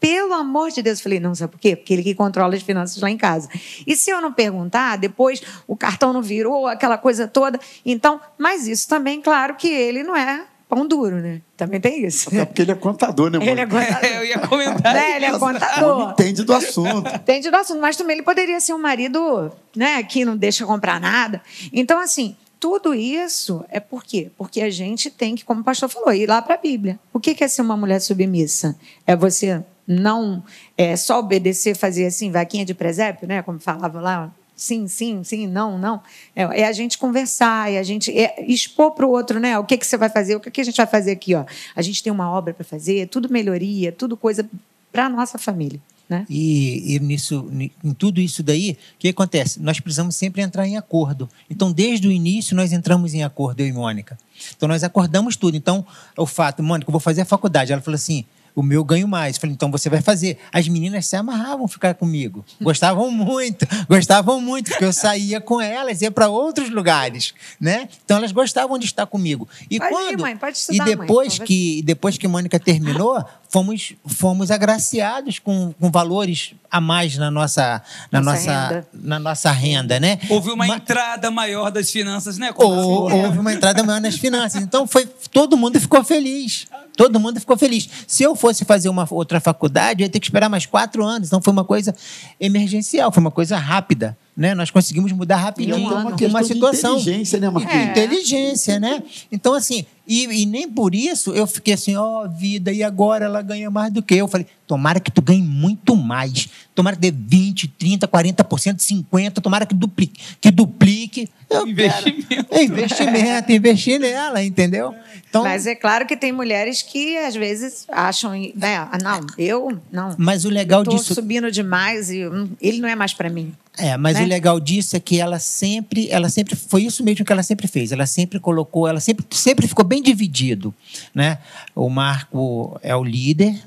Pelo 0.00 0.32
amor 0.32 0.70
de 0.70 0.82
Deus, 0.82 0.98
eu 0.98 1.02
falei, 1.02 1.20
não, 1.20 1.34
sabe 1.34 1.52
por 1.52 1.60
quê? 1.60 1.74
Porque 1.74 1.92
ele 1.92 2.02
que 2.02 2.14
controla 2.14 2.54
as 2.54 2.62
finanças 2.62 3.00
lá 3.02 3.10
em 3.10 3.16
casa. 3.16 3.48
E 3.86 3.96
se 3.96 4.10
eu 4.10 4.20
não 4.20 4.32
perguntar, 4.32 4.96
depois 4.96 5.42
o 5.66 5.76
cartão 5.76 6.12
não 6.12 6.22
virou, 6.22 6.66
aquela 6.66 6.96
coisa 6.96 7.26
toda. 7.26 7.58
Então, 7.84 8.20
mas 8.38 8.68
isso 8.68 8.88
também, 8.88 9.20
claro 9.20 9.56
que 9.56 9.68
ele 9.68 10.02
não 10.02 10.16
é 10.16 10.44
pão 10.68 10.86
duro, 10.86 11.16
né? 11.16 11.40
Também 11.56 11.80
tem 11.80 12.04
isso. 12.04 12.28
Até 12.28 12.44
porque 12.44 12.62
ele 12.62 12.72
é 12.72 12.74
contador, 12.74 13.30
né, 13.30 13.38
mãe? 13.38 13.48
Ele 13.48 13.60
é 13.62 13.66
contador. 13.66 14.04
eu 14.04 14.24
ia 14.24 14.38
comentar 14.38 14.94
né? 14.94 15.16
Ele 15.16 15.24
é 15.24 15.38
contador. 15.38 16.10
Entende 16.10 16.44
do 16.44 16.52
assunto. 16.52 17.14
Entende 17.14 17.50
do 17.50 17.56
assunto, 17.56 17.80
mas 17.80 17.96
também 17.96 18.16
ele 18.16 18.24
poderia 18.24 18.60
ser 18.60 18.74
um 18.74 18.78
marido, 18.78 19.50
né, 19.74 20.02
que 20.02 20.24
não 20.24 20.36
deixa 20.36 20.66
comprar 20.66 21.00
nada. 21.00 21.40
Então, 21.72 21.98
assim, 21.98 22.36
tudo 22.60 22.94
isso 22.94 23.64
é 23.70 23.80
por 23.80 24.04
quê? 24.04 24.30
Porque 24.36 24.60
a 24.60 24.70
gente 24.70 25.10
tem 25.10 25.34
que, 25.34 25.44
como 25.44 25.62
o 25.62 25.64
pastor 25.64 25.88
falou, 25.88 26.12
ir 26.12 26.26
lá 26.26 26.42
para 26.42 26.54
a 26.54 26.58
Bíblia. 26.58 26.98
O 27.12 27.18
que 27.18 27.42
é 27.42 27.48
ser 27.48 27.62
uma 27.62 27.76
mulher 27.76 28.00
submissa? 28.00 28.76
É 29.06 29.16
você 29.16 29.64
não 29.88 30.44
é, 30.76 30.94
só 30.96 31.18
obedecer, 31.18 31.74
fazer 31.74 32.04
assim, 32.04 32.30
vaquinha 32.30 32.64
de 32.64 32.74
presépio, 32.74 33.26
né? 33.26 33.42
Como 33.42 33.58
falava 33.58 33.98
lá, 33.98 34.30
sim, 34.54 34.86
sim, 34.86 35.24
sim, 35.24 35.46
não, 35.46 35.78
não. 35.78 36.02
É, 36.36 36.60
é 36.60 36.66
a 36.66 36.72
gente 36.72 36.98
conversar, 36.98 37.72
é 37.72 37.78
a 37.78 37.82
gente 37.82 38.16
é 38.16 38.44
expor 38.46 38.90
para 38.90 39.06
o 39.06 39.10
outro, 39.10 39.40
né? 39.40 39.58
O 39.58 39.64
que, 39.64 39.78
que 39.78 39.86
você 39.86 39.96
vai 39.96 40.10
fazer, 40.10 40.36
o 40.36 40.40
que, 40.40 40.50
que 40.50 40.60
a 40.60 40.64
gente 40.64 40.76
vai 40.76 40.86
fazer 40.86 41.12
aqui, 41.12 41.34
ó. 41.34 41.46
A 41.74 41.80
gente 41.80 42.02
tem 42.02 42.12
uma 42.12 42.30
obra 42.30 42.52
para 42.52 42.64
fazer, 42.64 43.08
tudo 43.08 43.32
melhoria, 43.32 43.90
tudo 43.90 44.14
coisa 44.14 44.46
para 44.92 45.06
a 45.06 45.08
nossa 45.08 45.38
família. 45.38 45.80
Né? 46.08 46.24
E, 46.28 46.94
e 46.94 47.00
nisso, 47.00 47.50
em 47.52 47.92
tudo 47.92 48.18
isso 48.18 48.42
daí, 48.42 48.78
o 48.94 48.98
que 48.98 49.08
acontece? 49.08 49.60
Nós 49.60 49.78
precisamos 49.78 50.16
sempre 50.16 50.40
entrar 50.40 50.66
em 50.66 50.78
acordo. 50.78 51.28
Então, 51.50 51.70
desde 51.70 52.08
o 52.08 52.10
início, 52.10 52.56
nós 52.56 52.72
entramos 52.72 53.12
em 53.12 53.22
acordo, 53.22 53.60
eu 53.60 53.66
e 53.66 53.72
Mônica. 53.72 54.18
Então, 54.56 54.66
nós 54.66 54.82
acordamos 54.82 55.36
tudo. 55.36 55.56
Então, 55.56 55.84
o 56.16 56.24
fato, 56.24 56.62
Mônica, 56.62 56.88
eu 56.88 56.92
vou 56.92 57.00
fazer 57.00 57.20
a 57.20 57.26
faculdade. 57.26 57.74
Ela 57.74 57.82
falou 57.82 57.96
assim: 57.96 58.24
o 58.60 58.62
meu 58.62 58.82
ganho 58.84 59.06
mais. 59.06 59.36
Eu 59.36 59.40
falei, 59.40 59.54
então 59.54 59.70
você 59.70 59.88
vai 59.88 60.00
fazer. 60.00 60.38
As 60.52 60.66
meninas 60.68 61.06
se 61.06 61.16
amarravam 61.16 61.68
ficar 61.68 61.94
comigo. 61.94 62.44
Gostavam 62.60 63.10
muito, 63.10 63.66
gostavam 63.88 64.40
muito, 64.40 64.70
porque 64.70 64.84
eu 64.84 64.92
saía 64.92 65.40
com 65.40 65.60
elas, 65.60 66.02
ia 66.02 66.10
para 66.10 66.28
outros 66.28 66.68
lugares, 66.70 67.32
né? 67.60 67.88
Então 68.04 68.16
elas 68.16 68.32
gostavam 68.32 68.78
de 68.78 68.86
estar 68.86 69.06
comigo. 69.06 69.48
E 69.70 69.78
pode 69.78 69.92
quando 69.92 70.10
ir, 70.12 70.18
mãe, 70.18 70.36
pode 70.36 70.56
estudar, 70.56 70.88
e 70.88 70.96
depois 70.96 71.38
mãe, 71.38 71.46
que 71.46 71.82
depois 71.84 72.18
que 72.18 72.26
Mônica 72.28 72.58
terminou, 72.58 73.24
fomos 73.48 73.94
fomos 74.06 74.50
agraciados 74.50 75.38
com, 75.38 75.72
com 75.78 75.90
valores 75.90 76.54
a 76.70 76.80
mais 76.80 77.16
na 77.16 77.30
nossa 77.30 77.80
na 78.12 78.20
nossa, 78.20 78.38
Nossa 78.38 78.68
renda. 78.68 78.88
na 78.92 79.18
nossa 79.18 79.50
renda, 79.50 80.00
né? 80.00 80.18
Houve 80.28 80.50
uma 80.50 80.66
Ma- 80.66 80.76
entrada 80.76 81.30
maior 81.30 81.70
das 81.70 81.90
finanças, 81.90 82.36
né? 82.38 82.52
ou, 82.56 83.10
houve 83.10 83.38
uma 83.38 83.52
entrada 83.52 83.82
maior 83.82 84.00
nas 84.00 84.16
finanças. 84.16 84.62
Então 84.62 84.86
foi 84.86 85.06
todo 85.32 85.56
mundo 85.56 85.80
ficou 85.80 86.02
feliz. 86.04 86.66
Todo 86.98 87.20
mundo 87.20 87.38
ficou 87.38 87.56
feliz. 87.56 87.88
Se 88.08 88.24
eu 88.24 88.34
fosse 88.34 88.64
fazer 88.64 88.88
uma 88.88 89.06
outra 89.08 89.38
faculdade, 89.38 90.02
eu 90.02 90.06
ia 90.06 90.10
ter 90.10 90.18
que 90.18 90.26
esperar 90.26 90.48
mais 90.48 90.66
quatro 90.66 91.04
anos. 91.04 91.28
Então 91.28 91.40
foi 91.40 91.52
uma 91.52 91.64
coisa 91.64 91.94
emergencial, 92.40 93.12
foi 93.12 93.20
uma 93.20 93.30
coisa 93.30 93.56
rápida. 93.56 94.18
Né? 94.36 94.52
Nós 94.52 94.68
conseguimos 94.72 95.12
mudar 95.12 95.36
rapidinho 95.36 95.78
Em 95.78 95.86
um 95.86 95.96
uma, 95.96 96.42
de 96.42 96.48
situação. 96.48 96.98
inteligência, 96.98 97.38
né, 97.38 97.50
Marquinhos? 97.50 97.86
É. 97.86 97.90
Inteligência, 97.90 98.80
né? 98.80 99.00
Então, 99.30 99.54
assim, 99.54 99.86
e, 100.08 100.42
e 100.42 100.46
nem 100.46 100.66
por 100.66 100.94
isso 100.94 101.32
eu 101.34 101.46
fiquei 101.46 101.74
assim, 101.74 101.94
ó, 101.94 102.26
vida, 102.26 102.72
e 102.72 102.82
agora 102.82 103.26
ela 103.26 103.42
ganha 103.42 103.70
mais 103.70 103.92
do 103.92 104.02
que 104.02 104.14
eu. 104.14 104.20
Eu 104.20 104.28
falei, 104.28 104.46
tomara 104.66 104.98
que 104.98 105.10
tu 105.10 105.20
ganhe 105.20 105.42
muito 105.42 105.94
mais. 105.94 106.48
Tomara 106.74 106.96
que 106.96 107.02
dê 107.02 107.10
20, 107.10 107.68
30, 107.68 108.08
40%, 108.08 108.76
50%, 108.76 109.32
tomara 109.42 109.66
que 109.66 109.74
duplique. 109.74 110.18
Que 110.40 110.50
duplique. 110.50 111.28
Eu 111.50 111.66
Investimento. 111.66 112.26
Quero, 112.26 112.46
é 112.52 112.64
investimento, 112.64 113.52
investir 113.52 114.00
nela, 114.00 114.42
entendeu? 114.42 114.94
Então, 115.28 115.42
Mas 115.42 115.66
é 115.66 115.74
claro 115.74 116.06
que 116.06 116.16
tem 116.16 116.32
mulheres 116.32 116.82
que 116.82 117.16
às 117.18 117.34
vezes 117.34 117.84
acham, 117.90 118.32
né? 118.54 118.76
ah, 118.76 118.98
Não, 119.02 119.26
eu 119.36 119.80
não. 119.92 120.14
Mas 120.16 120.44
o 120.44 120.48
legal 120.48 120.84
Tô 120.84 120.90
disso. 120.92 121.14
subindo 121.14 121.50
demais 121.50 122.10
e 122.10 122.26
hum, 122.26 122.50
ele 122.60 122.80
não 122.80 122.88
é 122.88 122.94
mais 122.94 123.12
para 123.12 123.28
mim. 123.28 123.52
É, 123.78 123.96
mas 123.96 124.16
né? 124.18 124.24
o 124.24 124.26
legal 124.26 124.58
disso 124.58 124.96
é 124.96 125.00
que 125.00 125.20
ela 125.20 125.38
sempre, 125.38 126.08
ela 126.10 126.28
sempre 126.28 126.56
foi 126.56 126.82
isso 126.82 127.04
mesmo 127.04 127.24
que 127.24 127.32
ela 127.32 127.44
sempre 127.44 127.68
fez. 127.68 127.92
Ela 127.92 128.06
sempre 128.06 128.40
colocou, 128.40 128.88
ela 128.88 128.98
sempre, 128.98 129.24
sempre 129.30 129.68
ficou 129.68 129.84
bem 129.84 129.97
dividido, 130.02 130.74
né? 131.14 131.38
O 131.74 131.88
Marco 131.88 132.78
é 132.82 132.94
o 132.94 133.04
líder, 133.04 133.60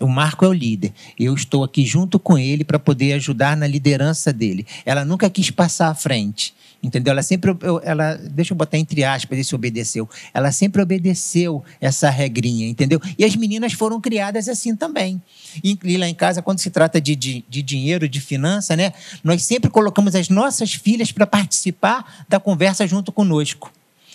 o 0.00 0.06
Marco 0.06 0.44
é 0.44 0.48
o 0.48 0.52
líder. 0.52 0.92
Eu 1.18 1.34
estou 1.34 1.64
aqui 1.64 1.84
junto 1.84 2.18
com 2.18 2.38
ele 2.38 2.64
para 2.64 2.78
poder 2.78 3.14
ajudar 3.14 3.56
na 3.56 3.66
liderança 3.66 4.32
dele. 4.32 4.66
Ela 4.84 5.04
nunca 5.04 5.28
quis 5.28 5.50
passar 5.50 5.88
à 5.88 5.94
frente. 5.94 6.54
Entendeu? 6.82 7.10
Ela 7.10 7.22
sempre, 7.22 7.54
ela, 7.82 8.14
deixa 8.14 8.54
eu 8.54 8.56
botar 8.56 8.78
entre 8.78 9.04
aspas 9.04 9.38
esse 9.38 9.54
obedeceu. 9.54 10.08
Ela 10.32 10.50
sempre 10.50 10.80
obedeceu 10.80 11.62
essa 11.78 12.08
regrinha, 12.08 12.66
entendeu? 12.66 12.98
E 13.18 13.24
as 13.24 13.36
meninas 13.36 13.74
foram 13.74 14.00
criadas 14.00 14.48
assim 14.48 14.74
também. 14.74 15.20
E 15.62 15.96
lá 15.98 16.08
em 16.08 16.14
casa, 16.14 16.40
quando 16.40 16.58
se 16.58 16.70
trata 16.70 16.98
de, 16.98 17.14
de, 17.14 17.44
de 17.46 17.62
dinheiro, 17.62 18.08
de 18.08 18.18
finança, 18.18 18.74
né? 18.76 18.94
Nós 19.22 19.42
sempre 19.42 19.68
colocamos 19.68 20.14
as 20.14 20.30
nossas 20.30 20.72
filhas 20.72 21.12
para 21.12 21.26
participar 21.26 22.24
da 22.26 22.40
conversa 22.40 22.86
junto 22.86 23.12
conosco. 23.12 23.70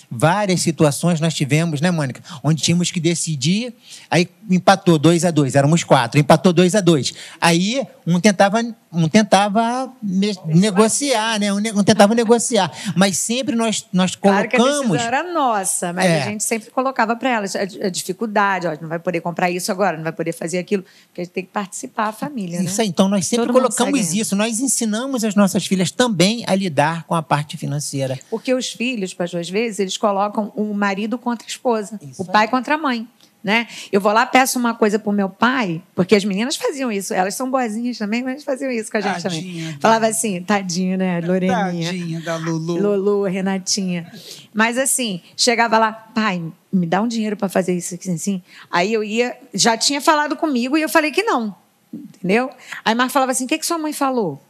Várias 0.09 0.61
situações 0.61 1.19
nós 1.19 1.33
tivemos, 1.33 1.81
né, 1.81 1.91
Mônica? 1.91 2.21
Onde 2.43 2.61
tínhamos 2.61 2.91
que 2.91 2.99
decidir, 2.99 3.73
aí 4.09 4.27
empatou 4.49 4.97
2 4.97 5.25
a 5.25 5.31
2 5.31 5.55
éramos 5.55 5.83
quatro, 5.83 6.19
empatou 6.19 6.53
2 6.53 6.75
a 6.75 6.81
2 6.81 7.13
Aí 7.41 7.85
um 8.05 8.19
tentava, 8.19 8.61
um 8.95 9.07
tentava 9.07 9.91
negociar, 10.45 11.39
né? 11.39 11.51
Um, 11.53 11.59
ne- 11.59 11.71
um 11.73 11.83
tentava 11.83 12.13
negociar. 12.15 12.71
Mas 12.95 13.17
sempre 13.17 13.55
nós, 13.55 13.85
nós 13.91 14.15
Claro 14.15 14.47
que 14.49 14.55
a 14.55 14.59
colocamos. 14.59 14.97
era 14.99 15.23
nossa, 15.33 15.93
mas 15.93 16.05
É. 16.05 16.21
a 16.21 16.25
gente 16.25 16.43
sempre 16.43 16.71
colocava 16.71 17.15
para 17.15 17.29
elas 17.29 17.55
a, 17.55 17.61
a 17.61 17.89
dificuldade, 17.89 18.67
ó, 18.67 18.77
não 18.81 18.89
vai 18.89 18.99
poder 18.99 19.21
comprar 19.21 19.49
isso 19.49 19.71
agora, 19.71 19.97
não 19.97 20.03
vai 20.03 20.11
poder 20.13 20.33
fazer 20.33 20.57
aquilo, 20.57 20.83
porque 21.07 21.21
a 21.21 21.23
gente 21.23 21.33
tem 21.33 21.43
que 21.43 21.51
participar 21.51 22.07
a 22.07 22.11
família, 22.11 22.59
né? 22.59 22.65
Isso 22.65 22.81
aí, 22.81 22.87
então 22.87 23.07
nós 23.07 23.25
sempre 23.25 23.45
Todo 23.47 23.55
colocamos 23.55 24.13
isso. 24.13 24.35
Nós 24.35 24.59
ensinamos 24.59 25.23
as 25.23 25.35
nossas 25.35 25.65
filhas 25.65 25.91
também 25.91 26.43
a 26.47 26.55
lidar 26.55 27.03
com 27.03 27.15
a 27.15 27.21
parte 27.21 27.57
financeira. 27.57 28.19
Porque 28.29 28.53
os 28.53 28.71
filhos, 28.71 29.13
pastor, 29.13 29.39
às 29.41 29.49
vezes, 29.49 29.79
eles 29.79 29.97
colocam 29.97 30.51
o 30.55 30.73
marido 30.73 31.17
contra 31.17 31.45
a 31.45 31.49
esposa, 31.49 31.99
o 32.17 32.25
pai 32.25 32.47
contra 32.47 32.75
a 32.75 32.77
mãe. 32.77 33.07
Né? 33.45 33.67
Eu 33.91 34.01
vou 34.01 34.11
lá, 34.11 34.25
peço 34.25 34.57
uma 34.57 34.73
coisa 34.73 34.97
pro 34.97 35.11
meu 35.11 35.29
pai, 35.29 35.79
porque 35.93 36.15
as 36.15 36.25
meninas 36.25 36.55
faziam 36.55 36.91
isso, 36.91 37.13
elas 37.13 37.35
são 37.35 37.47
boazinhas 37.51 37.95
também, 37.95 38.23
mas 38.23 38.43
faziam 38.43 38.71
isso 38.71 38.89
com 38.89 38.97
a 38.97 39.01
gente 39.01 39.21
Tadinha, 39.21 39.65
também. 39.65 39.79
Falava 39.79 40.07
assim, 40.07 40.41
tadinha, 40.41 40.97
né, 40.97 41.21
Loreninha. 41.21 41.55
Tadinha 41.85 42.21
da 42.21 42.37
Lulu. 42.37 42.75
Lulu, 42.81 43.23
Renatinha. 43.25 44.11
Mas 44.51 44.79
assim, 44.79 45.21
chegava 45.37 45.77
lá, 45.77 45.91
pai, 45.93 46.41
me 46.73 46.87
dá 46.87 47.03
um 47.03 47.07
dinheiro 47.07 47.37
para 47.37 47.47
fazer 47.47 47.75
isso 47.77 47.93
assim, 47.93 48.15
assim. 48.15 48.41
Aí 48.71 48.91
eu 48.91 49.03
ia, 49.03 49.37
já 49.53 49.77
tinha 49.77 50.01
falado 50.01 50.35
comigo 50.35 50.75
e 50.75 50.81
eu 50.81 50.89
falei 50.89 51.11
que 51.11 51.21
não. 51.21 51.55
Entendeu? 51.93 52.49
Aí 52.83 52.95
Marco 52.95 53.13
falava 53.13 53.31
assim: 53.31 53.45
o 53.45 53.47
que, 53.47 53.59
que 53.59 53.65
sua 53.65 53.77
mãe 53.77 53.93
falou? 53.93 54.41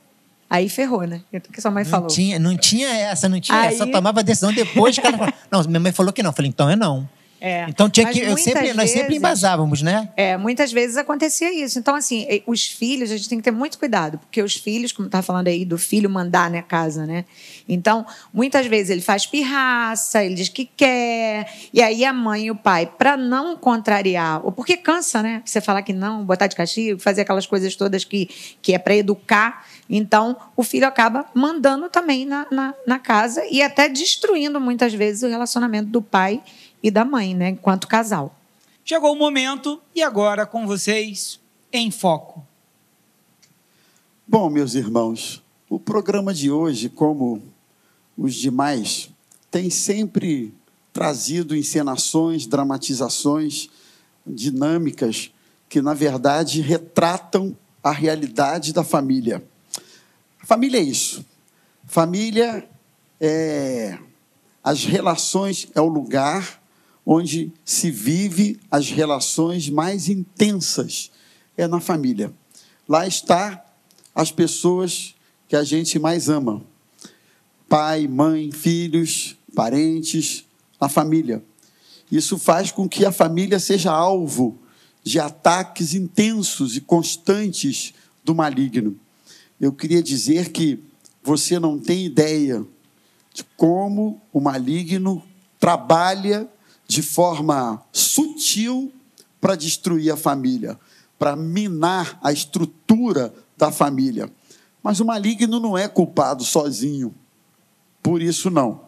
Aí 0.50 0.70
ferrou, 0.70 1.04
né? 1.04 1.22
O 1.34 1.42
que 1.42 1.60
sua 1.62 1.70
mãe 1.70 1.84
Não 1.84 1.92
falou? 1.92 2.08
tinha, 2.08 2.40
não 2.40 2.56
tinha 2.56 2.88
essa, 2.88 3.28
não 3.28 3.42
tinha 3.42 3.60
Aí- 3.60 3.74
essa. 3.74 3.84
Eu 3.84 3.92
tomava 3.92 4.22
a 4.22 4.24
decisão 4.24 4.54
depois 4.54 4.98
que 4.98 5.06
ela 5.06 5.18
falou. 5.18 5.34
Não, 5.52 5.64
minha 5.66 5.80
mãe 5.82 5.92
falou 5.92 6.14
que 6.14 6.24
não. 6.24 6.30
Eu 6.30 6.34
falei, 6.34 6.48
então 6.50 6.70
é 6.70 6.76
não. 6.78 7.08
É. 7.46 7.68
Então 7.70 7.88
tinha 7.88 8.08
Mas 8.08 8.18
que. 8.18 8.24
Eu 8.24 8.36
sempre, 8.38 8.74
nós 8.74 8.90
sempre 8.90 9.04
vezes- 9.04 9.18
embasávamos, 9.18 9.84
né? 9.84 10.10
É, 10.18 10.36
muitas 10.36 10.74
vezes 10.74 10.98
acontecia 10.98 11.54
isso. 11.54 11.78
Então, 11.78 11.94
assim, 11.94 12.26
os 12.48 12.66
filhos, 12.66 13.12
a 13.12 13.18
gente 13.18 13.30
tem 13.30 13.38
que 13.38 13.44
ter 13.44 13.52
muito 13.52 13.78
cuidado, 13.78 14.18
porque 14.18 14.42
os 14.42 14.56
filhos, 14.56 14.92
como 14.92 15.06
está 15.06 15.22
falando 15.22 15.48
aí, 15.48 15.64
do 15.64 15.78
filho 15.78 16.10
mandar 16.10 16.50
na 16.50 16.64
casa, 16.64 17.06
né? 17.06 17.24
Então, 17.70 18.04
muitas 18.34 18.66
vezes 18.66 18.90
ele 18.90 19.02
faz 19.02 19.28
pirraça, 19.28 20.24
ele 20.24 20.34
diz 20.34 20.50
que 20.50 20.66
quer, 20.66 21.48
e 21.72 21.84
aí 21.84 22.04
a 22.04 22.12
mãe 22.12 22.48
e 22.48 22.52
o 22.52 22.56
pai, 22.56 22.88
para 22.88 23.16
não 23.16 23.56
contrariar, 23.56 24.44
ou 24.44 24.52
porque 24.52 24.76
cansa, 24.76 25.22
né? 25.22 25.44
Você 25.46 25.62
falar 25.62 25.84
que 25.84 25.94
não, 25.94 26.26
botar 26.26 26.48
de 26.48 26.56
castigo, 26.56 27.00
fazer 27.00 27.22
aquelas 27.22 27.46
coisas 27.46 27.76
todas 27.76 28.04
que, 28.04 28.28
que 28.60 28.74
é 28.74 28.80
para 28.80 28.96
educar. 28.96 29.68
Então, 29.88 30.36
o 30.56 30.64
filho 30.64 30.88
acaba 30.88 31.28
mandando 31.36 31.90
também 31.90 32.26
na, 32.26 32.48
na, 32.50 32.74
na 32.88 32.98
casa 32.98 33.44
e 33.52 33.62
até 33.62 33.88
destruindo 33.88 34.60
muitas 34.60 34.96
vezes 34.96 35.22
o 35.22 35.28
relacionamento 35.28 35.90
do 35.90 36.02
pai 36.02 36.42
e 36.86 36.92
da 36.92 37.04
mãe, 37.04 37.34
né? 37.34 37.50
Enquanto 37.50 37.88
casal. 37.88 38.38
Chegou 38.84 39.12
o 39.12 39.18
momento 39.18 39.82
e 39.96 40.04
agora 40.04 40.46
com 40.46 40.68
vocês 40.68 41.40
em 41.74 41.90
foco. 41.90 42.46
Bom, 44.28 44.52
meus 44.52 44.76
irmãos, 44.76 45.42
o 45.68 45.80
programa 45.80 46.32
de 46.32 46.52
hoje, 46.52 46.88
como 46.88 47.42
os 48.16 48.36
demais, 48.36 49.10
tem 49.50 49.72
sempre 49.72 50.54
trazido 50.94 51.56
encenações, 51.56 52.46
dramatizações, 52.46 53.68
dinâmicas 54.24 55.32
que, 55.68 55.82
na 55.82 55.96
verdade, 55.96 56.62
retratam 56.62 57.58
a 57.84 57.92
realidade 57.92 58.72
da 58.72 58.84
família. 58.84 59.44
Família 60.44 60.80
é 60.80 60.84
isso. 60.84 61.26
Família 61.88 62.70
é 63.20 63.98
as 64.64 64.84
relações, 64.86 65.68
é 65.74 65.82
o 65.82 65.88
lugar 65.88 66.64
onde 67.06 67.52
se 67.64 67.92
vive 67.92 68.60
as 68.70 68.90
relações 68.90 69.70
mais 69.70 70.10
intensas. 70.10 71.12
É 71.56 71.68
na 71.68 71.80
família. 71.80 72.34
Lá 72.88 73.08
está 73.08 73.64
as 74.14 74.32
pessoas 74.32 75.16
que 75.48 75.56
a 75.56 75.64
gente 75.64 76.00
mais 76.00 76.28
ama. 76.28 76.62
Pai, 77.70 78.08
mãe, 78.08 78.52
filhos, 78.52 79.38
parentes, 79.54 80.46
a 80.80 80.90
família. 80.90 81.44
Isso 82.12 82.38
faz 82.38 82.72
com 82.72 82.88
que 82.88 83.06
a 83.06 83.12
família 83.12 83.60
seja 83.60 83.92
alvo 83.92 84.60
de 85.04 85.20
ataques 85.20 85.94
intensos 85.94 86.76
e 86.76 86.82
constantes 86.82 87.94
do 88.24 88.34
maligno. 88.34 89.00
Eu 89.60 89.72
queria 89.72 90.02
dizer 90.02 90.52
que 90.52 90.84
você 91.24 91.60
não 91.60 91.80
tem 91.80 92.06
ideia 92.06 92.66
de 93.34 93.44
como 93.56 94.22
o 94.32 94.40
maligno 94.40 95.24
trabalha 95.60 96.50
de 96.88 97.02
forma 97.02 97.84
sutil 97.92 98.92
para 99.40 99.56
destruir 99.56 100.12
a 100.12 100.18
família, 100.18 100.80
para 101.18 101.36
minar 101.36 102.20
a 102.24 102.32
estrutura 102.32 103.34
da 103.58 103.72
família. 103.72 104.30
Mas 104.82 105.00
o 105.00 105.06
maligno 105.06 105.60
não 105.60 105.78
é 105.78 105.88
culpado 105.88 106.44
sozinho. 106.44 107.14
Por 108.02 108.22
isso, 108.22 108.50
não. 108.50 108.82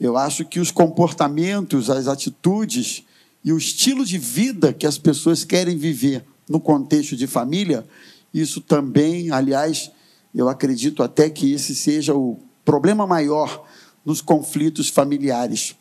Eu 0.00 0.16
acho 0.16 0.44
que 0.44 0.60
os 0.60 0.70
comportamentos, 0.70 1.90
as 1.90 2.06
atitudes 2.06 3.04
e 3.44 3.52
o 3.52 3.58
estilo 3.58 4.04
de 4.04 4.16
vida 4.16 4.72
que 4.72 4.86
as 4.86 4.96
pessoas 4.96 5.44
querem 5.44 5.76
viver 5.76 6.24
no 6.48 6.60
contexto 6.60 7.16
de 7.16 7.26
família, 7.26 7.86
isso 8.32 8.60
também, 8.60 9.30
aliás, 9.30 9.90
eu 10.34 10.48
acredito 10.48 11.02
até 11.02 11.28
que 11.28 11.52
esse 11.52 11.74
seja 11.74 12.14
o 12.14 12.38
problema 12.64 13.06
maior 13.06 13.64
nos 14.04 14.20
conflitos 14.20 14.88
familiares. 14.88 15.76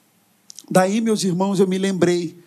Daí, 0.69 0.99
meus 0.99 1.23
irmãos, 1.23 1.61
eu 1.61 1.67
me 1.67 1.77
lembrei 1.77 2.37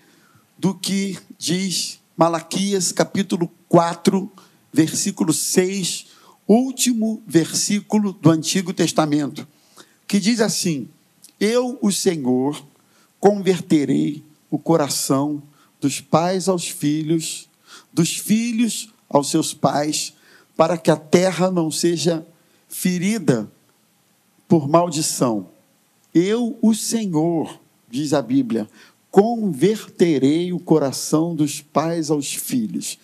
do 0.59 0.75
que 0.75 1.19
diz 1.39 1.99
Malaquias, 2.15 2.93
capítulo 2.93 3.51
4, 3.67 4.31
versículo 4.71 5.33
6, 5.33 6.07
último 6.47 7.23
versículo 7.27 8.13
do 8.13 8.31
Antigo 8.31 8.75
Testamento, 8.75 9.49
que 10.07 10.21
diz 10.21 10.43
assim: 10.43 10.87
Eu, 11.41 11.79
o 11.81 11.91
Senhor, 11.91 12.63
converterei 13.19 14.23
o 14.51 14.59
coração 14.59 15.43
dos 15.81 16.03
pais 16.03 16.47
aos 16.47 16.69
filhos, 16.69 17.49
dos 17.91 18.19
filhos 18.19 18.93
aos 19.09 19.31
seus 19.31 19.55
pais, 19.55 20.13
para 20.59 20.77
que 20.77 20.91
a 20.91 20.97
terra 20.97 21.51
não 21.51 21.71
seja 21.71 22.27
ferida 22.69 23.51
por 24.47 24.69
maldição. 24.69 25.49
Eu, 26.13 26.59
o 26.61 26.75
Senhor, 26.75 27.60
diz 27.91 28.13
a 28.13 28.23
Bíblia, 28.23 28.69
converterei 29.11 30.53
o 30.53 30.59
coração 30.59 31.35
dos 31.35 31.61
pais 31.61 32.11
aos 32.11 32.33
filhos. 32.33 32.99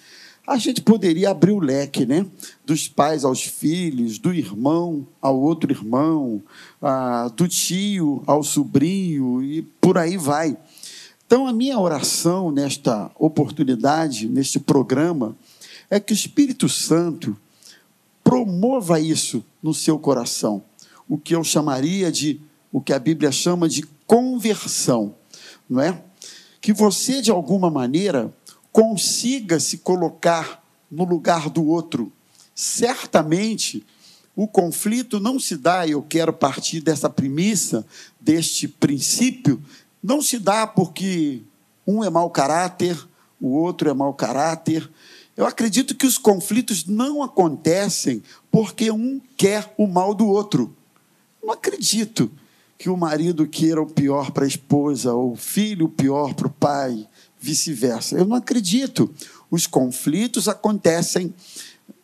A 0.47 0.59
gente 0.59 0.81
poderia 0.81 1.31
abrir 1.31 1.51
o 1.51 1.59
leque, 1.59 2.07
né? 2.07 2.25
Dos 2.65 2.87
pais 2.87 3.25
aos 3.25 3.43
filhos, 3.43 4.17
do 4.17 4.33
irmão 4.33 5.05
ao 5.21 5.37
outro 5.41 5.73
irmão, 5.73 6.41
ah, 6.81 7.29
do 7.37 7.49
tio 7.49 8.23
ao 8.27 8.45
sobrinho 8.45 9.43
e 9.43 9.63
por 9.81 9.99
aí 9.99 10.17
vai. 10.17 10.57
Então, 11.27 11.49
a 11.49 11.53
minha 11.53 11.77
oração 11.81 12.53
nesta 12.53 13.11
oportunidade, 13.19 14.29
neste 14.29 14.61
programa, 14.61 15.37
é 15.91 15.99
que 15.99 16.13
o 16.13 16.15
Espírito 16.15 16.69
Santo 16.69 17.37
promova 18.23 19.01
isso 19.01 19.45
no 19.61 19.75
seu 19.75 19.99
coração. 19.99 20.63
O 21.09 21.19
que 21.19 21.35
eu 21.35 21.43
chamaria 21.43 22.13
de, 22.13 22.41
o 22.73 22.81
que 22.81 22.93
a 22.93 22.99
Bíblia 23.01 23.33
chama 23.33 23.69
de 23.69 23.85
conversão, 24.07 25.15
não 25.69 25.81
é? 25.81 26.03
Que 26.61 26.73
você, 26.73 27.21
de 27.21 27.31
alguma 27.31 27.71
maneira, 27.71 28.33
consiga 28.73 29.59
se 29.59 29.79
colocar 29.79 30.63
no 30.91 31.05
lugar 31.05 31.51
do 31.51 31.67
outro. 31.67 32.13
Certamente, 32.55 33.85
o 34.35 34.47
conflito 34.47 35.19
não 35.19 35.41
se 35.41 35.57
dá, 35.57 35.87
e 35.87 35.93
eu 35.93 36.03
quero 36.03 36.33
partir 36.33 36.81
dessa 36.81 37.09
premissa, 37.09 37.87
deste 38.21 38.69
princípio, 38.69 39.63
não 40.03 40.21
se 40.21 40.39
dá 40.39 40.67
porque 40.67 41.43
um 41.87 42.05
é 42.05 42.11
mau 42.11 42.31
caráter, 42.31 42.97
o 43.41 43.49
outro 43.49 43.89
é 43.89 43.95
mau 43.95 44.13
caráter. 44.15 44.89
Eu 45.37 45.47
acredito 45.47 45.95
que 45.95 46.07
os 46.07 46.19
conflitos 46.19 46.87
não 46.87 47.23
acontecem 47.23 48.23
porque 48.51 48.91
um 48.91 49.21
quer 49.37 49.73
o 49.77 49.87
mal 49.87 50.15
do 50.15 50.27
outro. 50.27 50.75
Não 51.43 51.53
acredito 51.53 52.31
que 52.79 52.91
o 52.91 52.97
marido 52.97 53.47
queira 53.47 53.81
o 53.81 53.87
pior 53.87 54.31
para 54.31 54.45
a 54.45 54.49
esposa, 54.49 55.13
ou 55.13 55.33
o 55.33 55.37
filho 55.37 55.87
o 55.87 55.91
pior 55.91 56.35
para 56.35 56.47
o 56.47 56.51
pai, 56.51 57.09
vice-versa. 57.39 58.17
Eu 58.17 58.25
não 58.25 58.37
acredito. 58.37 59.13
Os 59.51 59.67
conflitos 59.67 60.49
acontecem, 60.49 61.35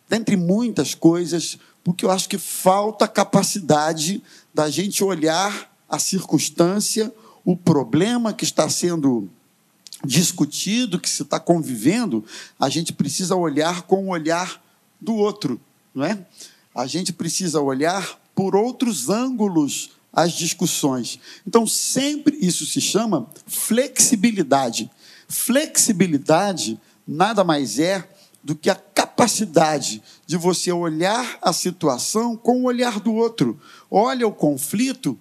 dentre 0.08 0.36
muitas 0.36 0.94
coisas, 0.94 1.58
porque 1.84 2.04
eu 2.04 2.10
acho 2.10 2.28
que 2.28 2.38
falta 2.38 3.08
capacidade 3.08 4.22
da 4.54 4.70
gente 4.70 5.02
olhar 5.02 5.70
a 5.88 5.98
circunstância, 5.98 7.12
o 7.44 7.56
problema 7.56 8.32
que 8.32 8.44
está 8.44 8.68
sendo 8.68 9.28
discutido, 10.04 10.98
que 10.98 11.08
se 11.08 11.22
está 11.22 11.38
convivendo, 11.38 12.24
a 12.58 12.68
gente 12.68 12.92
precisa 12.92 13.36
olhar 13.36 13.82
com 13.82 14.06
o 14.06 14.10
olhar 14.10 14.62
do 15.00 15.14
outro, 15.14 15.60
não 15.94 16.04
é? 16.04 16.24
A 16.74 16.86
gente 16.86 17.12
precisa 17.12 17.60
olhar 17.60 18.18
por 18.34 18.56
outros 18.56 19.08
ângulos 19.08 19.90
as 20.12 20.32
discussões. 20.32 21.18
Então, 21.46 21.66
sempre 21.66 22.36
isso 22.40 22.66
se 22.66 22.80
chama 22.80 23.28
flexibilidade. 23.46 24.90
Flexibilidade 25.28 26.78
nada 27.06 27.42
mais 27.42 27.78
é 27.78 28.06
do 28.44 28.54
que 28.54 28.68
a 28.68 28.74
capacidade 28.74 30.02
de 30.26 30.36
você 30.36 30.72
olhar 30.72 31.38
a 31.40 31.52
situação 31.52 32.36
com 32.36 32.62
o 32.62 32.64
olhar 32.64 33.00
do 33.00 33.14
outro. 33.14 33.58
Olha 33.90 34.26
o 34.26 34.32
conflito 34.32 35.18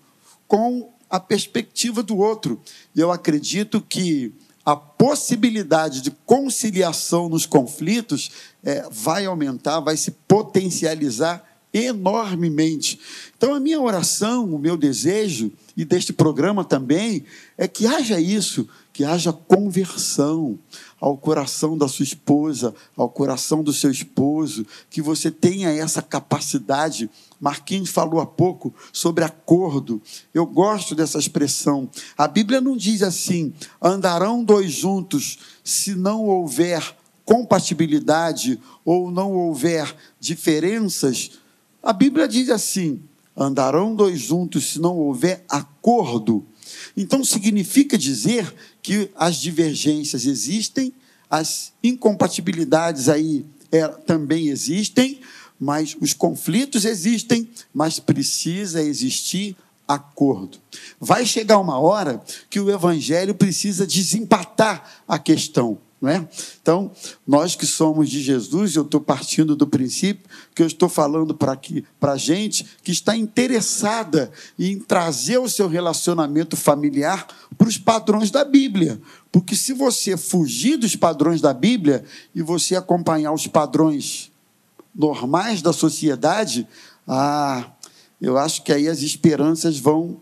com 0.48 0.92
a 1.10 1.20
perspectiva 1.20 2.02
do 2.02 2.18
outro. 2.18 2.60
E 2.96 3.00
eu 3.00 3.12
acredito 3.12 3.80
que 3.82 4.34
a 4.66 4.76
possibilidade 4.76 6.02
de 6.02 6.12
conciliação 6.26 7.28
nos 7.30 7.46
conflitos 7.46 8.32
é, 8.64 8.88
vai 8.90 9.26
aumentar, 9.26 9.80
vai 9.80 9.98
se 9.98 10.12
potencializar 10.12 11.44
enormemente. 11.74 13.00
Então, 13.38 13.54
a 13.54 13.60
minha 13.60 13.80
oração, 13.80 14.46
o 14.54 14.60
meu 14.60 14.76
desejo, 14.76 15.52
e 15.76 15.86
deste 15.86 16.12
programa 16.12 16.64
também, 16.64 17.24
é 17.58 17.68
que 17.68 17.88
haja 17.88 18.20
isso, 18.20 18.68
que 18.92 19.06
haja 19.06 19.32
conversão 19.32 20.60
ao 21.00 21.18
coração 21.18 21.78
da 21.78 21.88
sua 21.88 22.04
esposa, 22.04 22.76
ao 22.96 23.10
coração 23.10 23.64
do 23.64 23.72
seu 23.72 23.90
esposo, 23.90 24.66
que 24.90 25.02
você 25.02 25.32
tenha 25.32 25.70
essa 25.70 26.02
capacidade. 26.02 27.10
Marquinhos 27.40 27.90
falou 27.90 28.20
há 28.20 28.26
pouco 28.26 28.74
sobre 28.92 29.24
acordo. 29.24 30.02
Eu 30.34 30.46
gosto 30.46 30.94
dessa 30.94 31.18
expressão. 31.18 31.90
A 32.18 32.28
Bíblia 32.28 32.62
não 32.62 32.76
diz 32.76 33.02
assim: 33.02 33.54
andarão 33.82 34.44
dois 34.44 34.72
juntos 34.72 35.40
se 35.64 35.96
não 35.96 36.26
houver 36.26 36.96
compatibilidade 37.26 38.60
ou 38.84 39.10
não 39.10 39.32
houver 39.32 39.96
diferenças. 40.20 41.41
A 41.82 41.94
Bíblia 41.94 42.28
diz 42.28 42.50
assim: 42.50 43.02
andarão 43.36 43.96
dois 43.96 44.20
juntos 44.20 44.72
se 44.72 44.80
não 44.80 44.98
houver 44.98 45.44
acordo. 45.50 46.46
Então 46.96 47.24
significa 47.24 47.98
dizer 47.98 48.54
que 48.82 49.10
as 49.16 49.38
divergências 49.38 50.26
existem, 50.26 50.94
as 51.30 51.74
incompatibilidades 51.84 53.10
aí 53.10 53.46
é, 53.72 53.88
também 53.88 54.50
existem, 54.50 55.22
mas 55.60 55.96
os 56.00 56.14
conflitos 56.14 56.86
existem, 56.86 57.50
mas 57.74 58.00
precisa 58.00 58.82
existir 58.82 59.56
acordo. 59.88 60.58
Vai 61.00 61.26
chegar 61.26 61.60
uma 61.60 61.80
hora 61.80 62.22
que 62.50 62.60
o 62.60 62.70
evangelho 62.70 63.36
precisa 63.36 63.86
desempatar 63.86 65.04
a 65.08 65.20
questão. 65.20 65.78
Não 66.02 66.10
é? 66.10 66.28
Então, 66.60 66.92
nós 67.28 67.56
que 67.56 67.68
somos 67.68 68.10
de 68.10 68.24
Jesus, 68.24 68.76
eu 68.76 68.82
estou 68.82 69.00
partindo 69.00 69.56
do 69.56 69.68
princípio 69.68 70.26
que 70.56 70.64
eu 70.64 70.66
estou 70.66 70.90
falando 70.90 71.36
para 71.36 72.14
a 72.14 72.18
gente 72.18 72.66
que 72.84 72.92
está 72.92 73.16
interessada 73.16 74.32
em 74.58 74.80
trazer 74.80 75.38
o 75.38 75.48
seu 75.48 75.68
relacionamento 75.68 76.58
familiar 76.58 77.28
para 77.56 77.68
os 77.68 77.78
padrões 77.78 78.32
da 78.32 78.44
Bíblia. 78.44 79.00
Porque 79.32 79.56
se 79.56 79.74
você 79.74 80.18
fugir 80.18 80.76
dos 80.76 80.96
padrões 80.96 81.40
da 81.40 81.54
Bíblia 81.54 82.04
e 82.34 82.42
você 82.42 82.76
acompanhar 82.76 83.32
os 83.32 83.46
padrões 83.46 84.32
normais 84.96 85.62
da 85.62 85.72
sociedade, 85.72 86.68
ah, 87.08 87.70
eu 88.20 88.40
acho 88.40 88.64
que 88.64 88.74
aí 88.74 88.88
as 88.88 89.04
esperanças 89.04 89.78
vão 89.78 90.20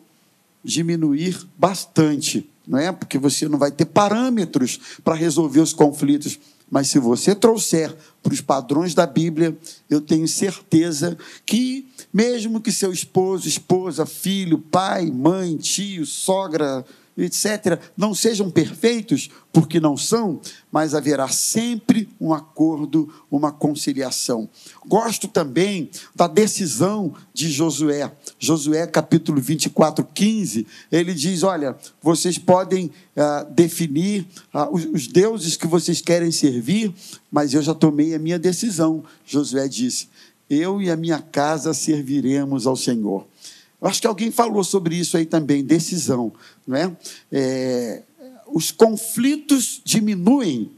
diminuir 0.62 1.48
bastante 1.58 2.50
não 2.70 2.78
é? 2.78 2.91
Porque 2.91 3.17
você 3.17 3.49
não 3.49 3.57
vai 3.57 3.72
ter 3.72 3.86
parâmetros 3.86 4.80
para 5.03 5.15
resolver 5.15 5.59
os 5.59 5.74
conflitos. 5.74 6.39
Mas 6.70 6.88
se 6.89 6.99
você 6.99 7.34
trouxer 7.34 7.95
para 8.22 8.32
os 8.32 8.41
padrões 8.41 8.93
da 8.93 9.07
Bíblia, 9.07 9.57
eu 9.89 9.99
tenho 9.99 10.28
certeza 10.28 11.17
que, 11.43 11.88
mesmo 12.13 12.61
que 12.61 12.72
seu 12.72 12.93
esposo, 12.93 13.47
esposa, 13.47 14.05
filho, 14.05 14.59
pai, 14.59 15.07
mãe, 15.07 15.57
tio, 15.57 16.05
sogra, 16.05 16.86
etc., 17.17 17.80
não 17.97 18.13
sejam 18.13 18.51
perfeitos, 18.51 19.30
porque 19.51 19.80
não 19.80 19.97
são, 19.97 20.39
mas 20.72 20.93
haverá 20.93 21.28
sempre 21.28 22.07
um 22.22 22.34
acordo, 22.34 23.11
uma 23.32 23.51
conciliação. 23.51 24.47
Gosto 24.86 25.28
também 25.28 25.89
da 26.15 26.28
decisão 26.28 27.13
de 27.34 27.51
Josué. 27.51 28.11
Josué, 28.40 28.88
capítulo 28.88 29.42
24, 29.42 30.08
15, 30.14 30.66
ele 30.90 31.14
diz: 31.14 31.44
Olha, 31.44 31.76
vocês 32.02 32.38
podem 32.38 32.90
ah, 33.16 33.46
definir 33.50 34.26
ah, 34.54 34.70
os, 34.72 34.86
os 34.86 35.08
deuses 35.08 35.58
que 35.58 35.68
vocês 35.68 36.00
querem 36.00 36.32
servir, 36.32 36.94
mas 37.30 37.54
eu 37.54 37.62
já 37.62 37.74
tomei 37.74 38.16
a 38.16 38.20
minha 38.20 38.40
decisão. 38.40 39.04
Josué 39.26 39.68
disse: 39.68 40.08
Eu 40.50 40.82
e 40.82 40.90
a 40.90 40.96
minha 40.96 41.22
casa 41.22 41.74
serviremos 41.74 42.66
ao 42.66 42.78
Senhor. 42.78 43.28
Eu 43.82 43.88
acho 43.88 44.00
que 44.00 44.08
alguém 44.08 44.32
falou 44.32 44.64
sobre 44.64 44.96
isso 44.96 45.18
aí 45.18 45.26
também, 45.26 45.64
decisão. 45.64 46.32
Não 46.66 46.78
é? 46.78 46.98
é 47.32 48.04
os 48.52 48.72
conflitos 48.72 49.82
diminuem 49.84 50.72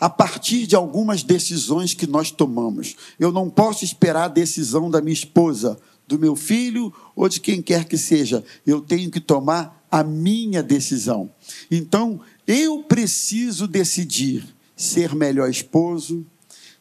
a 0.00 0.08
partir 0.08 0.66
de 0.66 0.76
algumas 0.76 1.22
decisões 1.22 1.94
que 1.94 2.06
nós 2.06 2.30
tomamos. 2.30 2.94
Eu 3.18 3.32
não 3.32 3.50
posso 3.50 3.84
esperar 3.84 4.24
a 4.24 4.28
decisão 4.28 4.90
da 4.90 5.00
minha 5.00 5.12
esposa, 5.14 5.78
do 6.08 6.18
meu 6.18 6.34
filho 6.34 6.92
ou 7.14 7.28
de 7.28 7.38
quem 7.38 7.60
quer 7.60 7.84
que 7.84 7.98
seja. 7.98 8.42
Eu 8.66 8.80
tenho 8.80 9.10
que 9.10 9.20
tomar 9.20 9.86
a 9.90 10.02
minha 10.02 10.62
decisão. 10.62 11.30
Então, 11.70 12.20
eu 12.46 12.82
preciso 12.82 13.68
decidir 13.68 14.44
ser 14.74 15.14
melhor 15.14 15.50
esposo, 15.50 16.26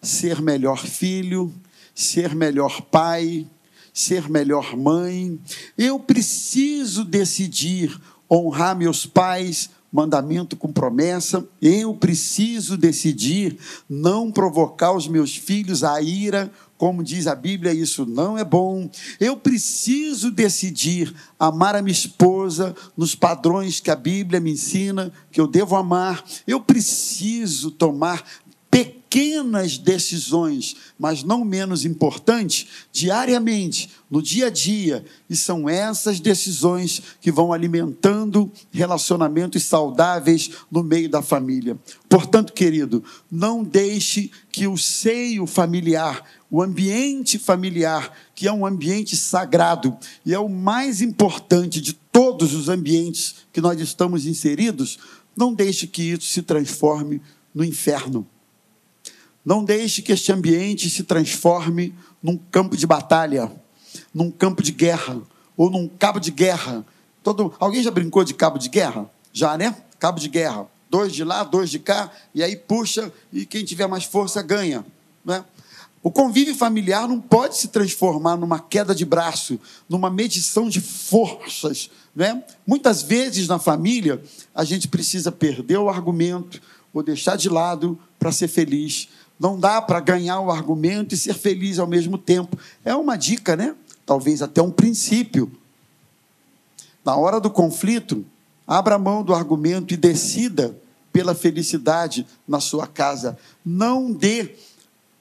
ser 0.01 0.41
melhor 0.41 0.85
filho, 0.85 1.53
ser 1.93 2.33
melhor 2.33 2.81
pai, 2.83 3.45
ser 3.93 4.29
melhor 4.29 4.77
mãe. 4.77 5.39
Eu 5.77 5.99
preciso 5.99 7.03
decidir 7.03 7.99
honrar 8.29 8.77
meus 8.77 9.05
pais, 9.05 9.69
mandamento 9.91 10.55
com 10.55 10.71
promessa. 10.71 11.47
Eu 11.61 11.95
preciso 11.95 12.77
decidir 12.77 13.57
não 13.89 14.31
provocar 14.31 14.91
os 14.91 15.07
meus 15.07 15.35
filhos 15.35 15.83
a 15.83 16.01
ira, 16.01 16.51
como 16.77 17.03
diz 17.03 17.27
a 17.27 17.35
Bíblia, 17.35 17.73
isso 17.73 18.05
não 18.05 18.37
é 18.37 18.43
bom. 18.43 18.89
Eu 19.19 19.35
preciso 19.35 20.29
decidir 20.29 21.13
amar 21.39 21.75
a 21.75 21.81
minha 21.81 21.91
esposa 21.91 22.75
nos 22.95 23.15
padrões 23.15 23.79
que 23.79 23.89
a 23.89 23.95
Bíblia 23.95 24.39
me 24.39 24.51
ensina 24.51 25.11
que 25.31 25.41
eu 25.41 25.47
devo 25.47 25.75
amar. 25.75 26.23
Eu 26.45 26.59
preciso 26.61 27.71
tomar 27.71 28.23
pequenas 29.09 29.77
decisões, 29.77 30.75
mas 30.99 31.23
não 31.23 31.43
menos 31.43 31.85
importantes, 31.85 32.67
diariamente, 32.91 33.89
no 34.11 34.21
dia 34.21 34.47
a 34.47 34.49
dia, 34.49 35.03
e 35.29 35.35
são 35.35 35.67
essas 35.67 36.19
decisões 36.19 37.01
que 37.21 37.31
vão 37.31 37.53
alimentando 37.53 38.51
relacionamentos 38.71 39.63
saudáveis 39.63 40.51
no 40.69 40.83
meio 40.83 41.09
da 41.09 41.21
família. 41.21 41.77
Portanto, 42.09 42.53
querido, 42.53 43.03
não 43.31 43.63
deixe 43.63 44.29
que 44.51 44.67
o 44.67 44.77
seio 44.77 45.45
familiar, 45.45 46.23
o 46.51 46.61
ambiente 46.61 47.39
familiar, 47.39 48.11
que 48.35 48.47
é 48.47 48.51
um 48.51 48.65
ambiente 48.65 49.15
sagrado 49.15 49.97
e 50.25 50.33
é 50.33 50.39
o 50.39 50.49
mais 50.49 51.01
importante 51.01 51.81
de 51.81 51.93
todos 51.93 52.53
os 52.53 52.67
ambientes 52.67 53.35
que 53.53 53.61
nós 53.61 53.79
estamos 53.79 54.25
inseridos, 54.25 54.99
não 55.35 55.53
deixe 55.53 55.87
que 55.87 56.03
isso 56.03 56.25
se 56.25 56.41
transforme 56.41 57.21
no 57.53 57.63
inferno 57.63 58.27
não 59.47 59.63
deixe 59.63 60.01
que 60.01 60.11
este 60.11 60.29
ambiente 60.29 60.89
se 60.89 61.03
transforme 61.03 61.95
num 62.21 62.35
campo 62.35 62.75
de 62.75 62.85
batalha, 62.85 63.49
num 64.13 64.29
campo 64.29 64.61
de 64.61 64.73
guerra 64.73 65.21
ou 65.55 65.69
num 65.69 65.87
cabo 65.87 66.19
de 66.19 66.31
guerra. 66.31 66.85
Todo, 67.23 67.53
alguém 67.57 67.81
já 67.81 67.89
brincou 67.89 68.25
de 68.25 68.33
cabo 68.33 68.57
de 68.57 68.67
guerra? 68.67 69.09
Já, 69.31 69.57
né? 69.57 69.73
Cabo 69.99 70.19
de 70.19 70.27
guerra. 70.27 70.67
Dois 70.89 71.13
de 71.13 71.23
lá, 71.23 71.45
dois 71.45 71.69
de 71.69 71.79
cá, 71.79 72.11
e 72.35 72.43
aí 72.43 72.57
puxa, 72.57 73.09
e 73.31 73.45
quem 73.45 73.63
tiver 73.63 73.87
mais 73.87 74.03
força 74.03 74.41
ganha. 74.41 74.85
Né? 75.23 75.41
O 76.03 76.11
convívio 76.11 76.53
familiar 76.53 77.07
não 77.07 77.21
pode 77.21 77.55
se 77.55 77.69
transformar 77.69 78.35
numa 78.35 78.59
queda 78.59 78.93
de 78.93 79.05
braço, 79.05 79.57
numa 79.87 80.09
medição 80.09 80.67
de 80.67 80.81
forças. 80.81 81.89
Né? 82.13 82.43
Muitas 82.65 83.01
vezes 83.01 83.47
na 83.47 83.59
família, 83.59 84.21
a 84.53 84.65
gente 84.65 84.89
precisa 84.89 85.31
perder 85.31 85.77
o 85.77 85.87
argumento 85.87 86.61
ou 86.93 87.01
deixar 87.01 87.37
de 87.37 87.47
lado 87.47 87.97
para 88.19 88.31
ser 88.31 88.47
feliz. 88.47 89.07
Não 89.39 89.59
dá 89.59 89.81
para 89.81 89.99
ganhar 89.99 90.39
o 90.39 90.49
argumento 90.49 91.13
e 91.13 91.17
ser 91.17 91.35
feliz 91.35 91.77
ao 91.77 91.87
mesmo 91.87 92.17
tempo. 92.17 92.57
É 92.83 92.95
uma 92.95 93.15
dica, 93.15 93.55
né? 93.55 93.75
Talvez 94.05 94.41
até 94.41 94.61
um 94.61 94.71
princípio. 94.71 95.51
Na 97.05 97.15
hora 97.15 97.39
do 97.39 97.49
conflito, 97.49 98.25
abra 98.65 98.97
mão 98.97 99.23
do 99.23 99.33
argumento 99.33 99.93
e 99.93 99.97
decida 99.97 100.77
pela 101.13 101.35
felicidade 101.35 102.25
na 102.47 102.59
sua 102.59 102.87
casa. 102.87 103.37
Não 103.63 104.11
dê. 104.11 104.55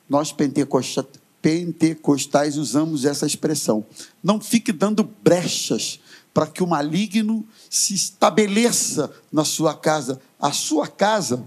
Nós 0.08 0.32
pentecostais 0.32 2.56
usamos 2.56 3.04
essa 3.04 3.26
expressão. 3.26 3.84
Não 4.22 4.40
fique 4.40 4.72
dando 4.72 5.04
brechas 5.04 6.00
para 6.32 6.46
que 6.46 6.62
o 6.62 6.66
maligno 6.66 7.46
se 7.68 7.94
estabeleça 7.94 9.12
na 9.30 9.44
sua 9.44 9.74
casa. 9.74 10.20
A 10.40 10.52
sua 10.52 10.88
casa 10.88 11.44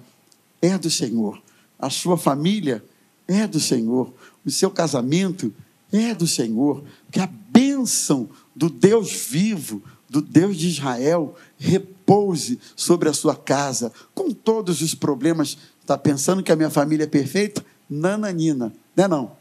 é 0.61 0.77
do 0.77 0.89
Senhor 0.89 1.41
a 1.79 1.89
sua 1.89 2.17
família 2.17 2.83
é 3.27 3.47
do 3.47 3.59
Senhor, 3.59 4.13
o 4.45 4.51
seu 4.51 4.69
casamento 4.69 5.53
é 5.91 6.13
do 6.13 6.27
Senhor, 6.27 6.83
que 7.11 7.19
a 7.19 7.27
bênção 7.27 8.29
do 8.55 8.69
Deus 8.69 9.11
vivo, 9.11 9.81
do 10.09 10.21
Deus 10.21 10.57
de 10.57 10.67
Israel, 10.67 11.35
repouse 11.57 12.59
sobre 12.75 13.07
a 13.07 13.13
sua 13.13 13.35
casa, 13.35 13.91
com 14.13 14.31
todos 14.31 14.81
os 14.81 14.93
problemas. 14.93 15.57
Está 15.81 15.97
pensando 15.97 16.43
que 16.43 16.51
a 16.51 16.55
minha 16.55 16.69
família 16.69 17.05
é 17.05 17.07
perfeita? 17.07 17.63
Nananina, 17.89 18.73
não 18.95 19.03
é 19.03 19.07
não, 19.07 19.31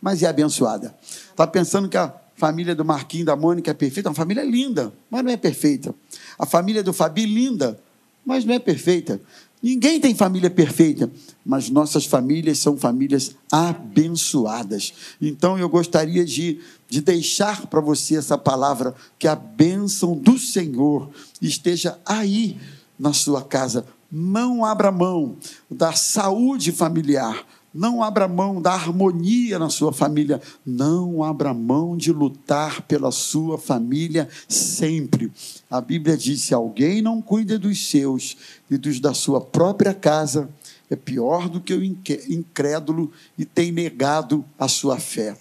mas 0.00 0.22
é 0.22 0.26
abençoada. 0.26 0.94
Está 1.02 1.46
pensando 1.46 1.88
que 1.88 1.96
a 1.96 2.12
família 2.34 2.74
do 2.74 2.84
Marquinhos, 2.84 3.26
da 3.26 3.36
Mônica 3.36 3.70
é 3.70 3.74
perfeita? 3.74 4.10
Uma 4.10 4.14
família 4.14 4.44
linda, 4.44 4.92
mas 5.10 5.24
não 5.24 5.30
é 5.30 5.36
perfeita. 5.36 5.94
A 6.38 6.44
família 6.44 6.82
do 6.82 6.92
Fabi, 6.92 7.24
linda, 7.24 7.78
mas 8.24 8.44
não 8.44 8.54
é 8.54 8.58
perfeita. 8.58 9.20
Ninguém 9.66 9.98
tem 9.98 10.14
família 10.14 10.48
perfeita, 10.48 11.10
mas 11.44 11.68
nossas 11.68 12.06
famílias 12.06 12.60
são 12.60 12.76
famílias 12.76 13.34
abençoadas. 13.50 14.94
Então 15.20 15.58
eu 15.58 15.68
gostaria 15.68 16.24
de, 16.24 16.60
de 16.88 17.00
deixar 17.00 17.66
para 17.66 17.80
você 17.80 18.14
essa 18.14 18.38
palavra, 18.38 18.94
que 19.18 19.26
a 19.26 19.34
bênção 19.34 20.16
do 20.16 20.38
Senhor 20.38 21.10
esteja 21.42 21.98
aí 22.06 22.56
na 22.96 23.12
sua 23.12 23.42
casa. 23.42 23.84
Não 24.08 24.64
abra 24.64 24.92
mão 24.92 25.36
da 25.68 25.92
saúde 25.94 26.70
familiar 26.70 27.44
não 27.76 28.02
abra 28.02 28.26
mão 28.26 28.60
da 28.60 28.72
harmonia 28.72 29.58
na 29.58 29.68
sua 29.68 29.92
família. 29.92 30.40
Não 30.64 31.22
abra 31.22 31.52
mão 31.52 31.96
de 31.96 32.10
lutar 32.10 32.82
pela 32.82 33.12
sua 33.12 33.58
família 33.58 34.28
sempre. 34.48 35.30
A 35.70 35.80
Bíblia 35.80 36.16
diz: 36.16 36.40
se 36.42 36.54
alguém 36.54 37.02
não 37.02 37.20
cuida 37.20 37.58
dos 37.58 37.88
seus 37.88 38.36
e 38.70 38.78
dos 38.78 38.98
da 38.98 39.12
sua 39.12 39.40
própria 39.40 39.92
casa, 39.92 40.48
é 40.88 40.96
pior 40.96 41.48
do 41.48 41.60
que 41.60 41.74
o 41.74 41.84
incrédulo 41.84 43.12
e 43.36 43.44
tem 43.44 43.70
negado 43.70 44.44
a 44.58 44.68
sua 44.68 44.98
fé. 44.98 45.36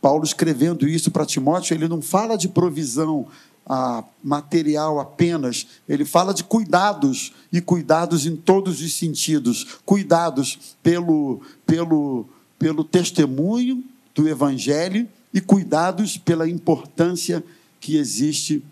Paulo 0.00 0.24
escrevendo 0.24 0.88
isso 0.88 1.10
para 1.10 1.26
Timóteo, 1.26 1.74
ele 1.74 1.86
não 1.86 2.00
fala 2.00 2.36
de 2.36 2.48
provisão 2.48 3.26
material 4.22 4.98
apenas, 4.98 5.66
ele 5.88 6.04
fala 6.04 6.34
de 6.34 6.42
cuidados, 6.42 7.32
e 7.52 7.60
cuidados 7.60 8.26
em 8.26 8.34
todos 8.34 8.80
os 8.80 8.94
sentidos 8.94 9.78
cuidados 9.84 10.76
pelo, 10.82 11.40
pelo, 11.64 12.26
pelo 12.58 12.82
testemunho 12.82 13.84
do 14.14 14.28
Evangelho 14.28 15.08
e 15.32 15.40
cuidados 15.40 16.16
pela 16.16 16.48
importância 16.48 17.44
que 17.80 17.96
existe 17.96 18.62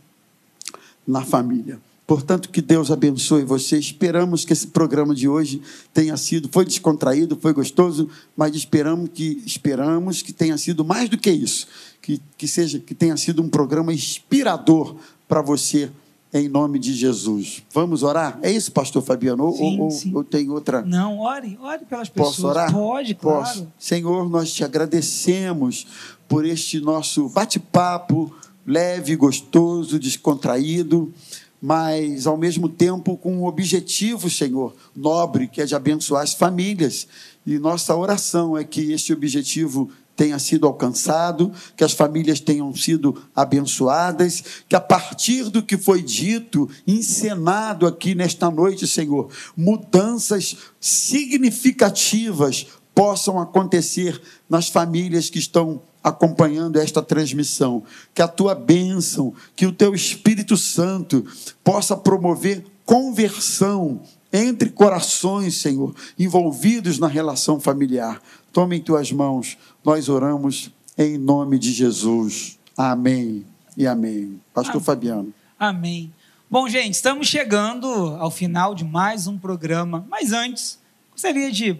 na 1.07 1.24
família. 1.24 1.80
Portanto, 2.09 2.48
que 2.48 2.62
Deus 2.62 2.90
abençoe 2.90 3.44
você. 3.44 3.78
Esperamos 3.78 4.42
que 4.42 4.54
esse 4.54 4.68
programa 4.68 5.14
de 5.14 5.28
hoje 5.28 5.61
tenha 5.92 6.16
sido, 6.16 6.48
foi 6.50 6.64
descontraído, 6.64 7.36
foi 7.38 7.52
gostoso, 7.52 8.09
mas 8.34 8.56
esperamos 8.56 9.11
que 9.12 9.42
esperamos 9.44 10.22
que 10.22 10.32
tenha 10.32 10.56
sido 10.56 10.82
mais 10.82 11.11
do 11.11 11.18
que 11.18 11.30
isso, 11.30 11.66
que, 12.00 12.18
que 12.38 12.48
seja 12.48 12.78
que 12.78 12.94
tenha 12.94 13.14
sido 13.18 13.42
um 13.42 13.48
programa 13.50 13.92
inspirador 13.92 14.96
para 15.28 15.42
você 15.42 15.90
em 16.32 16.48
nome 16.48 16.78
de 16.78 16.94
Jesus. 16.94 17.62
Vamos 17.74 18.02
orar? 18.02 18.38
É 18.40 18.50
isso, 18.50 18.72
pastor 18.72 19.02
Fabiano? 19.02 19.52
Sim, 19.52 19.78
ou, 19.78 19.90
sim. 19.90 20.14
ou 20.14 20.24
tem 20.24 20.48
outra? 20.48 20.80
Não, 20.80 21.18
ore, 21.18 21.59
ore 21.61 21.84
pelas 21.84 22.09
pessoas. 22.09 22.36
Posso 22.36 22.46
orar? 22.46 22.72
Pode, 22.72 23.14
claro. 23.16 23.44
Posso. 23.44 23.68
Senhor, 23.78 24.30
nós 24.30 24.50
te 24.50 24.64
agradecemos 24.64 25.86
por 26.26 26.46
este 26.46 26.80
nosso 26.80 27.28
bate-papo 27.28 28.34
leve, 28.66 29.14
gostoso, 29.14 29.98
descontraído 29.98 31.12
mas 31.61 32.26
ao 32.26 32.36
mesmo 32.36 32.68
tempo 32.68 33.16
com 33.16 33.36
um 33.36 33.46
objetivo, 33.46 34.30
Senhor, 34.30 34.74
nobre, 34.94 35.48
que 35.48 35.61
é 35.61 35.66
de 35.66 35.74
abençoar 35.74 36.22
as 36.22 36.34
famílias. 36.34 37.06
E 37.46 37.59
nossa 37.59 37.96
oração 37.96 38.56
é 38.56 38.64
que 38.64 38.92
este 38.92 39.12
objetivo 39.12 39.90
tenha 40.18 40.38
sido 40.40 40.66
alcançado, 40.66 41.52
que 41.76 41.84
as 41.84 41.92
famílias 41.92 42.40
tenham 42.40 42.74
sido 42.74 43.22
abençoadas, 43.34 44.42
que 44.68 44.74
a 44.74 44.80
partir 44.80 45.44
do 45.48 45.62
que 45.62 45.78
foi 45.78 46.02
dito, 46.02 46.68
encenado 46.84 47.86
aqui 47.86 48.16
nesta 48.16 48.50
noite, 48.50 48.84
Senhor, 48.88 49.30
mudanças 49.56 50.56
significativas 50.80 52.66
possam 52.92 53.38
acontecer 53.38 54.20
nas 54.50 54.68
famílias 54.68 55.30
que 55.30 55.38
estão 55.38 55.80
acompanhando 56.09 56.78
esta 56.78 57.02
transmissão. 57.02 57.82
Que 58.14 58.22
a 58.22 58.28
tua 58.28 58.54
bênção, 58.54 59.32
que 59.54 59.66
o 59.66 59.72
teu 59.72 59.94
Espírito 59.94 60.56
Santo 60.56 61.24
possa 61.62 61.96
promover 61.96 62.64
conversão 62.84 64.00
entre 64.32 64.70
corações, 64.70 65.56
Senhor, 65.56 65.94
envolvidos 66.18 66.98
na 66.98 67.06
relação 67.06 67.61
familiar. 67.61 68.20
Tome 68.52 68.76
em 68.76 68.80
tuas 68.80 69.11
mãos, 69.12 69.56
nós 69.84 70.09
oramos 70.09 70.70
em 70.96 71.16
nome 71.16 71.59
de 71.59 71.72
Jesus. 71.72 72.59
Amém 72.76 73.44
e 73.76 73.86
amém. 73.86 74.40
Pastor 74.52 74.76
amém. 74.76 74.84
Fabiano. 74.84 75.34
Amém. 75.59 76.12
Bom, 76.50 76.68
gente, 76.68 76.94
estamos 76.94 77.26
chegando 77.26 77.86
ao 78.18 78.30
final 78.30 78.74
de 78.74 78.84
mais 78.84 79.26
um 79.26 79.38
programa, 79.38 80.06
mas 80.09 80.32
antes, 80.32 80.78
gostaria 81.12 81.52
de 81.52 81.78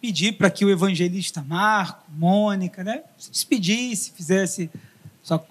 pedir 0.00 0.32
para 0.32 0.50
que 0.50 0.64
o 0.64 0.70
evangelista 0.70 1.44
Marco, 1.46 2.04
Mônica, 2.10 2.82
né, 2.82 3.02
se 3.18 3.30
despedisse, 3.30 4.12
fizesse 4.12 4.70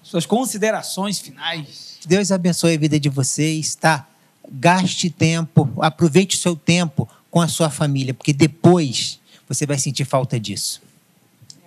suas 0.02 0.26
considerações 0.26 1.18
finais. 1.20 1.98
Deus 2.06 2.32
abençoe 2.32 2.74
a 2.74 2.78
vida 2.78 2.98
de 2.98 3.08
vocês, 3.08 3.74
tá? 3.74 4.08
Gaste 4.50 5.10
tempo, 5.10 5.70
aproveite 5.80 6.36
o 6.36 6.40
seu 6.40 6.56
tempo 6.56 7.08
com 7.30 7.40
a 7.40 7.46
sua 7.46 7.70
família, 7.70 8.12
porque 8.12 8.32
depois 8.32 9.20
você 9.48 9.64
vai 9.64 9.78
sentir 9.78 10.04
falta 10.04 10.38
disso. 10.40 10.82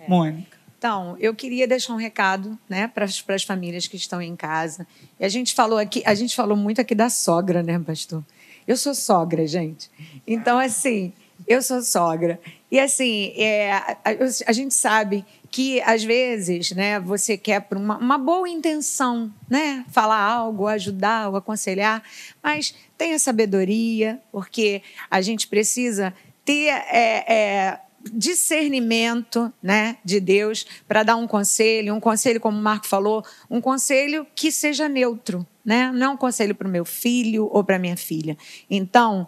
É. 0.00 0.08
Mônica. 0.08 0.54
Então, 0.76 1.16
eu 1.18 1.34
queria 1.34 1.66
deixar 1.66 1.94
um 1.94 1.96
recado, 1.96 2.58
né, 2.68 2.86
para 2.86 3.06
as, 3.06 3.18
para 3.22 3.34
as 3.34 3.42
famílias 3.42 3.86
que 3.86 3.96
estão 3.96 4.20
em 4.20 4.36
casa. 4.36 4.86
E 5.18 5.24
a 5.24 5.28
gente 5.30 5.54
falou 5.54 5.78
aqui, 5.78 6.02
a 6.04 6.14
gente 6.14 6.36
falou 6.36 6.54
muito 6.58 6.78
aqui 6.78 6.94
da 6.94 7.08
sogra, 7.08 7.62
né, 7.62 7.78
pastor? 7.78 8.22
Eu 8.68 8.76
sou 8.76 8.94
sogra, 8.94 9.46
gente. 9.46 9.90
Então, 10.26 10.58
assim, 10.58 11.12
eu 11.46 11.62
sou 11.62 11.82
sogra. 11.82 12.40
E 12.70 12.80
assim, 12.80 13.32
é, 13.36 13.72
a, 13.72 13.96
a, 14.46 14.52
gente 14.52 14.74
sabe 14.74 15.24
que 15.50 15.80
às 15.82 16.02
vezes, 16.02 16.72
né, 16.72 16.98
você 16.98 17.36
quer 17.36 17.60
por 17.60 17.78
uma, 17.78 17.96
uma, 17.98 18.18
boa 18.18 18.48
intenção, 18.48 19.32
né, 19.48 19.84
falar 19.90 20.20
algo, 20.20 20.66
ajudar 20.66 21.28
ou 21.28 21.36
aconselhar, 21.36 22.02
mas 22.42 22.74
tenha 22.98 23.18
sabedoria, 23.18 24.20
porque 24.32 24.82
a 25.10 25.20
gente 25.20 25.46
precisa 25.46 26.12
ter 26.44 26.68
é, 26.68 27.32
é, 27.32 27.80
discernimento 28.12 29.52
né, 29.62 29.96
de 30.04 30.18
Deus 30.18 30.66
para 30.88 31.02
dar 31.02 31.16
um 31.16 31.26
conselho, 31.26 31.94
um 31.94 32.00
conselho, 32.00 32.40
como 32.40 32.58
o 32.58 32.62
Marco 32.62 32.86
falou, 32.86 33.24
um 33.48 33.60
conselho 33.60 34.26
que 34.34 34.50
seja 34.50 34.88
neutro. 34.88 35.46
Né? 35.64 35.90
Não 35.92 36.06
é 36.06 36.10
um 36.10 36.16
conselho 36.16 36.54
para 36.54 36.68
o 36.68 36.70
meu 36.70 36.84
filho 36.84 37.48
ou 37.50 37.64
para 37.64 37.78
minha 37.78 37.96
filha. 37.96 38.36
Então, 38.68 39.26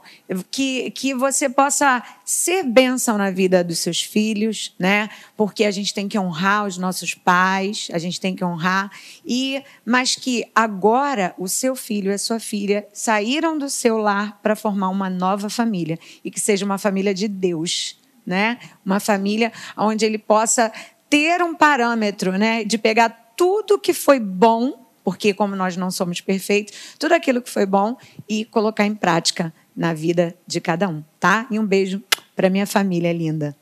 que, 0.51 0.91
que 0.91 1.15
você 1.15 1.49
possa 1.49 2.03
ser 2.27 2.63
bênção 2.63 3.17
na 3.17 3.31
vida 3.31 3.65
dos 3.65 3.79
seus 3.79 4.03
filhos, 4.03 4.75
né? 4.79 5.09
Porque 5.35 5.65
a 5.65 5.71
gente 5.71 5.95
tem 5.95 6.07
que 6.07 6.19
honrar 6.19 6.67
os 6.67 6.77
nossos 6.77 7.15
pais, 7.15 7.89
a 7.91 7.99
gente 7.99 8.21
tem 8.21 8.37
que 8.37 8.45
honrar 8.45 8.91
e 9.25 9.63
mas 9.85 10.15
que 10.15 10.45
agora 10.55 11.35
o 11.39 11.49
seu 11.49 11.75
filho 11.75 12.11
e 12.11 12.15
a 12.15 12.19
sua 12.19 12.39
filha 12.39 12.87
saíram 12.93 13.57
do 13.57 13.71
seu 13.71 13.97
lar 13.97 14.39
para 14.43 14.55
formar 14.55 14.91
uma 14.91 15.09
nova 15.09 15.49
família 15.49 15.99
e 16.23 16.31
que 16.31 16.39
seja 16.39 16.67
uma 16.67 16.77
família 16.77 17.15
de 17.15 17.29
Deus, 17.29 17.99
né? 18.27 18.59
Uma 18.85 19.01
família 19.01 19.51
onde 19.77 20.05
ele 20.05 20.19
possa 20.19 20.71
ter 21.09 21.43
um 21.43 21.55
parâmetro, 21.55 22.33
né, 22.33 22.65
de 22.65 22.79
pegar 22.79 23.09
tudo 23.37 23.79
que 23.79 23.93
foi 23.93 24.19
bom, 24.19 24.86
porque 25.07 25.33
como 25.33 25.55
nós 25.55 25.77
não 25.77 25.89
somos 25.89 26.21
perfeitos, 26.21 26.97
tudo 26.99 27.13
aquilo 27.13 27.41
que 27.41 27.49
foi 27.49 27.65
bom 27.65 27.97
e 28.29 28.45
colocar 28.45 28.85
em 28.85 28.93
prática 28.93 29.55
na 29.77 29.95
vida 29.95 30.35
de 30.45 30.61
cada 30.61 30.89
um, 30.89 31.01
tá? 31.21 31.47
E 31.49 31.61
um 31.61 31.65
beijo 31.65 32.03
para 32.35 32.51
minha 32.51 32.67
família 32.67 33.13
linda. 33.13 33.57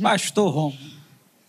Pastor 0.00 0.54
Rom. 0.54 0.72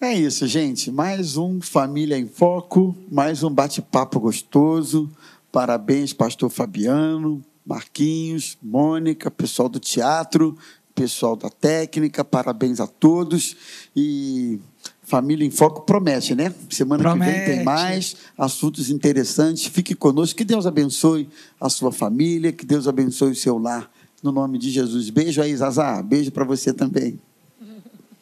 É 0.01 0.11
isso, 0.15 0.47
gente. 0.47 0.89
Mais 0.89 1.37
um 1.37 1.61
Família 1.61 2.17
em 2.17 2.27
Foco, 2.27 2.97
mais 3.11 3.43
um 3.43 3.51
bate-papo 3.51 4.19
gostoso. 4.19 5.11
Parabéns, 5.51 6.11
Pastor 6.11 6.49
Fabiano, 6.49 7.45
Marquinhos, 7.63 8.57
Mônica, 8.63 9.29
pessoal 9.29 9.69
do 9.69 9.79
teatro 9.79 10.57
pessoal 10.95 11.35
da 11.35 11.49
técnica, 11.49 12.23
parabéns 12.23 12.79
a 12.79 12.87
todos. 12.87 13.55
E 13.93 14.59
Família 15.05 15.45
em 15.45 15.51
Foco 15.51 15.81
promete, 15.81 16.33
né? 16.33 16.53
Semana 16.69 17.03
promete. 17.03 17.31
que 17.31 17.45
vem 17.45 17.55
tem 17.57 17.63
mais 17.63 18.15
assuntos 18.35 18.89
interessantes. 18.89 19.67
Fique 19.67 19.93
conosco. 19.93 20.35
Que 20.35 20.43
Deus 20.43 20.65
abençoe 20.65 21.29
a 21.61 21.69
sua 21.69 21.91
família, 21.91 22.51
que 22.51 22.65
Deus 22.65 22.87
abençoe 22.87 23.31
o 23.31 23.35
seu 23.35 23.59
lar. 23.59 23.89
No 24.23 24.31
nome 24.31 24.57
de 24.57 24.71
Jesus. 24.71 25.11
Beijo 25.11 25.41
aí, 25.41 25.55
Zazá. 25.55 26.01
Beijo 26.01 26.31
para 26.31 26.43
você 26.43 26.73
também. 26.73 27.19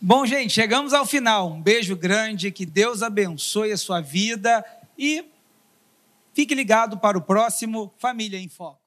Bom, 0.02 0.26
gente, 0.26 0.52
chegamos 0.52 0.92
ao 0.92 1.06
final. 1.06 1.54
Um 1.54 1.62
beijo 1.62 1.96
grande, 1.96 2.52
que 2.52 2.66
Deus 2.66 3.02
abençoe 3.02 3.72
a 3.72 3.78
sua 3.78 4.02
vida 4.02 4.64
e 4.98 5.24
fique 6.34 6.54
ligado 6.54 6.98
para 6.98 7.18
o 7.18 7.22
próximo 7.22 7.94
Família 7.98 8.38
em 8.38 8.50
Foco. 8.50 8.83